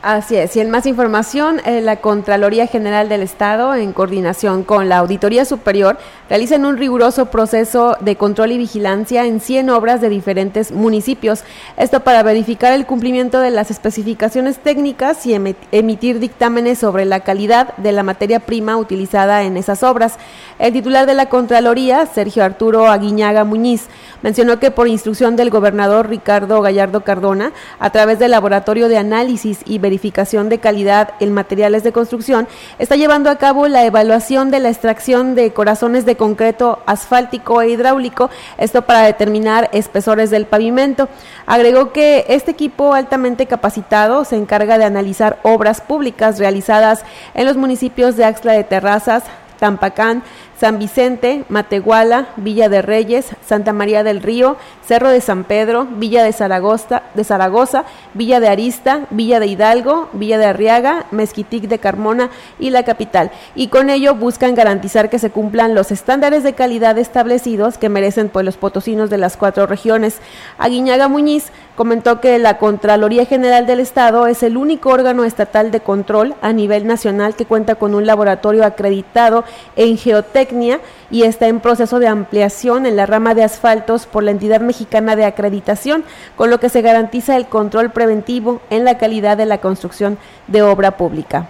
Así 0.00 0.36
es, 0.36 0.54
y 0.54 0.60
en 0.60 0.70
más 0.70 0.86
información, 0.86 1.60
eh, 1.64 1.80
la 1.80 1.96
Contraloría 1.96 2.68
General 2.68 3.08
del 3.08 3.20
Estado, 3.20 3.74
en 3.74 3.92
coordinación 3.92 4.62
con 4.62 4.88
la 4.88 4.98
Auditoría 4.98 5.44
Superior, 5.44 5.98
realizan 6.30 6.64
un 6.64 6.76
riguroso 6.76 7.26
proceso 7.26 7.96
de 7.98 8.14
control 8.14 8.52
y 8.52 8.58
vigilancia 8.58 9.26
en 9.26 9.40
100 9.40 9.70
obras 9.70 10.00
de 10.00 10.08
diferentes 10.08 10.70
municipios. 10.70 11.42
Esto 11.76 12.04
para 12.04 12.22
verificar 12.22 12.72
el 12.74 12.86
cumplimiento 12.86 13.40
de 13.40 13.50
las 13.50 13.72
especificaciones 13.72 14.58
técnicas 14.58 15.26
y 15.26 15.34
emitir 15.72 16.20
dictámenes 16.20 16.78
sobre 16.78 17.04
la 17.04 17.18
calidad 17.18 17.76
de 17.76 17.90
la 17.90 18.04
materia 18.04 18.38
prima 18.38 18.76
utilizada 18.76 19.42
en 19.42 19.56
esas 19.56 19.82
obras. 19.82 20.14
El 20.60 20.74
titular 20.74 21.06
de 21.06 21.14
la 21.14 21.28
Contraloría, 21.28 22.06
Sergio 22.06 22.44
Arturo 22.44 22.86
Aguiñaga 22.86 23.42
Muñiz, 23.42 23.86
mencionó 24.22 24.60
que 24.60 24.70
por 24.70 24.86
instrucción 24.86 25.34
del 25.34 25.50
gobernador 25.50 26.08
Ricardo 26.08 26.60
Gallardo 26.62 27.00
Cardona, 27.00 27.52
a 27.80 27.90
través 27.90 28.20
del 28.20 28.30
Laboratorio 28.30 28.88
de 28.88 28.98
Análisis 28.98 29.58
y 29.66 29.80
verificación 29.88 30.50
de 30.50 30.58
calidad 30.58 31.14
en 31.18 31.32
materiales 31.32 31.82
de 31.82 31.92
construcción, 31.92 32.46
está 32.78 32.96
llevando 32.96 33.30
a 33.30 33.36
cabo 33.36 33.68
la 33.68 33.84
evaluación 33.84 34.50
de 34.50 34.60
la 34.60 34.68
extracción 34.68 35.34
de 35.34 35.52
corazones 35.52 36.04
de 36.04 36.16
concreto 36.16 36.80
asfáltico 36.84 37.62
e 37.62 37.70
hidráulico, 37.70 38.28
esto 38.58 38.82
para 38.82 39.02
determinar 39.02 39.70
espesores 39.72 40.28
del 40.28 40.44
pavimento. 40.44 41.08
Agregó 41.46 41.92
que 41.92 42.26
este 42.28 42.50
equipo 42.50 42.92
altamente 42.92 43.46
capacitado 43.46 44.26
se 44.26 44.36
encarga 44.36 44.76
de 44.76 44.84
analizar 44.84 45.38
obras 45.42 45.80
públicas 45.80 46.38
realizadas 46.38 47.02
en 47.32 47.46
los 47.46 47.56
municipios 47.56 48.16
de 48.16 48.26
Axla 48.26 48.52
de 48.52 48.64
Terrazas, 48.64 49.24
Tampacán, 49.58 50.22
San 50.58 50.80
Vicente, 50.80 51.44
Matehuala, 51.48 52.30
Villa 52.36 52.68
de 52.68 52.82
Reyes, 52.82 53.26
Santa 53.46 53.72
María 53.72 54.02
del 54.02 54.22
Río, 54.22 54.56
Cerro 54.84 55.08
de 55.08 55.20
San 55.20 55.44
Pedro, 55.44 55.86
Villa 55.86 56.24
de 56.24 56.32
Zaragoza, 56.32 57.04
de 57.14 57.22
Zaragoza, 57.22 57.84
Villa 58.14 58.40
de 58.40 58.48
Arista, 58.48 59.06
Villa 59.10 59.38
de 59.38 59.46
Hidalgo, 59.46 60.08
Villa 60.12 60.36
de 60.36 60.46
Arriaga, 60.46 61.06
Mezquitic 61.12 61.68
de 61.68 61.78
Carmona 61.78 62.30
y 62.58 62.70
la 62.70 62.82
capital. 62.82 63.30
Y 63.54 63.68
con 63.68 63.88
ello 63.88 64.16
buscan 64.16 64.56
garantizar 64.56 65.10
que 65.10 65.20
se 65.20 65.30
cumplan 65.30 65.76
los 65.76 65.92
estándares 65.92 66.42
de 66.42 66.54
calidad 66.54 66.98
establecidos 66.98 67.78
que 67.78 67.88
merecen 67.88 68.28
pues, 68.28 68.44
los 68.44 68.56
potosinos 68.56 69.10
de 69.10 69.18
las 69.18 69.36
cuatro 69.36 69.66
regiones. 69.66 70.18
Aguiñaga 70.58 71.06
Muñiz 71.06 71.52
comentó 71.78 72.20
que 72.20 72.40
la 72.40 72.58
Contraloría 72.58 73.24
General 73.24 73.64
del 73.64 73.78
Estado 73.78 74.26
es 74.26 74.42
el 74.42 74.56
único 74.56 74.90
órgano 74.90 75.22
estatal 75.22 75.70
de 75.70 75.78
control 75.78 76.34
a 76.42 76.52
nivel 76.52 76.88
nacional 76.88 77.36
que 77.36 77.46
cuenta 77.46 77.76
con 77.76 77.94
un 77.94 78.04
laboratorio 78.04 78.64
acreditado 78.64 79.44
en 79.76 79.96
geotecnia 79.96 80.80
y 81.08 81.22
está 81.22 81.46
en 81.46 81.60
proceso 81.60 82.00
de 82.00 82.08
ampliación 82.08 82.84
en 82.84 82.96
la 82.96 83.06
rama 83.06 83.36
de 83.36 83.44
asfaltos 83.44 84.06
por 84.06 84.24
la 84.24 84.32
entidad 84.32 84.60
mexicana 84.60 85.14
de 85.14 85.24
acreditación, 85.24 86.02
con 86.34 86.50
lo 86.50 86.58
que 86.58 86.68
se 86.68 86.82
garantiza 86.82 87.36
el 87.36 87.46
control 87.46 87.92
preventivo 87.92 88.60
en 88.70 88.84
la 88.84 88.98
calidad 88.98 89.36
de 89.36 89.46
la 89.46 89.58
construcción 89.58 90.18
de 90.48 90.62
obra 90.62 90.96
pública. 90.96 91.46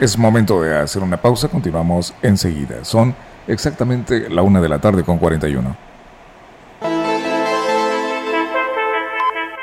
Es 0.00 0.16
momento 0.16 0.62
de 0.62 0.74
hacer 0.74 1.02
una 1.02 1.18
pausa, 1.18 1.48
continuamos 1.48 2.14
enseguida. 2.22 2.82
Son 2.82 3.14
exactamente 3.46 4.30
la 4.30 4.40
una 4.40 4.62
de 4.62 4.70
la 4.70 4.78
tarde 4.78 5.04
con 5.04 5.18
41. 5.18 5.83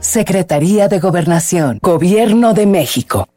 Secretaría 0.00 0.88
de 0.88 0.98
Gobernación, 0.98 1.78
Gobierno 1.82 2.54
de 2.54 2.64
México. 2.64 3.28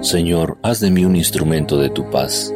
Señor, 0.00 0.58
haz 0.62 0.78
de 0.78 0.92
mí 0.92 1.04
un 1.04 1.16
instrumento 1.16 1.76
de 1.76 1.90
tu 1.90 2.08
paz. 2.08 2.54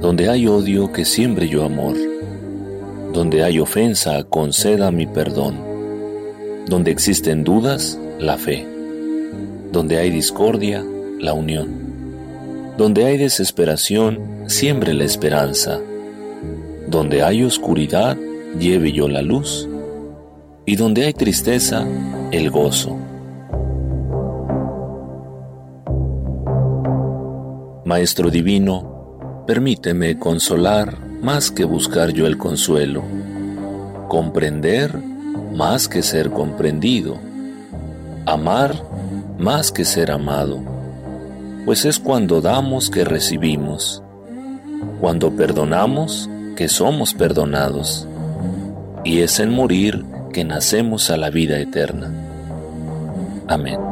Donde 0.00 0.28
hay 0.28 0.46
odio, 0.46 0.92
que 0.92 1.04
siembre 1.04 1.48
yo 1.48 1.64
amor. 1.64 1.96
Donde 3.12 3.42
hay 3.42 3.58
ofensa, 3.58 4.22
conceda 4.22 4.92
mi 4.92 5.08
perdón. 5.08 5.56
Donde 6.68 6.92
existen 6.92 7.42
dudas, 7.42 7.98
la 8.20 8.38
fe. 8.38 8.64
Donde 9.72 9.98
hay 9.98 10.10
discordia, 10.10 10.84
la 11.18 11.32
unión. 11.32 11.91
Donde 12.76 13.04
hay 13.04 13.18
desesperación, 13.18 14.44
siembre 14.46 14.94
la 14.94 15.04
esperanza. 15.04 15.80
Donde 16.88 17.22
hay 17.22 17.44
oscuridad, 17.44 18.16
lleve 18.58 18.92
yo 18.92 19.08
la 19.08 19.22
luz. 19.22 19.68
Y 20.64 20.76
donde 20.76 21.04
hay 21.04 21.12
tristeza, 21.12 21.86
el 22.30 22.50
gozo. 22.50 22.98
Maestro 27.84 28.30
Divino, 28.30 29.44
permíteme 29.46 30.18
consolar 30.18 30.98
más 31.20 31.50
que 31.50 31.64
buscar 31.64 32.10
yo 32.10 32.26
el 32.26 32.38
consuelo, 32.38 33.02
comprender 34.08 34.96
más 35.54 35.88
que 35.88 36.02
ser 36.02 36.30
comprendido, 36.30 37.18
amar 38.24 38.74
más 39.38 39.70
que 39.72 39.84
ser 39.84 40.10
amado, 40.10 40.60
pues 41.64 41.84
es 41.84 41.98
cuando 41.98 42.40
damos 42.40 42.90
que 42.90 43.04
recibimos, 43.04 44.02
cuando 45.00 45.30
perdonamos 45.36 46.28
que 46.56 46.68
somos 46.68 47.14
perdonados, 47.14 48.06
y 49.04 49.20
es 49.20 49.40
en 49.40 49.50
morir 49.50 50.04
que 50.32 50.44
nacemos 50.44 51.10
a 51.10 51.16
la 51.16 51.30
vida 51.30 51.58
eterna. 51.58 52.12
Amén. 53.48 53.91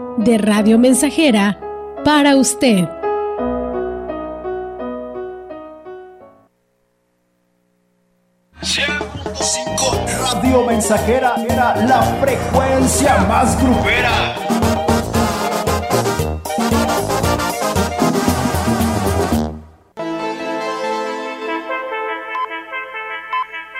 de 0.17 0.37
Radio 0.37 0.77
Mensajera 0.77 1.59
para 2.03 2.35
usted. 2.35 2.87
Radio 10.33 10.65
Mensajera 10.65 11.35
era 11.47 11.75
la 11.75 12.01
frecuencia 12.21 13.17
más 13.27 13.61
grupera. 13.61 14.35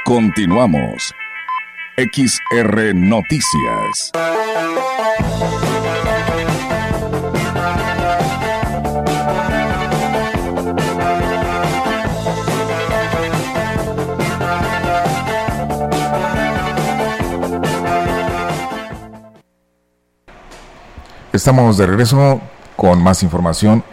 Continuamos. 0.05 1.13
XR 1.97 2.93
Noticias. 2.95 4.11
Estamos 21.41 21.75
de 21.75 21.87
regreso 21.87 22.39
con 22.75 23.01
más 23.01 23.23
información 23.23 23.83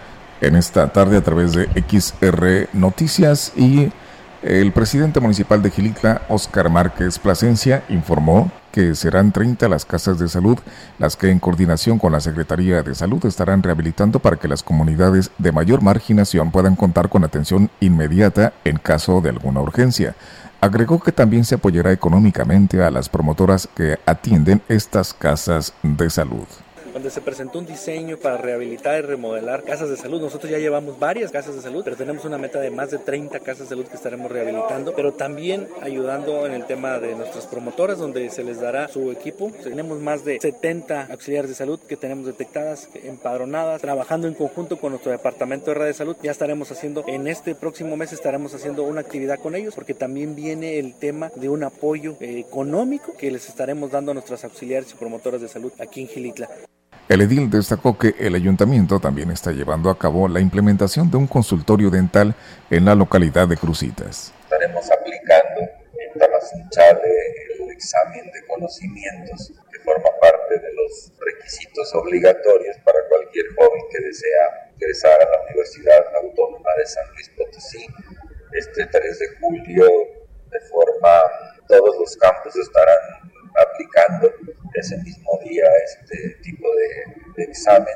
en 0.43 0.55
esta 0.55 0.93
tarde 0.93 1.17
a 1.17 1.23
través 1.23 1.55
de 1.55 1.67
XR 1.89 2.69
Noticias 2.75 3.55
y 3.57 3.91
el 4.43 4.71
presidente 4.73 5.19
municipal 5.19 5.63
de 5.63 5.71
Gilitla, 5.71 6.21
Óscar 6.29 6.69
Márquez 6.69 7.19
Plasencia, 7.19 7.85
informó 7.89 8.53
que 8.71 8.95
serán 8.95 9.33
30 9.33 9.67
las 9.71 9.87
casas 9.87 10.19
de 10.19 10.29
salud 10.29 10.59
las 10.99 11.17
que 11.17 11.31
en 11.31 11.39
coordinación 11.39 11.99
con 11.99 12.13
la 12.13 12.21
Secretaría 12.21 12.83
de 12.83 12.95
Salud 12.95 13.25
estarán 13.25 13.63
rehabilitando 13.63 14.19
para 14.19 14.37
que 14.37 14.47
las 14.47 14.63
comunidades 14.63 15.31
de 15.39 15.51
mayor 15.51 15.81
marginación 15.81 16.51
puedan 16.51 16.77
contar 16.77 17.09
con 17.09 17.25
atención 17.25 17.71
inmediata 17.81 18.53
en 18.65 18.77
caso 18.77 19.23
de 19.23 19.31
alguna 19.31 19.63
urgencia. 19.63 20.17
Agregó 20.61 21.01
que 21.01 21.13
también 21.13 21.47
se 21.47 21.55
apoyará 21.55 21.93
económicamente 21.93 22.83
a 22.85 22.91
las 22.91 23.09
promotoras 23.09 23.71
que 23.75 23.99
atienden 24.05 24.61
estas 24.69 25.15
casas 25.15 25.73
de 25.83 26.11
salud 26.11 26.47
donde 26.99 27.11
se 27.11 27.21
presentó 27.21 27.61
un 27.61 27.67
diseño 27.67 28.17
para 28.17 28.39
rehabilitar 28.39 28.99
y 28.99 29.03
remodelar 29.03 29.63
casas 29.63 29.89
de 29.89 29.97
salud. 29.97 30.21
Nosotros 30.21 30.51
ya 30.51 30.59
llevamos 30.59 30.99
varias 30.99 31.31
casas 31.31 31.55
de 31.55 31.63
salud, 31.63 31.83
pero 31.85 31.95
tenemos 31.95 32.25
una 32.25 32.39
meta 32.39 32.59
de 32.59 32.73
más 32.73 32.91
de 32.91 32.99
30 32.99 33.39
casas 33.39 33.61
de 33.61 33.67
salud 33.69 33.87
que 33.87 33.95
estaremos 33.95 34.29
rehabilitando, 34.33 34.93
pero 34.97 35.13
también 35.13 35.69
ayudando 35.81 36.45
en 36.45 36.55
el 36.55 36.67
tema 36.67 36.99
de 36.99 37.15
nuestras 37.15 37.47
promotoras, 37.47 37.99
donde 37.99 38.29
se 38.31 38.43
les 38.43 38.61
dará 38.61 38.89
su 38.89 39.13
equipo. 39.13 39.53
Tenemos 39.63 40.01
más 40.01 40.25
de 40.25 40.41
70 40.41 41.07
auxiliares 41.13 41.49
de 41.49 41.55
salud 41.55 41.79
que 41.79 41.97
tenemos 41.97 42.27
detectadas, 42.27 42.89
empadronadas, 43.05 43.81
trabajando 43.81 44.27
en 44.27 44.35
conjunto 44.35 44.77
con 44.79 44.91
nuestro 44.91 45.13
departamento 45.13 45.71
de 45.71 45.75
red 45.75 45.87
de 45.87 45.95
salud. 45.95 46.17
Ya 46.21 46.33
estaremos 46.33 46.73
haciendo, 46.73 47.05
en 47.07 47.29
este 47.29 47.55
próximo 47.55 47.97
mes 47.97 48.13
estaremos 48.13 48.55
haciendo 48.55 48.83
una 48.83 49.03
actividad 49.03 49.39
con 49.39 49.55
ellos, 49.55 49.77
porque 49.77 49.95
también 49.95 50.35
viene 50.35 50.81
el 50.81 50.95
tema 50.95 51.31
de 51.37 51.49
un 51.49 51.63
apoyo 51.63 52.17
eh, 52.19 52.41
económico 52.41 53.17
que 53.17 53.31
les 53.31 53.49
estaremos 53.49 53.93
dando 53.93 54.11
a 54.11 54.15
nuestras 54.15 54.43
auxiliares 54.43 54.91
y 54.91 54.97
promotoras 54.97 55.41
de 55.41 55.47
salud 55.47 55.71
aquí 55.79 56.01
en 56.01 56.09
Gilitla. 56.09 56.49
El 57.09 57.23
edil 57.23 57.49
destacó 57.49 57.97
que 57.97 58.15
el 58.19 58.35
ayuntamiento 58.35 59.01
también 59.01 59.31
está 59.31 59.51
llevando 59.51 59.89
a 59.89 59.99
cabo 59.99 60.29
la 60.29 60.41
implementación 60.41 61.11
de 61.11 61.17
un 61.17 61.27
consultorio 61.27 61.89
dental 61.89 62.35
en 62.69 62.85
la 62.85 62.95
localidad 62.95 63.49
de 63.49 63.57
Crucitas. 63.57 64.35
Estaremos 64.43 64.91
aplicando 64.91 65.61
en 65.63 66.19
Tamazunchale 66.19 67.09
el 67.61 67.71
examen 67.71 68.31
de 68.31 68.47
conocimientos 68.47 69.55
que 69.73 69.79
forma 69.81 70.11
parte 70.21 70.59
de 70.59 70.75
los 70.75 71.11
requisitos 71.19 71.95
obligatorios 71.95 72.77
para 72.85 72.99
cualquier 73.09 73.47
joven 73.57 73.83
que 73.91 74.05
desea 74.05 74.71
ingresar 74.75 75.19
a 75.23 75.31
la 75.31 75.43
Universidad 75.47 76.05
Autónoma 76.23 76.71
de 76.77 76.87
San 76.87 77.09
Luis 77.15 77.31
Potosí. 77.31 77.87
Este 78.53 78.85
3 78.85 79.19
de 79.19 79.29
julio, 79.41 79.87
de 80.51 80.61
forma, 80.69 81.23
todos 81.69 81.97
los 82.01 82.15
campos 82.19 82.55
estarán 82.55 83.33
aplicando 83.59 84.31
ese 84.75 84.97
mismo 84.99 85.39
día 85.45 85.65
este 85.85 86.37
tipo 86.43 86.67
de, 86.75 87.23
de 87.37 87.45
examen 87.45 87.95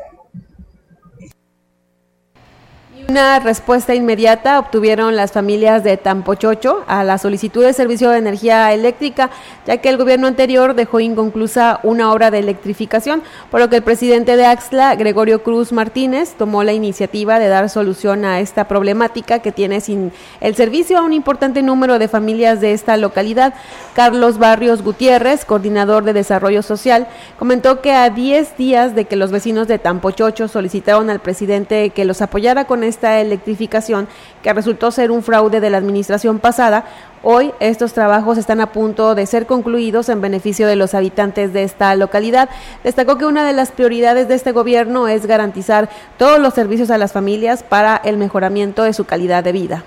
Una 3.12 3.40
respuesta 3.40 3.94
inmediata 3.94 4.58
obtuvieron 4.58 5.16
las 5.16 5.32
familias 5.32 5.84
de 5.84 5.98
Tampochocho 5.98 6.82
a 6.86 7.04
la 7.04 7.18
solicitud 7.18 7.62
de 7.62 7.74
servicio 7.74 8.08
de 8.08 8.16
energía 8.16 8.72
eléctrica, 8.72 9.28
ya 9.66 9.76
que 9.76 9.90
el 9.90 9.98
gobierno 9.98 10.28
anterior 10.28 10.74
dejó 10.74 10.98
inconclusa 10.98 11.78
una 11.82 12.10
obra 12.10 12.30
de 12.30 12.38
electrificación, 12.38 13.22
por 13.50 13.60
lo 13.60 13.68
que 13.68 13.76
el 13.76 13.82
presidente 13.82 14.38
de 14.38 14.46
Axla, 14.46 14.94
Gregorio 14.94 15.42
Cruz 15.42 15.74
Martínez, 15.74 16.36
tomó 16.38 16.64
la 16.64 16.72
iniciativa 16.72 17.38
de 17.38 17.48
dar 17.48 17.68
solución 17.68 18.24
a 18.24 18.40
esta 18.40 18.66
problemática 18.66 19.40
que 19.40 19.52
tiene 19.52 19.82
sin 19.82 20.10
el 20.40 20.54
servicio 20.54 20.96
a 20.96 21.02
un 21.02 21.12
importante 21.12 21.62
número 21.62 21.98
de 21.98 22.08
familias 22.08 22.62
de 22.62 22.72
esta 22.72 22.96
localidad. 22.96 23.52
Carlos 23.92 24.38
Barrios 24.38 24.80
Gutiérrez, 24.80 25.44
coordinador 25.44 26.04
de 26.04 26.14
desarrollo 26.14 26.62
social, 26.62 27.08
comentó 27.38 27.82
que 27.82 27.92
a 27.92 28.08
10 28.08 28.56
días 28.56 28.94
de 28.94 29.04
que 29.04 29.16
los 29.16 29.30
vecinos 29.30 29.68
de 29.68 29.78
Tampochocho 29.78 30.48
solicitaron 30.48 31.10
al 31.10 31.20
presidente 31.20 31.90
que 31.90 32.06
los 32.06 32.22
apoyara 32.22 32.64
con 32.64 32.84
esta 33.02 33.20
electrificación 33.20 34.06
que 34.44 34.52
resultó 34.52 34.92
ser 34.92 35.10
un 35.10 35.24
fraude 35.24 35.60
de 35.60 35.70
la 35.70 35.78
administración 35.78 36.38
pasada, 36.38 36.84
hoy 37.24 37.52
estos 37.58 37.94
trabajos 37.94 38.38
están 38.38 38.60
a 38.60 38.70
punto 38.70 39.16
de 39.16 39.26
ser 39.26 39.46
concluidos 39.46 40.08
en 40.08 40.20
beneficio 40.20 40.68
de 40.68 40.76
los 40.76 40.94
habitantes 40.94 41.52
de 41.52 41.64
esta 41.64 41.96
localidad. 41.96 42.48
Destacó 42.84 43.18
que 43.18 43.24
una 43.24 43.44
de 43.44 43.54
las 43.54 43.72
prioridades 43.72 44.28
de 44.28 44.36
este 44.36 44.52
gobierno 44.52 45.08
es 45.08 45.26
garantizar 45.26 45.90
todos 46.16 46.38
los 46.38 46.54
servicios 46.54 46.92
a 46.92 46.98
las 46.98 47.12
familias 47.12 47.64
para 47.64 47.96
el 47.96 48.18
mejoramiento 48.18 48.84
de 48.84 48.92
su 48.92 49.04
calidad 49.04 49.42
de 49.42 49.50
vida. 49.50 49.82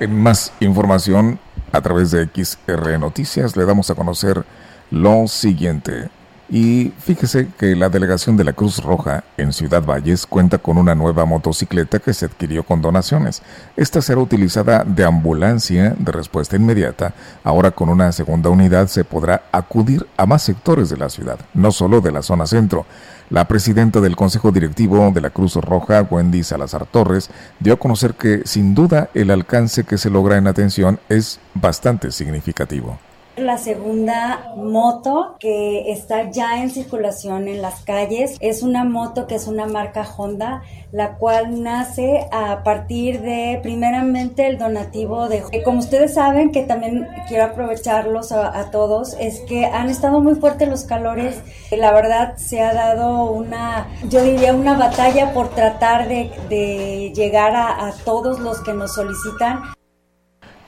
En 0.00 0.20
más 0.20 0.52
información, 0.58 1.38
a 1.70 1.80
través 1.82 2.10
de 2.10 2.28
XR 2.34 2.98
Noticias, 2.98 3.56
le 3.56 3.64
damos 3.64 3.90
a 3.90 3.94
conocer 3.94 4.44
lo 4.90 5.28
siguiente. 5.28 6.08
Y 6.48 6.92
fíjese 7.00 7.48
que 7.58 7.74
la 7.74 7.88
delegación 7.88 8.36
de 8.36 8.44
la 8.44 8.52
Cruz 8.52 8.82
Roja 8.82 9.24
en 9.36 9.52
Ciudad 9.52 9.82
Valles 9.84 10.26
cuenta 10.26 10.58
con 10.58 10.78
una 10.78 10.94
nueva 10.94 11.24
motocicleta 11.24 11.98
que 11.98 12.14
se 12.14 12.26
adquirió 12.26 12.62
con 12.62 12.80
donaciones. 12.80 13.42
Esta 13.76 14.00
será 14.00 14.20
utilizada 14.20 14.84
de 14.84 15.04
ambulancia 15.04 15.96
de 15.98 16.12
respuesta 16.12 16.54
inmediata. 16.54 17.14
Ahora 17.42 17.72
con 17.72 17.88
una 17.88 18.12
segunda 18.12 18.48
unidad 18.48 18.86
se 18.86 19.02
podrá 19.02 19.42
acudir 19.50 20.06
a 20.16 20.24
más 20.24 20.42
sectores 20.42 20.88
de 20.88 20.96
la 20.96 21.08
ciudad, 21.08 21.38
no 21.52 21.72
solo 21.72 22.00
de 22.00 22.12
la 22.12 22.22
zona 22.22 22.46
centro. 22.46 22.86
La 23.28 23.48
presidenta 23.48 24.00
del 24.00 24.14
Consejo 24.14 24.52
Directivo 24.52 25.10
de 25.10 25.20
la 25.20 25.30
Cruz 25.30 25.56
Roja, 25.56 26.02
Wendy 26.02 26.44
Salazar 26.44 26.86
Torres, 26.86 27.28
dio 27.58 27.74
a 27.74 27.78
conocer 27.78 28.14
que 28.14 28.42
sin 28.44 28.72
duda 28.72 29.10
el 29.14 29.32
alcance 29.32 29.82
que 29.82 29.98
se 29.98 30.10
logra 30.10 30.36
en 30.36 30.46
atención 30.46 31.00
es 31.08 31.40
bastante 31.54 32.12
significativo 32.12 33.00
la 33.36 33.58
segunda 33.58 34.52
moto 34.56 35.36
que 35.38 35.90
está 35.92 36.30
ya 36.30 36.62
en 36.62 36.70
circulación 36.70 37.48
en 37.48 37.62
las 37.62 37.82
calles. 37.82 38.36
Es 38.40 38.62
una 38.62 38.84
moto 38.84 39.26
que 39.26 39.34
es 39.34 39.46
una 39.46 39.66
marca 39.66 40.06
Honda, 40.16 40.62
la 40.92 41.16
cual 41.16 41.62
nace 41.62 42.26
a 42.32 42.62
partir 42.62 43.20
de 43.20 43.60
primeramente 43.62 44.46
el 44.46 44.58
donativo 44.58 45.28
de... 45.28 45.42
Como 45.64 45.80
ustedes 45.80 46.14
saben, 46.14 46.50
que 46.50 46.62
también 46.62 47.06
quiero 47.28 47.44
aprovecharlos 47.44 48.32
a, 48.32 48.70
todos, 48.70 49.16
es 49.20 49.40
que 49.40 49.66
han 49.66 49.90
estado 49.90 50.20
muy 50.20 50.34
fuertes 50.34 50.68
los 50.68 50.84
calores. 50.84 51.40
La 51.70 51.92
verdad 51.92 52.36
se 52.36 52.62
ha 52.62 52.72
dado 52.72 53.30
una, 53.30 53.88
yo 54.08 54.22
diría, 54.22 54.54
una 54.54 54.78
batalla 54.78 55.32
por 55.32 55.50
tratar 55.50 56.08
de, 56.08 57.12
llegar 57.14 57.54
a 57.54 57.92
todos 58.04 58.40
los 58.40 58.60
que 58.62 58.72
nos 58.72 58.94
solicitan 58.94 59.75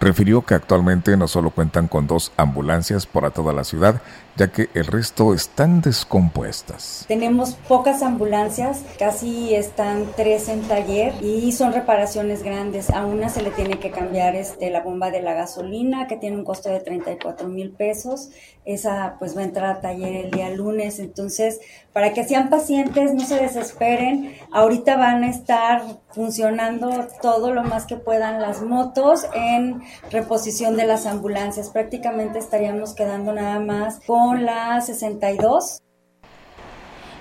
refirió 0.00 0.42
que 0.42 0.54
actualmente 0.54 1.16
no 1.16 1.28
solo 1.28 1.50
cuentan 1.50 1.88
con 1.88 2.06
dos 2.06 2.32
ambulancias 2.36 3.06
para 3.06 3.30
toda 3.30 3.52
la 3.52 3.64
ciudad, 3.64 4.00
ya 4.38 4.52
que 4.52 4.68
el 4.74 4.86
resto 4.86 5.34
están 5.34 5.80
descompuestas. 5.80 7.04
Tenemos 7.08 7.54
pocas 7.66 8.02
ambulancias, 8.02 8.82
casi 8.98 9.54
están 9.54 10.06
tres 10.16 10.48
en 10.48 10.62
taller 10.62 11.12
y 11.20 11.50
son 11.52 11.72
reparaciones 11.72 12.44
grandes. 12.44 12.90
A 12.90 13.04
una 13.04 13.28
se 13.28 13.42
le 13.42 13.50
tiene 13.50 13.80
que 13.80 13.90
cambiar 13.90 14.36
este, 14.36 14.70
la 14.70 14.80
bomba 14.80 15.10
de 15.10 15.22
la 15.22 15.34
gasolina, 15.34 16.06
que 16.06 16.16
tiene 16.16 16.36
un 16.36 16.44
costo 16.44 16.68
de 16.68 16.80
34 16.80 17.48
mil 17.48 17.72
pesos. 17.72 18.30
Esa 18.64 19.16
pues 19.18 19.36
va 19.36 19.40
a 19.40 19.44
entrar 19.44 19.76
a 19.76 19.80
taller 19.80 20.26
el 20.26 20.30
día 20.30 20.50
lunes. 20.50 21.00
Entonces, 21.00 21.58
para 21.92 22.12
que 22.12 22.22
sean 22.22 22.48
pacientes, 22.48 23.14
no 23.14 23.24
se 23.24 23.40
desesperen. 23.40 24.36
Ahorita 24.52 24.96
van 24.96 25.24
a 25.24 25.30
estar 25.30 25.82
funcionando 26.10 27.08
todo 27.20 27.52
lo 27.52 27.64
más 27.64 27.86
que 27.86 27.96
puedan 27.96 28.40
las 28.40 28.62
motos 28.62 29.26
en 29.34 29.82
reposición 30.10 30.76
de 30.76 30.86
las 30.86 31.06
ambulancias. 31.06 31.70
Prácticamente 31.70 32.38
estaríamos 32.38 32.94
quedando 32.94 33.32
nada 33.32 33.58
más 33.58 34.00
con 34.06 34.27
la 34.34 34.80
62 34.80 35.80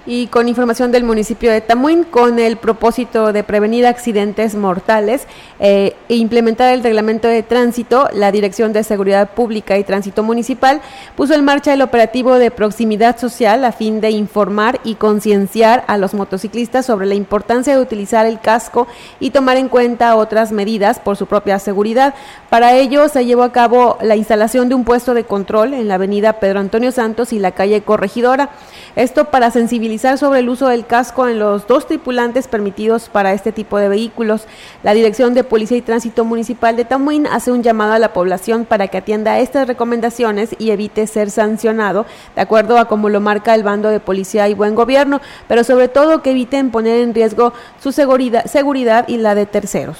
Y 0.09 0.27
con 0.27 0.47
información 0.47 0.93
del 0.93 1.03
municipio 1.03 1.51
de 1.51 1.59
Tamuín, 1.59 2.05
con 2.05 2.39
el 2.39 2.55
propósito 2.55 3.33
de 3.33 3.43
prevenir 3.43 3.85
accidentes 3.85 4.55
mortales 4.55 5.27
eh, 5.59 5.97
e 6.07 6.15
implementar 6.15 6.73
el 6.73 6.81
reglamento 6.81 7.27
de 7.27 7.43
tránsito, 7.43 8.07
la 8.13 8.31
Dirección 8.31 8.71
de 8.71 8.85
Seguridad 8.85 9.31
Pública 9.31 9.77
y 9.77 9.83
Tránsito 9.83 10.23
Municipal 10.23 10.79
puso 11.17 11.33
en 11.33 11.43
marcha 11.43 11.73
el 11.73 11.81
operativo 11.81 12.35
de 12.35 12.51
proximidad 12.51 13.19
social 13.19 13.65
a 13.65 13.73
fin 13.73 13.99
de 13.99 14.11
informar 14.11 14.79
y 14.85 14.95
concienciar 14.95 15.83
a 15.87 15.97
los 15.97 16.13
motociclistas 16.13 16.85
sobre 16.85 17.05
la 17.05 17.15
importancia 17.15 17.75
de 17.75 17.81
utilizar 17.81 18.25
el 18.25 18.39
casco 18.39 18.87
y 19.19 19.31
tomar 19.31 19.57
en 19.57 19.67
cuenta 19.67 20.15
otras 20.15 20.53
medidas 20.53 20.99
por 20.99 21.17
su 21.17 21.25
propia 21.25 21.59
seguridad. 21.59 22.13
Para 22.49 22.77
ello 22.77 23.09
se 23.09 23.25
llevó 23.25 23.43
a 23.43 23.51
cabo 23.51 23.97
la 24.01 24.15
instalación 24.15 24.69
de 24.69 24.75
un 24.75 24.85
puesto 24.85 25.13
de 25.13 25.25
control 25.25 25.73
en 25.73 25.89
la 25.89 25.95
avenida 25.95 26.39
Pedro 26.39 26.61
Antonio 26.61 26.93
Santos 26.93 27.33
y 27.33 27.39
la 27.39 27.51
calle 27.51 27.81
Corregidora. 27.81 28.51
Esto 28.95 29.25
para 29.25 29.51
sensibilizar 29.51 29.96
sobre 29.97 30.41
el 30.41 30.49
uso 30.49 30.67
del 30.67 30.85
casco 30.85 31.27
en 31.27 31.39
los 31.39 31.65
dos 31.65 31.87
tripulantes 31.87 32.47
permitidos 32.47 33.09
para 33.09 33.33
este 33.33 33.51
tipo 33.51 33.79
de 33.79 33.89
vehículos. 33.89 34.45
La 34.83 34.93
Dirección 34.93 35.33
de 35.33 35.43
Policía 35.43 35.77
y 35.77 35.81
Tránsito 35.81 36.23
Municipal 36.23 36.75
de 36.75 36.85
Tamuín 36.85 37.25
hace 37.25 37.51
un 37.51 37.63
llamado 37.63 37.93
a 37.93 37.99
la 37.99 38.13
población 38.13 38.65
para 38.65 38.87
que 38.87 38.99
atienda 38.99 39.39
estas 39.39 39.67
recomendaciones 39.67 40.55
y 40.59 40.69
evite 40.69 41.07
ser 41.07 41.31
sancionado, 41.31 42.05
de 42.35 42.41
acuerdo 42.41 42.77
a 42.77 42.87
como 42.87 43.09
lo 43.09 43.21
marca 43.21 43.55
el 43.55 43.63
bando 43.63 43.89
de 43.89 43.99
policía 43.99 44.47
y 44.47 44.53
buen 44.53 44.75
gobierno, 44.75 45.19
pero 45.47 45.63
sobre 45.63 45.87
todo 45.87 46.21
que 46.21 46.31
eviten 46.31 46.69
poner 46.69 47.01
en 47.01 47.15
riesgo 47.15 47.53
su 47.81 47.91
seguridad, 47.91 48.45
seguridad 48.45 49.07
y 49.07 49.17
la 49.17 49.33
de 49.33 49.47
terceros. 49.47 49.97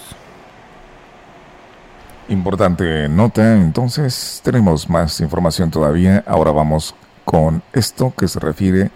Importante 2.30 3.10
nota, 3.10 3.56
entonces 3.56 4.42
tenemos 4.44 4.90
más 4.90 5.22
información 5.22 5.72
todavía. 5.72 6.24
Ahora 6.28 6.52
vamos 6.52 6.94
con 7.26 7.62
esto 7.74 8.14
que 8.18 8.28
se 8.28 8.40
refiere 8.40 8.84
a 8.86 8.90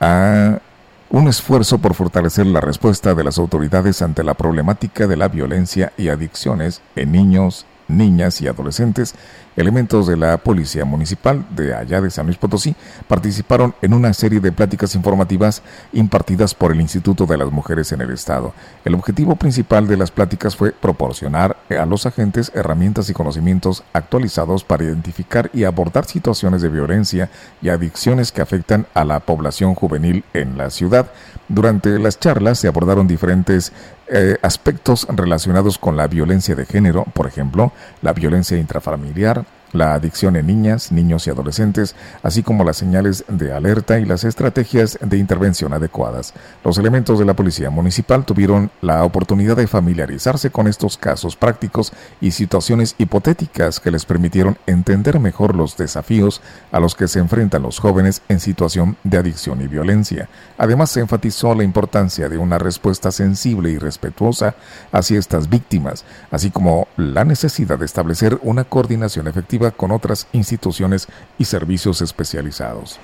un 0.00 1.28
esfuerzo 1.28 1.78
por 1.78 1.94
fortalecer 1.94 2.46
la 2.46 2.60
respuesta 2.60 3.14
de 3.14 3.24
las 3.24 3.38
autoridades 3.38 4.02
ante 4.02 4.24
la 4.24 4.34
problemática 4.34 5.06
de 5.06 5.16
la 5.16 5.28
violencia 5.28 5.92
y 5.96 6.08
adicciones 6.08 6.82
en 6.94 7.12
niños, 7.12 7.66
niñas 7.88 8.40
y 8.40 8.48
adolescentes 8.48 9.14
Elementos 9.56 10.06
de 10.06 10.18
la 10.18 10.36
Policía 10.36 10.84
Municipal 10.84 11.46
de 11.56 11.74
allá 11.74 12.02
de 12.02 12.10
San 12.10 12.26
Luis 12.26 12.36
Potosí 12.36 12.76
participaron 13.08 13.74
en 13.80 13.94
una 13.94 14.12
serie 14.12 14.38
de 14.38 14.52
pláticas 14.52 14.94
informativas 14.94 15.62
impartidas 15.94 16.54
por 16.54 16.72
el 16.72 16.80
Instituto 16.80 17.24
de 17.24 17.38
las 17.38 17.50
Mujeres 17.50 17.90
en 17.92 18.02
el 18.02 18.10
Estado. 18.10 18.52
El 18.84 18.94
objetivo 18.94 19.34
principal 19.36 19.86
de 19.86 19.96
las 19.96 20.10
pláticas 20.10 20.56
fue 20.56 20.72
proporcionar 20.72 21.56
a 21.70 21.86
los 21.86 22.04
agentes 22.04 22.52
herramientas 22.54 23.08
y 23.08 23.14
conocimientos 23.14 23.82
actualizados 23.94 24.62
para 24.62 24.84
identificar 24.84 25.50
y 25.54 25.64
abordar 25.64 26.04
situaciones 26.04 26.60
de 26.60 26.68
violencia 26.68 27.30
y 27.62 27.70
adicciones 27.70 28.32
que 28.32 28.42
afectan 28.42 28.86
a 28.92 29.04
la 29.04 29.20
población 29.20 29.74
juvenil 29.74 30.24
en 30.34 30.58
la 30.58 30.68
ciudad. 30.68 31.10
Durante 31.48 31.98
las 31.98 32.20
charlas 32.20 32.58
se 32.58 32.68
abordaron 32.68 33.06
diferentes 33.06 33.72
eh, 34.08 34.36
aspectos 34.42 35.06
relacionados 35.08 35.78
con 35.78 35.96
la 35.96 36.06
violencia 36.06 36.54
de 36.54 36.66
género, 36.66 37.04
por 37.12 37.26
ejemplo, 37.26 37.72
la 38.02 38.12
violencia 38.12 38.56
intrafamiliar, 38.56 39.45
la 39.72 39.94
adicción 39.94 40.36
en 40.36 40.46
niñas, 40.46 40.92
niños 40.92 41.26
y 41.26 41.30
adolescentes, 41.30 41.94
así 42.22 42.42
como 42.42 42.64
las 42.64 42.76
señales 42.76 43.24
de 43.28 43.52
alerta 43.52 43.98
y 43.98 44.04
las 44.04 44.24
estrategias 44.24 44.98
de 45.00 45.18
intervención 45.18 45.72
adecuadas. 45.72 46.34
Los 46.64 46.78
elementos 46.78 47.18
de 47.18 47.24
la 47.24 47.34
Policía 47.34 47.70
Municipal 47.70 48.24
tuvieron 48.24 48.70
la 48.80 49.04
oportunidad 49.04 49.56
de 49.56 49.66
familiarizarse 49.66 50.50
con 50.50 50.66
estos 50.66 50.96
casos 50.96 51.36
prácticos 51.36 51.92
y 52.20 52.30
situaciones 52.30 52.94
hipotéticas 52.98 53.80
que 53.80 53.90
les 53.90 54.04
permitieron 54.04 54.56
entender 54.66 55.20
mejor 55.20 55.54
los 55.54 55.76
desafíos 55.76 56.40
a 56.72 56.80
los 56.80 56.94
que 56.94 57.08
se 57.08 57.18
enfrentan 57.18 57.62
los 57.62 57.78
jóvenes 57.78 58.22
en 58.28 58.40
situación 58.40 58.96
de 59.04 59.18
adicción 59.18 59.60
y 59.62 59.68
violencia. 59.68 60.28
Además, 60.58 60.90
se 60.90 61.00
enfatizó 61.00 61.54
la 61.54 61.64
importancia 61.64 62.28
de 62.28 62.38
una 62.38 62.58
respuesta 62.58 63.10
sensible 63.10 63.70
y 63.70 63.78
respetuosa 63.78 64.54
hacia 64.92 65.18
estas 65.18 65.48
víctimas, 65.48 66.04
así 66.30 66.50
como 66.50 66.88
la 66.96 67.24
necesidad 67.24 67.78
de 67.78 67.86
establecer 67.86 68.38
una 68.42 68.64
coordinación 68.64 69.28
efectiva 69.28 69.55
con 69.76 69.90
otras 69.90 70.26
instituciones 70.32 71.08
y 71.38 71.44
servicios 71.44 72.02
especializados. 72.02 72.98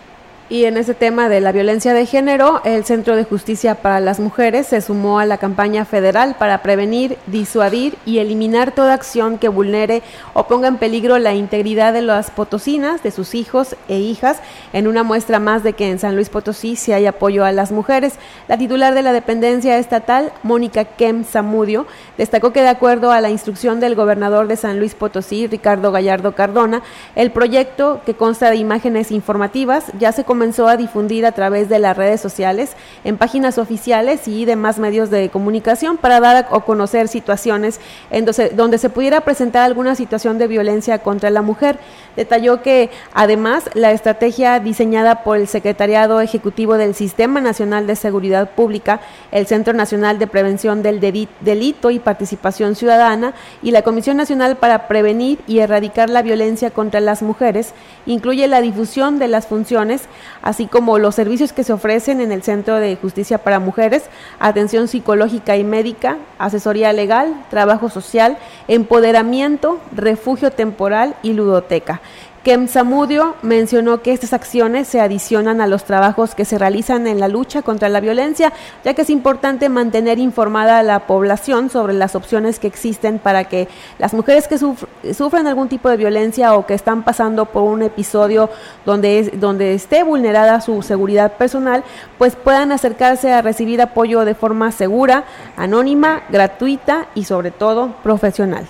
Y 0.52 0.66
en 0.66 0.76
ese 0.76 0.92
tema 0.92 1.30
de 1.30 1.40
la 1.40 1.50
violencia 1.50 1.94
de 1.94 2.04
género, 2.04 2.60
el 2.66 2.84
Centro 2.84 3.16
de 3.16 3.24
Justicia 3.24 3.76
para 3.76 4.00
las 4.00 4.20
Mujeres 4.20 4.66
se 4.66 4.82
sumó 4.82 5.18
a 5.18 5.24
la 5.24 5.38
campaña 5.38 5.86
federal 5.86 6.36
para 6.38 6.60
prevenir, 6.60 7.16
disuadir 7.26 7.96
y 8.04 8.18
eliminar 8.18 8.72
toda 8.72 8.92
acción 8.92 9.38
que 9.38 9.48
vulnere 9.48 10.02
o 10.34 10.46
ponga 10.48 10.68
en 10.68 10.76
peligro 10.76 11.18
la 11.18 11.32
integridad 11.32 11.94
de 11.94 12.02
las 12.02 12.30
potosinas, 12.30 13.02
de 13.02 13.12
sus 13.12 13.34
hijos 13.34 13.76
e 13.88 13.98
hijas, 13.98 14.42
en 14.74 14.88
una 14.88 15.02
muestra 15.02 15.38
más 15.38 15.62
de 15.62 15.72
que 15.72 15.90
en 15.90 15.98
San 15.98 16.16
Luis 16.16 16.28
Potosí 16.28 16.76
sí 16.76 16.92
hay 16.92 17.06
apoyo 17.06 17.46
a 17.46 17.52
las 17.52 17.72
mujeres. 17.72 18.16
La 18.46 18.58
titular 18.58 18.94
de 18.94 19.00
la 19.00 19.14
dependencia 19.14 19.78
estatal, 19.78 20.34
Mónica 20.42 20.84
Kem 20.84 21.24
Zamudio, 21.24 21.86
destacó 22.18 22.52
que 22.52 22.60
de 22.60 22.68
acuerdo 22.68 23.10
a 23.10 23.22
la 23.22 23.30
instrucción 23.30 23.80
del 23.80 23.94
gobernador 23.94 24.48
de 24.48 24.56
San 24.56 24.78
Luis 24.78 24.94
Potosí, 24.94 25.46
Ricardo 25.46 25.92
Gallardo 25.92 26.34
Cardona, 26.34 26.82
el 27.16 27.30
proyecto, 27.30 28.02
que 28.04 28.12
consta 28.12 28.50
de 28.50 28.56
imágenes 28.56 29.12
informativas, 29.12 29.86
ya 29.98 30.12
se 30.12 30.24
comenzó 30.24 30.41
comenzó 30.42 30.66
a 30.66 30.76
difundir 30.76 31.24
a 31.24 31.30
través 31.30 31.68
de 31.68 31.78
las 31.78 31.96
redes 31.96 32.20
sociales, 32.20 32.72
en 33.04 33.16
páginas 33.16 33.58
oficiales 33.58 34.26
y 34.26 34.44
demás 34.44 34.80
medios 34.80 35.08
de 35.08 35.28
comunicación 35.28 35.98
para 35.98 36.18
dar 36.18 36.48
a 36.50 36.60
conocer 36.62 37.06
situaciones 37.06 37.78
en 38.10 38.24
donde, 38.56 38.78
se 38.78 38.90
pudiera 38.90 39.20
presentar 39.20 39.62
alguna 39.62 39.94
situación 39.94 40.38
de 40.38 40.48
violencia 40.48 40.98
contra 40.98 41.30
la 41.30 41.42
mujer. 41.42 41.78
Detalló 42.16 42.60
que 42.60 42.90
además 43.14 43.70
la 43.74 43.92
estrategia 43.92 44.58
diseñada 44.58 45.22
por 45.22 45.36
el 45.36 45.46
Secretariado 45.46 46.20
Ejecutivo 46.20 46.76
del 46.76 46.96
Sistema 46.96 47.40
Nacional 47.40 47.86
de 47.86 47.94
Seguridad 47.94 48.50
Pública, 48.50 49.00
el 49.30 49.46
Centro 49.46 49.74
Nacional 49.74 50.18
de 50.18 50.26
Prevención 50.26 50.82
del 50.82 50.98
Delito 50.98 51.92
y 51.92 52.00
Participación 52.00 52.74
Ciudadana 52.74 53.32
y 53.62 53.70
la 53.70 53.82
Comisión 53.82 54.16
Nacional 54.16 54.56
para 54.56 54.88
Prevenir 54.88 55.38
y 55.46 55.60
Erradicar 55.60 56.10
la 56.10 56.22
Violencia 56.22 56.72
contra 56.72 56.98
las 56.98 57.22
Mujeres 57.22 57.74
incluye 58.06 58.48
la 58.48 58.60
difusión 58.60 59.20
de 59.20 59.28
las 59.28 59.46
funciones 59.46 60.02
así 60.40 60.66
como 60.66 60.98
los 60.98 61.14
servicios 61.14 61.52
que 61.52 61.64
se 61.64 61.72
ofrecen 61.72 62.20
en 62.20 62.32
el 62.32 62.42
Centro 62.42 62.76
de 62.76 62.96
Justicia 62.96 63.38
para 63.38 63.58
Mujeres, 63.58 64.04
atención 64.38 64.88
psicológica 64.88 65.56
y 65.56 65.64
médica, 65.64 66.16
asesoría 66.38 66.92
legal, 66.92 67.44
trabajo 67.50 67.90
social, 67.90 68.38
empoderamiento, 68.68 69.80
refugio 69.94 70.50
temporal 70.50 71.14
y 71.22 71.34
ludoteca. 71.34 72.00
Kem 72.42 72.66
Samudio 72.66 73.36
mencionó 73.42 74.02
que 74.02 74.12
estas 74.12 74.32
acciones 74.32 74.88
se 74.88 75.00
adicionan 75.00 75.60
a 75.60 75.68
los 75.68 75.84
trabajos 75.84 76.34
que 76.34 76.44
se 76.44 76.58
realizan 76.58 77.06
en 77.06 77.20
la 77.20 77.28
lucha 77.28 77.62
contra 77.62 77.88
la 77.88 78.00
violencia, 78.00 78.52
ya 78.84 78.94
que 78.94 79.02
es 79.02 79.10
importante 79.10 79.68
mantener 79.68 80.18
informada 80.18 80.78
a 80.78 80.82
la 80.82 81.06
población 81.06 81.70
sobre 81.70 81.92
las 81.92 82.16
opciones 82.16 82.58
que 82.58 82.66
existen 82.66 83.20
para 83.20 83.44
que 83.44 83.68
las 84.00 84.12
mujeres 84.12 84.48
que 84.48 84.58
sufren 84.58 85.46
algún 85.46 85.68
tipo 85.68 85.88
de 85.88 85.96
violencia 85.96 86.54
o 86.54 86.66
que 86.66 86.74
están 86.74 87.04
pasando 87.04 87.46
por 87.46 87.62
un 87.62 87.82
episodio 87.82 88.50
donde, 88.84 89.34
donde 89.36 89.74
esté 89.74 90.02
vulnerada 90.02 90.60
su 90.60 90.82
seguridad 90.82 91.34
personal, 91.34 91.84
pues 92.18 92.34
puedan 92.34 92.72
acercarse 92.72 93.32
a 93.32 93.42
recibir 93.42 93.80
apoyo 93.80 94.24
de 94.24 94.34
forma 94.34 94.72
segura, 94.72 95.22
anónima, 95.56 96.24
gratuita 96.28 97.06
y 97.14 97.22
sobre 97.22 97.52
todo 97.52 97.94
profesional 98.02 98.66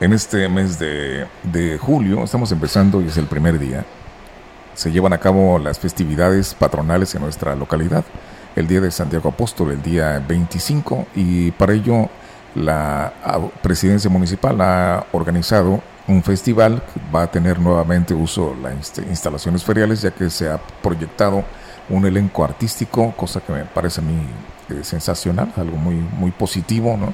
en 0.00 0.12
este 0.12 0.48
mes 0.48 0.78
de, 0.78 1.78
julio, 1.80 2.22
estamos 2.24 2.52
empezando 2.52 3.00
y 3.00 3.06
es 3.06 3.16
el 3.16 3.26
primer 3.26 3.58
día, 3.58 3.84
se 4.74 4.92
llevan 4.92 5.12
a 5.12 5.18
cabo 5.18 5.58
las 5.58 5.78
festividades 5.78 6.54
patronales 6.54 7.14
en 7.14 7.22
nuestra 7.22 7.54
localidad. 7.54 8.04
El 8.54 8.66
día 8.66 8.80
de 8.80 8.90
Santiago 8.90 9.30
Apóstol, 9.30 9.70
el 9.70 9.82
día 9.82 10.22
25, 10.26 11.06
y 11.14 11.50
para 11.52 11.72
ello 11.72 12.08
la 12.54 13.12
presidencia 13.62 14.10
municipal 14.10 14.60
ha 14.60 15.06
organizado 15.12 15.82
un 16.08 16.22
festival 16.22 16.82
que 16.92 17.00
va 17.14 17.22
a 17.22 17.30
tener 17.30 17.58
nuevamente 17.58 18.14
uso 18.14 18.54
las 18.62 18.98
instalaciones 18.98 19.64
feriales, 19.64 20.02
ya 20.02 20.10
que 20.10 20.30
se 20.30 20.48
ha 20.48 20.58
proyectado 20.58 21.44
un 21.88 22.04
elenco 22.06 22.44
artístico, 22.44 23.12
cosa 23.16 23.40
que 23.40 23.52
me 23.52 23.64
parece 23.64 24.00
a 24.00 24.04
mí 24.04 24.18
eh, 24.70 24.82
sensacional, 24.82 25.52
algo 25.56 25.76
muy, 25.76 25.94
muy 25.94 26.30
positivo, 26.30 26.96
¿no? 26.96 27.12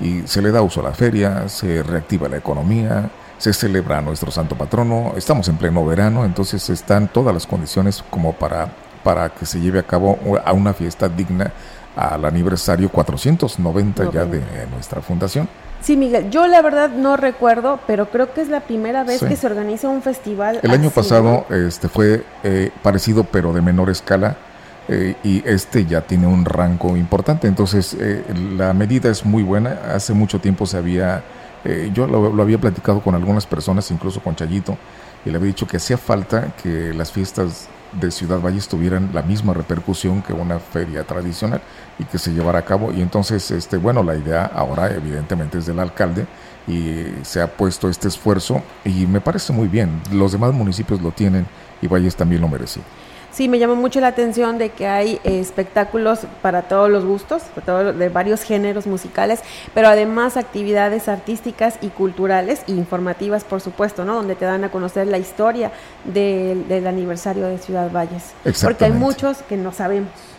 Y 0.00 0.22
se 0.26 0.42
le 0.42 0.50
da 0.50 0.62
uso 0.62 0.80
a 0.80 0.84
la 0.84 0.92
feria, 0.92 1.48
se 1.48 1.82
reactiva 1.82 2.28
la 2.28 2.36
economía, 2.36 3.10
se 3.38 3.52
celebra 3.52 3.98
a 3.98 4.02
nuestro 4.02 4.30
santo 4.30 4.56
patrono, 4.56 5.12
estamos 5.16 5.48
en 5.48 5.56
pleno 5.56 5.84
verano, 5.84 6.24
entonces 6.24 6.68
están 6.70 7.08
todas 7.08 7.34
las 7.34 7.46
condiciones 7.46 8.04
como 8.10 8.32
para, 8.32 8.68
para 9.02 9.28
que 9.30 9.46
se 9.46 9.60
lleve 9.60 9.78
a 9.78 9.82
cabo 9.82 10.18
a 10.44 10.52
una 10.52 10.72
fiesta 10.72 11.08
digna 11.08 11.52
al 11.96 12.24
aniversario 12.24 12.88
490 12.88 14.10
ya 14.10 14.24
de 14.24 14.42
nuestra 14.72 15.00
fundación. 15.00 15.48
Sí, 15.80 15.98
Miguel, 15.98 16.30
yo 16.30 16.46
la 16.46 16.62
verdad 16.62 16.88
no 16.88 17.18
recuerdo, 17.18 17.78
pero 17.86 18.08
creo 18.08 18.32
que 18.32 18.40
es 18.40 18.48
la 18.48 18.60
primera 18.60 19.04
vez 19.04 19.22
que 19.22 19.36
se 19.36 19.46
organiza 19.46 19.88
un 19.88 20.00
festival. 20.00 20.58
El 20.62 20.70
año 20.70 20.88
pasado 20.88 21.44
este 21.50 21.88
fue 21.88 22.24
eh, 22.42 22.70
parecido, 22.82 23.24
pero 23.24 23.52
de 23.52 23.60
menor 23.60 23.90
escala 23.90 24.36
eh, 24.86 25.16
y 25.24 25.42
este 25.46 25.86
ya 25.86 26.02
tiene 26.02 26.26
un 26.26 26.44
rango 26.44 26.96
importante. 26.96 27.48
Entonces, 27.48 27.96
eh, 27.98 28.22
la 28.56 28.72
medida 28.74 29.10
es 29.10 29.24
muy 29.24 29.42
buena. 29.42 29.80
Hace 29.94 30.12
mucho 30.12 30.40
tiempo 30.40 30.66
se 30.66 30.76
había, 30.76 31.22
eh, 31.64 31.90
yo 31.94 32.06
lo, 32.06 32.42
había 32.42 32.58
platicado 32.58 33.00
con 33.00 33.14
algunas 33.14 33.46
personas, 33.46 33.90
incluso 33.90 34.20
con 34.20 34.36
Chayito, 34.36 34.76
y 35.24 35.30
le 35.30 35.36
había 35.36 35.48
dicho 35.48 35.66
que 35.66 35.78
hacía 35.78 35.96
falta 35.96 36.54
que 36.62 36.92
las 36.92 37.12
fiestas 37.12 37.68
de 37.92 38.10
Ciudad 38.10 38.40
Valles 38.40 38.68
tuvieran 38.68 39.10
la 39.14 39.22
misma 39.22 39.54
repercusión 39.54 40.20
que 40.20 40.32
una 40.32 40.58
feria 40.58 41.04
tradicional 41.04 41.62
y 41.98 42.04
que 42.04 42.18
se 42.18 42.32
llevara 42.32 42.58
a 42.58 42.64
cabo. 42.64 42.92
Y 42.92 43.00
entonces, 43.00 43.50
este, 43.52 43.78
bueno, 43.78 44.02
la 44.02 44.16
idea 44.16 44.44
ahora 44.44 44.90
evidentemente 44.92 45.58
es 45.58 45.66
del 45.66 45.78
alcalde 45.78 46.26
y 46.66 47.04
se 47.22 47.40
ha 47.40 47.46
puesto 47.46 47.88
este 47.88 48.08
esfuerzo 48.08 48.62
y 48.84 49.06
me 49.06 49.20
parece 49.20 49.52
muy 49.52 49.68
bien. 49.68 50.02
Los 50.12 50.32
demás 50.32 50.52
municipios 50.52 51.00
lo 51.00 51.12
tienen 51.12 51.46
y 51.80 51.86
Valles 51.86 52.16
también 52.16 52.42
lo 52.42 52.48
merecía. 52.48 52.82
Sí, 53.34 53.48
me 53.48 53.58
llama 53.58 53.74
mucho 53.74 53.98
la 53.98 54.06
atención 54.06 54.58
de 54.58 54.70
que 54.70 54.86
hay 54.86 55.18
eh, 55.24 55.40
espectáculos 55.40 56.20
para 56.40 56.62
todos 56.62 56.88
los 56.88 57.04
gustos, 57.04 57.42
de 57.66 58.08
varios 58.08 58.42
géneros 58.42 58.86
musicales, 58.86 59.40
pero 59.74 59.88
además 59.88 60.36
actividades 60.36 61.08
artísticas 61.08 61.76
y 61.80 61.88
culturales 61.88 62.62
e 62.68 62.72
informativas, 62.72 63.42
por 63.42 63.60
supuesto, 63.60 64.04
¿no? 64.04 64.14
Donde 64.14 64.36
te 64.36 64.44
dan 64.44 64.62
a 64.62 64.70
conocer 64.70 65.08
la 65.08 65.18
historia 65.18 65.72
del 66.04 66.86
aniversario 66.86 67.48
de 67.48 67.58
Ciudad 67.58 67.90
Valles. 67.90 68.34
Porque 68.62 68.84
hay 68.84 68.92
muchos 68.92 69.38
que 69.48 69.56
no 69.56 69.72
sabemos. 69.72 70.33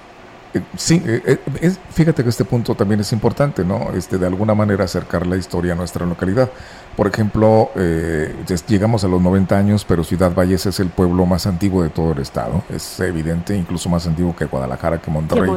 Eh, 0.56 0.62
sí, 0.78 1.02
eh, 1.06 1.38
fíjate 1.92 2.24
que 2.24 2.30
este 2.30 2.46
punto 2.46 2.76
también 2.76 3.02
es 3.02 3.12
importante, 3.12 3.66
¿no? 3.66 3.92
Este, 3.94 4.18
de 4.18 4.26
alguna 4.26 4.56
manera 4.56 4.86
acercar 4.86 5.28
la 5.28 5.36
historia 5.36 5.74
a 5.74 5.76
nuestra 5.76 6.06
localidad. 6.06 6.50
Por 6.96 7.08
ejemplo, 7.08 7.72
eh, 7.76 8.34
llegamos 8.68 9.04
a 9.04 9.10
los 9.10 9.22
90 9.22 9.58
años, 9.58 9.84
pero 9.84 10.06
Ciudad 10.06 10.34
Valles 10.34 10.66
es 10.66 10.80
el 10.80 10.88
pueblo 10.88 11.26
más 11.26 11.46
antiguo 11.46 11.84
de 11.84 11.90
todo 11.90 12.14
el 12.14 12.20
estado. 12.20 12.64
Es 12.70 13.02
evidente, 13.02 13.54
incluso 13.54 13.90
más 13.90 14.08
antiguo 14.08 14.34
que 14.34 14.46
Guadalajara, 14.46 15.02
que 15.02 15.12
Monterrey. 15.12 15.52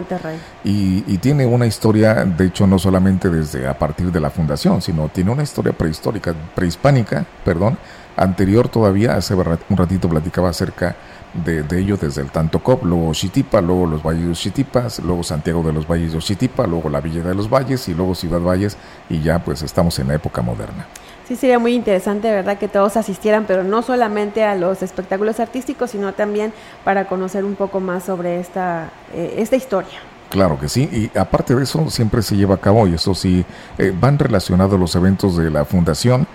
Y, 0.65 1.05
y, 1.07 1.19
tiene 1.19 1.47
una 1.47 1.67
historia, 1.67 2.25
de 2.25 2.47
hecho, 2.47 2.67
no 2.67 2.81
solamente 2.81 3.31
desde 3.31 3.69
a 3.69 3.79
partir 3.79 4.11
de 4.11 4.19
la 4.19 4.31
fundación, 4.31 4.83
sino 4.83 5.09
tiene 5.11 5.31
una 5.31 5.45
historia 5.45 5.73
prehistórica, 5.73 6.35
prehispánica, 6.57 7.25
perdón, 7.45 7.79
anterior 8.17 8.69
todavía. 8.69 9.15
Hace 9.15 9.35
un 9.35 9.77
ratito 9.77 10.09
platicaba 10.09 10.49
acerca 10.49 10.97
de, 11.33 11.63
de 11.63 11.81
ello 11.81 11.97
desde 11.97 12.23
el 12.23 12.31
Tantocop, 12.31 12.85
luego 12.85 13.13
Xitipa, 13.13 13.61
luego 13.61 13.87
los 13.87 14.03
Valles 14.03 14.29
de 14.29 14.35
Xitipas, 14.35 15.01
luego 15.01 15.23
Santiago 15.23 15.63
de 15.63 15.73
los 15.73 15.87
Valles 15.87 16.13
de 16.13 16.21
Xitipa, 16.21 16.67
luego 16.67 16.89
la 16.89 17.01
Villa 17.01 17.23
de 17.23 17.35
los 17.35 17.49
Valles 17.49 17.89
y 17.89 17.95
luego 17.95 18.15
Ciudad 18.15 18.41
Valles 18.41 18.77
y 19.09 19.21
ya 19.21 19.39
pues 19.39 19.63
estamos 19.63 19.99
en 19.99 20.09
la 20.09 20.15
época 20.15 20.43
moderna. 20.43 20.87
Sí, 21.27 21.37
sería 21.37 21.59
muy 21.59 21.75
interesante, 21.75 22.31
¿verdad?, 22.31 22.57
que 22.57 22.69
todos 22.69 22.97
asistieran, 22.97 23.45
pero 23.47 23.63
no 23.63 23.83
solamente 23.83 24.45
a 24.45 24.55
los 24.55 24.83
espectáculos 24.83 25.41
artísticos, 25.41 25.91
sino 25.91 26.15
también 26.15 26.55
para 26.85 27.07
conocer 27.07 27.45
un 27.45 27.55
poco 27.55 27.81
más 27.81 28.05
sobre 28.05 28.41
esta, 28.41 28.91
eh, 29.13 29.35
esta 29.37 29.55
historia. 29.57 30.01
Claro 30.31 30.59
que 30.59 30.71
sí, 30.71 30.89
y 30.91 31.19
aparte 31.19 31.55
de 31.55 31.63
eso 31.63 31.91
siempre 31.91 32.23
se 32.23 32.35
lleva 32.35 32.55
a 32.55 32.59
cabo, 32.59 32.87
y 32.87 32.95
eso 32.95 33.15
sí, 33.15 33.45
eh, 33.77 33.95
van 33.99 34.19
relacionados 34.19 34.81
los 34.81 34.97
eventos 34.97 35.37
de 35.37 35.51
la 35.51 35.67
fundación 35.67 36.27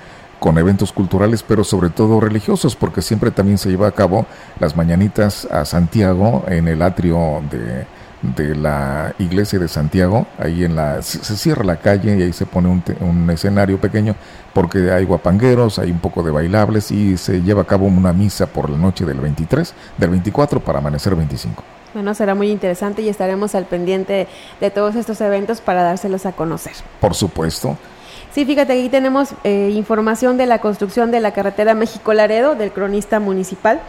con 0.44 0.58
eventos 0.58 0.92
culturales, 0.92 1.42
pero 1.42 1.64
sobre 1.64 1.90
todo 1.90 2.20
religiosos, 2.20 2.76
porque 2.76 3.02
siempre 3.02 3.32
también 3.32 3.58
se 3.58 3.70
lleva 3.70 3.88
a 3.88 3.94
cabo 3.94 4.26
las 4.60 4.76
mañanitas 4.76 5.46
a 5.46 5.64
Santiago 5.64 6.44
en 6.50 6.68
el 6.68 6.82
atrio 6.82 7.42
de, 7.50 7.86
de 8.36 8.54
la 8.54 9.16
iglesia 9.20 9.58
de 9.58 9.70
Santiago, 9.70 10.28
ahí 10.38 10.66
en 10.66 10.76
la, 10.76 11.02
se, 11.02 11.38
cierra 11.38 11.64
la 11.64 11.78
calle 11.78 12.18
y 12.18 12.24
ahí 12.24 12.34
se 12.34 12.46
pone 12.46 12.68
un, 12.68 12.84
un, 13.00 13.30
escenario 13.30 13.80
pequeño 13.80 14.18
porque 14.54 14.92
hay 14.92 15.06
guapangueros, 15.06 15.80
hay 15.80 15.92
un 15.92 16.00
poco 16.00 16.22
de 16.24 16.32
bailables 16.32 16.92
y 16.92 17.16
se 17.16 17.42
lleva 17.42 17.62
a 17.62 17.66
cabo 17.66 17.86
una 17.86 18.12
misa 18.12 18.46
por 18.46 18.70
la 18.70 18.78
noche 18.78 19.06
del 19.06 19.22
23, 19.22 19.74
del 19.98 20.10
24 20.10 20.60
para 20.60 20.80
amanecer 20.80 21.16
25. 21.16 21.64
Bueno, 21.94 22.14
será 22.16 22.36
muy 22.36 22.52
interesante 22.52 23.02
y 23.02 23.08
estaremos 23.08 23.56
al 23.56 23.64
pendiente 23.64 24.28
de 24.60 24.72
todos 24.72 24.96
estos 24.96 25.22
eventos 25.22 25.62
para 25.62 25.84
dárselos 25.84 26.26
a 26.26 26.34
conocer. 26.34 26.74
Por 27.00 27.14
supuesto. 27.14 27.78
Sí, 28.34 28.46
fíjate, 28.46 28.74
aquí 28.74 28.90
tenemos 28.90 29.36
eh, 29.44 29.70
información 29.76 30.38
de 30.38 30.48
la 30.48 30.58
construcción 30.58 31.12
de 31.12 31.20
la 31.20 31.34
carretera 31.34 31.76
México-Laredo 31.76 32.56
del 32.56 32.72
cronista 32.72 33.20
municipal. 33.20 33.80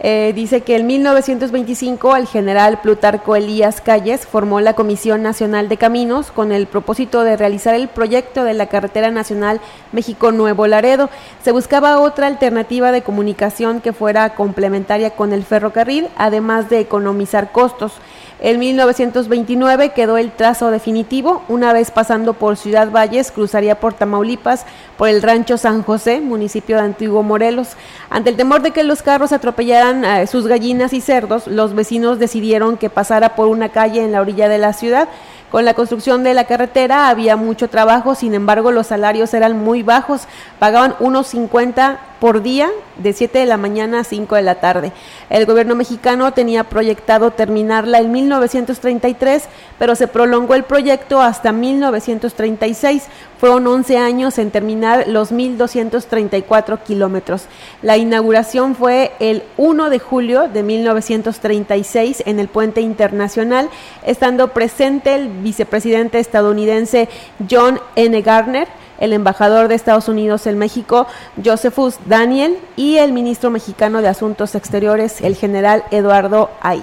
Eh, 0.00 0.32
dice 0.34 0.62
que 0.62 0.74
en 0.74 0.88
1925 0.88 2.16
el 2.16 2.26
general 2.26 2.80
Plutarco 2.80 3.36
Elías 3.36 3.80
Calles 3.80 4.26
formó 4.26 4.60
la 4.60 4.74
Comisión 4.74 5.22
Nacional 5.22 5.68
de 5.68 5.76
Caminos 5.76 6.32
con 6.32 6.50
el 6.50 6.66
propósito 6.66 7.22
de 7.22 7.36
realizar 7.36 7.76
el 7.76 7.86
proyecto 7.86 8.42
de 8.42 8.54
la 8.54 8.66
carretera 8.66 9.12
nacional 9.12 9.60
México-Nuevo 9.92 10.66
Laredo. 10.66 11.08
Se 11.44 11.52
buscaba 11.52 12.00
otra 12.00 12.26
alternativa 12.26 12.90
de 12.90 13.02
comunicación 13.02 13.80
que 13.80 13.92
fuera 13.92 14.34
complementaria 14.34 15.10
con 15.10 15.32
el 15.32 15.44
ferrocarril, 15.44 16.08
además 16.16 16.68
de 16.68 16.80
economizar 16.80 17.52
costos. 17.52 17.92
En 18.40 18.58
1929 18.58 19.90
quedó 19.90 20.18
el 20.18 20.32
trazo 20.32 20.70
definitivo. 20.70 21.42
Una 21.48 21.72
vez 21.72 21.90
pasando 21.90 22.34
por 22.34 22.56
Ciudad 22.56 22.90
Valles, 22.90 23.30
cruzaría 23.30 23.78
por 23.78 23.94
Tamaulipas, 23.94 24.66
por 24.98 25.08
el 25.08 25.22
rancho 25.22 25.56
San 25.56 25.82
José, 25.82 26.20
municipio 26.20 26.76
de 26.76 26.82
Antiguo 26.82 27.22
Morelos. 27.22 27.70
Ante 28.10 28.30
el 28.30 28.36
temor 28.36 28.62
de 28.62 28.72
que 28.72 28.82
los 28.82 29.02
carros 29.02 29.32
atropellaran 29.32 30.04
a 30.04 30.26
sus 30.26 30.46
gallinas 30.46 30.92
y 30.92 31.00
cerdos, 31.00 31.46
los 31.46 31.74
vecinos 31.74 32.18
decidieron 32.18 32.76
que 32.76 32.90
pasara 32.90 33.36
por 33.36 33.48
una 33.48 33.68
calle 33.70 34.02
en 34.02 34.12
la 34.12 34.20
orilla 34.20 34.48
de 34.48 34.58
la 34.58 34.72
ciudad. 34.72 35.08
Con 35.50 35.64
la 35.64 35.74
construcción 35.74 36.24
de 36.24 36.34
la 36.34 36.46
carretera 36.46 37.08
había 37.08 37.36
mucho 37.36 37.68
trabajo, 37.68 38.16
sin 38.16 38.34
embargo 38.34 38.72
los 38.72 38.88
salarios 38.88 39.32
eran 39.34 39.56
muy 39.56 39.84
bajos, 39.84 40.22
pagaban 40.58 40.96
unos 40.98 41.28
50 41.28 42.00
por 42.20 42.42
día 42.42 42.70
de 42.96 43.12
7 43.12 43.38
de 43.38 43.46
la 43.46 43.56
mañana 43.56 44.00
a 44.00 44.04
5 44.04 44.36
de 44.36 44.42
la 44.42 44.56
tarde. 44.56 44.92
El 45.30 45.46
gobierno 45.46 45.74
mexicano 45.74 46.32
tenía 46.32 46.64
proyectado 46.64 47.30
terminarla 47.32 47.98
en 47.98 48.12
1933, 48.12 49.44
pero 49.78 49.94
se 49.94 50.08
prolongó 50.08 50.54
el 50.54 50.64
proyecto 50.64 51.20
hasta 51.20 51.52
1936. 51.52 53.04
Fueron 53.38 53.66
11 53.66 53.98
años 53.98 54.38
en 54.38 54.50
terminar 54.50 55.06
los 55.08 55.32
1.234 55.32 56.78
kilómetros. 56.82 57.46
La 57.82 57.96
inauguración 57.96 58.74
fue 58.74 59.12
el 59.20 59.42
1 59.56 59.90
de 59.90 59.98
julio 59.98 60.48
de 60.48 60.62
1936 60.62 62.22
en 62.26 62.38
el 62.38 62.48
puente 62.48 62.80
internacional, 62.80 63.68
estando 64.04 64.48
presente 64.48 65.14
el 65.14 65.28
vicepresidente 65.28 66.18
estadounidense 66.20 67.08
John 67.50 67.80
N. 67.96 68.22
Garner, 68.22 68.68
el 68.98 69.12
embajador 69.12 69.68
de 69.68 69.74
Estados 69.74 70.08
Unidos 70.08 70.46
en 70.46 70.58
México, 70.58 71.06
Josephus 71.44 71.96
Daniel, 72.06 72.58
y 72.76 72.96
el 72.96 73.12
ministro 73.12 73.50
mexicano 73.50 74.02
de 74.02 74.08
Asuntos 74.08 74.54
Exteriores, 74.54 75.20
el 75.20 75.36
general 75.36 75.84
Eduardo 75.90 76.50
Ay. 76.60 76.82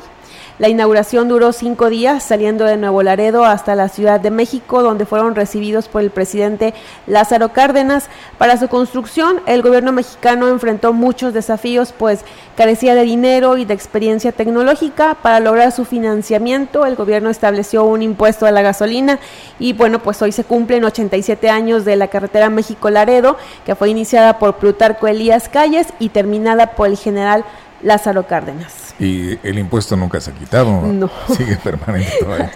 La 0.61 0.69
inauguración 0.69 1.27
duró 1.27 1.53
cinco 1.53 1.89
días, 1.89 2.21
saliendo 2.21 2.65
de 2.65 2.77
Nuevo 2.77 3.01
Laredo 3.01 3.45
hasta 3.45 3.73
la 3.73 3.89
Ciudad 3.89 4.19
de 4.19 4.29
México, 4.29 4.83
donde 4.83 5.07
fueron 5.07 5.33
recibidos 5.33 5.87
por 5.87 6.03
el 6.03 6.11
presidente 6.11 6.75
Lázaro 7.07 7.51
Cárdenas. 7.51 8.09
Para 8.37 8.57
su 8.57 8.67
construcción, 8.67 9.41
el 9.47 9.63
gobierno 9.63 9.91
mexicano 9.91 10.49
enfrentó 10.49 10.93
muchos 10.93 11.33
desafíos, 11.33 11.95
pues 11.97 12.19
carecía 12.55 12.93
de 12.93 13.01
dinero 13.01 13.57
y 13.57 13.65
de 13.65 13.73
experiencia 13.73 14.33
tecnológica. 14.33 15.15
Para 15.15 15.39
lograr 15.39 15.71
su 15.71 15.83
financiamiento, 15.83 16.85
el 16.85 16.95
gobierno 16.95 17.31
estableció 17.31 17.83
un 17.85 18.03
impuesto 18.03 18.45
a 18.45 18.51
la 18.51 18.61
gasolina 18.61 19.17
y 19.57 19.73
bueno, 19.73 19.97
pues 20.03 20.21
hoy 20.21 20.31
se 20.31 20.43
cumplen 20.43 20.83
87 20.83 21.49
años 21.49 21.85
de 21.85 21.95
la 21.95 22.09
carretera 22.09 22.51
México-Laredo, 22.51 23.35
que 23.65 23.73
fue 23.73 23.89
iniciada 23.89 24.37
por 24.37 24.57
Plutarco 24.57 25.07
Elías 25.07 25.49
Calles 25.49 25.87
y 25.97 26.09
terminada 26.09 26.75
por 26.75 26.85
el 26.87 26.97
general 26.97 27.45
Lázaro 27.83 28.27
Cárdenas. 28.27 28.93
Y 28.99 29.39
el 29.47 29.57
impuesto 29.57 29.95
nunca 29.95 30.21
se 30.21 30.31
ha 30.31 30.33
quitado, 30.33 30.81
no. 30.81 31.09
sigue 31.35 31.55
permanente 31.57 32.11
todavía. 32.19 32.53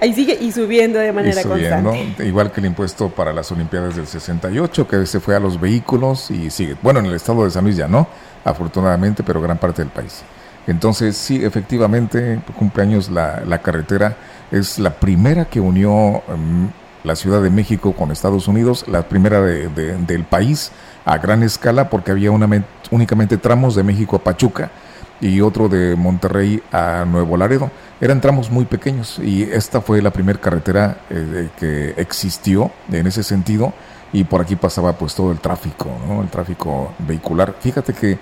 Ahí 0.00 0.12
sigue 0.12 0.36
y 0.40 0.52
subiendo 0.52 0.98
de 0.98 1.12
manera 1.12 1.42
constante. 1.42 2.26
Igual 2.26 2.52
que 2.52 2.60
el 2.60 2.66
impuesto 2.66 3.08
para 3.08 3.32
las 3.32 3.50
Olimpiadas 3.52 3.96
del 3.96 4.06
68, 4.06 4.86
que 4.86 5.06
se 5.06 5.20
fue 5.20 5.34
a 5.34 5.40
los 5.40 5.60
vehículos 5.60 6.30
y 6.30 6.50
sigue. 6.50 6.76
Bueno, 6.82 7.00
en 7.00 7.06
el 7.06 7.14
estado 7.14 7.44
de 7.44 7.50
San 7.50 7.64
Luis 7.64 7.76
ya 7.76 7.88
no, 7.88 8.06
afortunadamente, 8.44 9.22
pero 9.22 9.40
gran 9.40 9.58
parte 9.58 9.82
del 9.82 9.90
país. 9.90 10.22
Entonces, 10.66 11.16
sí, 11.16 11.42
efectivamente, 11.42 12.40
cumpleaños 12.58 13.08
la, 13.08 13.42
la 13.46 13.62
carretera 13.62 14.16
es 14.50 14.78
la 14.78 14.90
primera 14.90 15.46
que 15.46 15.60
unió 15.60 15.90
um, 15.90 16.68
la 17.04 17.16
Ciudad 17.16 17.42
de 17.42 17.48
México 17.48 17.92
con 17.92 18.10
Estados 18.10 18.48
Unidos, 18.48 18.84
la 18.86 19.08
primera 19.08 19.40
de, 19.40 19.68
de, 19.68 19.96
del 19.96 20.24
país 20.24 20.72
a 21.04 21.18
gran 21.18 21.42
escala 21.42 21.88
porque 21.88 22.10
había 22.10 22.30
una, 22.30 22.48
únicamente 22.90 23.36
tramos 23.38 23.74
de 23.74 23.82
México 23.82 24.16
a 24.16 24.18
Pachuca 24.24 24.70
y 25.20 25.40
otro 25.40 25.68
de 25.68 25.96
Monterrey 25.96 26.62
a 26.72 27.04
Nuevo 27.06 27.36
Laredo. 27.36 27.70
Eran 28.00 28.20
tramos 28.20 28.50
muy 28.50 28.64
pequeños 28.64 29.18
y 29.18 29.42
esta 29.42 29.80
fue 29.80 30.00
la 30.02 30.12
primera 30.12 30.40
carretera 30.40 30.98
eh, 31.10 31.48
que 31.58 31.94
existió 31.96 32.70
en 32.92 33.06
ese 33.06 33.22
sentido 33.22 33.72
y 34.12 34.24
por 34.24 34.40
aquí 34.40 34.56
pasaba 34.56 34.92
pues 34.92 35.14
todo 35.14 35.32
el 35.32 35.38
tráfico, 35.38 35.90
el 36.22 36.28
tráfico 36.28 36.92
vehicular. 37.00 37.54
Fíjate 37.60 37.92
que 37.92 38.18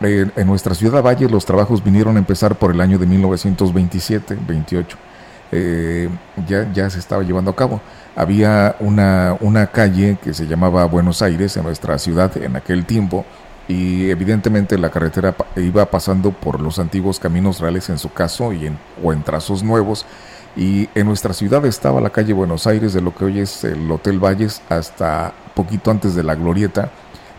eh, 0.00 0.30
en 0.36 0.46
nuestra 0.46 0.74
ciudad 0.74 1.02
Valle 1.02 1.28
los 1.28 1.44
trabajos 1.44 1.82
vinieron 1.82 2.16
a 2.16 2.18
empezar 2.18 2.56
por 2.56 2.70
el 2.70 2.80
año 2.80 2.98
de 2.98 3.06
1927, 3.06 4.38
28. 4.46 4.96
Eh, 5.52 6.08
ya, 6.46 6.70
ya 6.72 6.90
se 6.90 6.98
estaba 6.98 7.22
llevando 7.22 7.50
a 7.50 7.56
cabo. 7.56 7.80
Había 8.14 8.76
una, 8.80 9.36
una 9.40 9.68
calle 9.68 10.18
que 10.22 10.34
se 10.34 10.46
llamaba 10.46 10.84
Buenos 10.86 11.22
Aires 11.22 11.56
en 11.56 11.64
nuestra 11.64 11.98
ciudad 11.98 12.36
en 12.36 12.56
aquel 12.56 12.84
tiempo 12.86 13.24
y 13.68 14.10
evidentemente 14.10 14.78
la 14.78 14.90
carretera 14.90 15.34
iba 15.56 15.86
pasando 15.86 16.30
por 16.30 16.60
los 16.60 16.78
antiguos 16.78 17.18
caminos 17.18 17.60
reales 17.60 17.88
en 17.90 17.98
su 17.98 18.12
caso 18.12 18.52
y 18.52 18.66
en, 18.66 18.78
o 19.02 19.12
en 19.12 19.22
trazos 19.22 19.62
nuevos 19.62 20.06
y 20.56 20.88
en 20.94 21.06
nuestra 21.06 21.34
ciudad 21.34 21.64
estaba 21.66 22.00
la 22.00 22.10
calle 22.10 22.32
Buenos 22.32 22.66
Aires 22.66 22.92
de 22.92 23.02
lo 23.02 23.14
que 23.14 23.26
hoy 23.26 23.40
es 23.40 23.64
el 23.64 23.90
Hotel 23.90 24.18
Valles 24.18 24.62
hasta 24.68 25.32
poquito 25.54 25.90
antes 25.90 26.14
de 26.14 26.22
la 26.22 26.34
Glorieta 26.34 26.90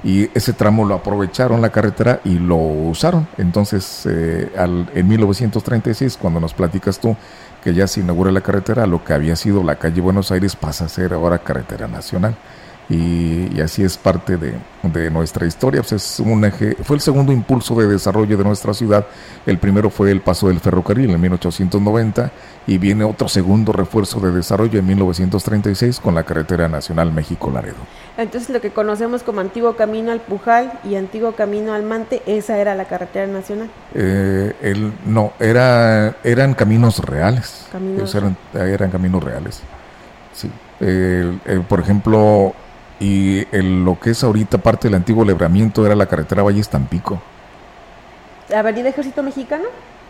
y 0.03 0.29
ese 0.35 0.53
tramo 0.53 0.85
lo 0.85 0.95
aprovecharon 0.95 1.61
la 1.61 1.71
carretera 1.71 2.21
y 2.23 2.37
lo 2.37 2.55
usaron. 2.55 3.27
Entonces, 3.37 4.05
eh, 4.05 4.51
en 4.93 5.07
1936, 5.07 6.17
cuando 6.21 6.39
nos 6.39 6.53
platicas 6.53 6.99
tú 6.99 7.15
que 7.67 7.73
ya 7.73 7.85
se 7.85 7.99
inaugura 7.99 8.31
la 8.31 8.39
carretera, 8.39 8.87
lo 8.87 9.03
que 9.03 9.11
había 9.11 9.35
sido 9.35 9.61
la 9.61 9.75
calle 9.75 9.99
Buenos 9.99 10.31
Aires 10.31 10.55
pasa 10.55 10.85
a 10.85 10.87
ser 10.87 11.11
ahora 11.11 11.39
carretera 11.39 11.85
nacional 11.89 12.33
y, 12.89 13.59
así 13.59 13.83
es 13.83 13.97
parte 13.97 14.37
de, 14.37 14.53
nuestra 15.11 15.45
historia. 15.45 15.81
Pues 15.81 15.91
es 15.91 16.19
un 16.21 16.45
eje, 16.45 16.75
fue 16.83 16.95
el 16.95 17.01
segundo 17.01 17.33
impulso 17.33 17.75
de 17.75 17.87
desarrollo 17.87 18.37
de 18.37 18.43
nuestra 18.43 18.73
ciudad. 18.73 19.05
El 19.45 19.57
primero 19.57 19.89
fue 19.89 20.11
el 20.11 20.21
paso 20.21 20.47
del 20.47 20.61
ferrocarril 20.61 21.09
en 21.09 21.19
1890 21.19 22.31
y 22.67 22.77
viene 22.77 23.03
otro 23.03 23.27
segundo 23.27 23.73
refuerzo 23.73 24.21
de 24.21 24.31
desarrollo 24.31 24.79
en 24.79 24.87
1936 24.87 25.99
con 25.99 26.15
la 26.15 26.23
carretera 26.23 26.69
nacional 26.69 27.11
México-Laredo. 27.11 27.75
Entonces 28.17 28.49
lo 28.49 28.61
que 28.61 28.71
conocemos 28.71 29.23
como 29.23 29.41
antiguo 29.41 29.75
camino 29.75 30.13
al 30.13 30.21
Pujal 30.21 30.79
y 30.85 30.95
antiguo 30.95 31.33
camino 31.33 31.73
al 31.73 31.83
Mante, 31.83 32.21
esa 32.25 32.57
era 32.57 32.73
la 32.73 32.85
carretera 32.85 33.27
nacional. 33.27 33.69
Eh, 33.93 34.53
el, 34.61 34.93
no, 35.05 35.33
era, 35.39 36.15
eran 36.23 36.53
caminos 36.53 36.99
reales. 36.99 37.67
Eran, 38.13 38.37
eran, 38.53 38.89
caminos 38.89 39.21
reales. 39.21 39.61
Sí. 40.33 40.49
por 41.67 41.79
ejemplo, 41.79 42.53
y 42.99 43.45
lo 43.51 43.99
que 43.99 44.11
es 44.11 44.23
ahorita 44.23 44.57
parte 44.57 44.87
del 44.87 44.95
antiguo 44.95 45.23
libramiento 45.23 45.85
era 45.85 45.95
la 45.95 46.07
carretera 46.07 46.43
Valles 46.43 46.69
Tampico. 46.69 47.21
¿Avenida 48.55 48.89
Ejército 48.89 49.21
Mexicano? 49.23 49.65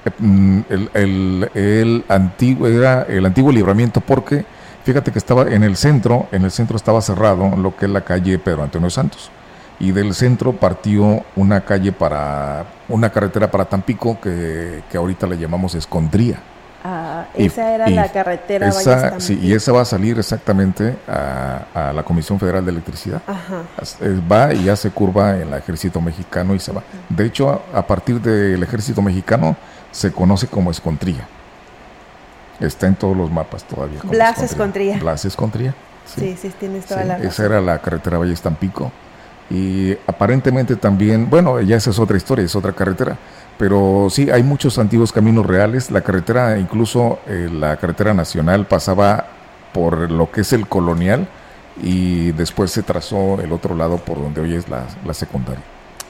Eh, 0.05 0.11
mm, 0.17 0.59
el, 0.69 1.49
el, 1.53 2.05
antiguo 2.07 2.67
era 2.67 3.03
el 3.03 3.25
antiguo 3.25 3.51
libramiento 3.51 3.99
porque 3.99 4.45
fíjate 4.83 5.11
que 5.11 5.19
estaba 5.19 5.43
en 5.43 5.63
el 5.63 5.75
centro, 5.75 6.27
en 6.31 6.43
el 6.43 6.51
centro 6.51 6.77
estaba 6.77 7.01
cerrado 7.01 7.55
lo 7.57 7.75
que 7.75 7.85
es 7.85 7.91
la 7.91 8.01
calle 8.01 8.39
Pedro 8.39 8.63
Antonio 8.63 8.89
Santos 8.89 9.31
y 9.79 9.91
del 9.91 10.13
centro 10.13 10.53
partió 10.53 11.23
una 11.35 11.61
calle 11.61 11.91
para 11.91 12.65
una 12.87 13.09
carretera 13.09 13.51
para 13.51 13.65
Tampico 13.65 14.19
que, 14.19 14.83
que 14.89 14.97
ahorita 14.97 15.27
le 15.27 15.37
llamamos 15.37 15.75
Escondría 15.75 16.39
esa 17.35 17.73
era 17.73 17.89
la 17.89 18.11
carretera. 18.11 18.69
Esa, 18.69 19.19
sí, 19.19 19.39
y 19.41 19.53
esa 19.53 19.71
va 19.71 19.81
a 19.81 19.85
salir 19.85 20.17
exactamente 20.19 20.95
a, 21.07 21.91
la 21.93 22.03
Comisión 22.03 22.39
Federal 22.39 22.63
de 22.63 22.71
Electricidad. 22.71 23.21
Eh, 24.01 24.21
va 24.31 24.53
y 24.53 24.69
hace 24.69 24.91
curva 24.91 25.35
en 25.35 25.49
el 25.49 25.53
ejército 25.53 26.01
mexicano 26.01 26.55
y 26.55 26.59
se 26.59 26.71
va. 26.71 26.83
De 27.09 27.25
hecho, 27.25 27.61
a, 27.73 27.85
partir 27.85 28.21
del 28.21 28.61
ejército 28.61 29.01
mexicano 29.01 29.55
se 29.91 30.11
conoce 30.11 30.47
como 30.47 30.71
Escontría. 30.71 31.27
Está 32.59 32.87
en 32.87 32.95
todos 32.95 33.15
los 33.15 33.31
mapas 33.31 33.63
todavía. 33.63 33.99
Blas 34.03 34.41
Escontría. 34.41 34.97
Blas 34.97 35.25
Escontría. 35.25 35.75
Sí, 36.05 36.37
sí, 36.39 36.51
tienes 36.57 36.85
toda 36.85 37.03
la 37.03 37.17
Esa 37.17 37.45
era 37.45 37.61
la 37.61 37.79
carretera 37.79 38.17
Valle 38.17 38.33
Estampico. 38.33 38.91
Y 39.49 39.93
aparentemente 40.07 40.75
también, 40.75 41.29
bueno, 41.29 41.61
ya 41.61 41.77
esa 41.77 41.91
es 41.91 41.99
otra 41.99 42.17
historia, 42.17 42.43
es 42.43 42.55
otra 42.55 42.73
carretera 42.73 43.17
pero 43.57 44.07
sí, 44.09 44.29
hay 44.29 44.43
muchos 44.43 44.77
antiguos 44.77 45.11
caminos 45.11 45.45
reales. 45.45 45.91
La 45.91 46.01
carretera, 46.01 46.57
incluso 46.59 47.19
eh, 47.27 47.49
la 47.51 47.77
carretera 47.77 48.13
nacional, 48.13 48.65
pasaba 48.67 49.27
por 49.73 50.11
lo 50.11 50.31
que 50.31 50.41
es 50.41 50.53
el 50.53 50.67
colonial 50.67 51.27
y 51.81 52.31
después 52.31 52.71
se 52.71 52.83
trazó 52.83 53.39
el 53.41 53.51
otro 53.51 53.75
lado 53.75 53.97
por 53.97 54.21
donde 54.21 54.41
hoy 54.41 54.55
es 54.55 54.65
la, 54.69 54.85
secundaria. 55.13 55.63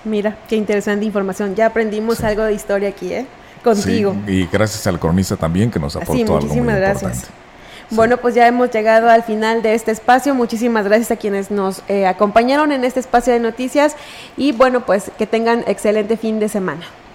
Mira, 0.06 0.38
qué 0.48 0.56
interesante 0.56 1.06
información. 1.06 1.56
Ya 1.56 1.68
aprendimos 1.68 2.24
algo 2.24 2.44
de 2.44 2.54
historia 2.54 2.90
aquí, 2.90 3.14
¿eh? 3.14 3.26
Contigo. 3.64 4.16
y 4.28 4.46
gracias 4.46 4.88
al 4.88 5.00
cronista 5.00 5.36
también 5.36 5.70
que 5.70 5.80
nos 5.80 5.96
aportó 5.96 6.38
algo 6.38 6.56
muy 6.56 6.74
gracias. 6.74 7.28
Bueno, 7.90 8.18
pues 8.18 8.36
ya 8.36 8.48
hemos 8.48 8.70
llegado 8.72 9.10
al 9.10 9.24
final 9.24 9.62
de 9.62 9.74
este 9.74 9.92
espacio. 9.92 10.36
Muchísimas 10.36 10.86
gracias 10.86 11.12
a 11.12 11.16
quienes 11.16 11.52
nos 11.52 11.84
eh, 11.88 12.06
acompañaron 12.06 12.72
en 12.72 12.84
este 12.84 13.00
espacio 13.00 13.34
de 13.34 13.40
noticias 13.40 13.96
y 14.36 14.52
bueno, 14.52 14.86
pues 14.86 15.12
que 15.18 15.26
tengan 15.26 15.64
excelente 15.68 16.18
fin 16.18 16.40
de 16.40 16.50
semana. 16.50 16.86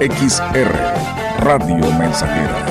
XR 0.00 0.70
Radio 1.40 1.90
Mensajera 1.98 2.67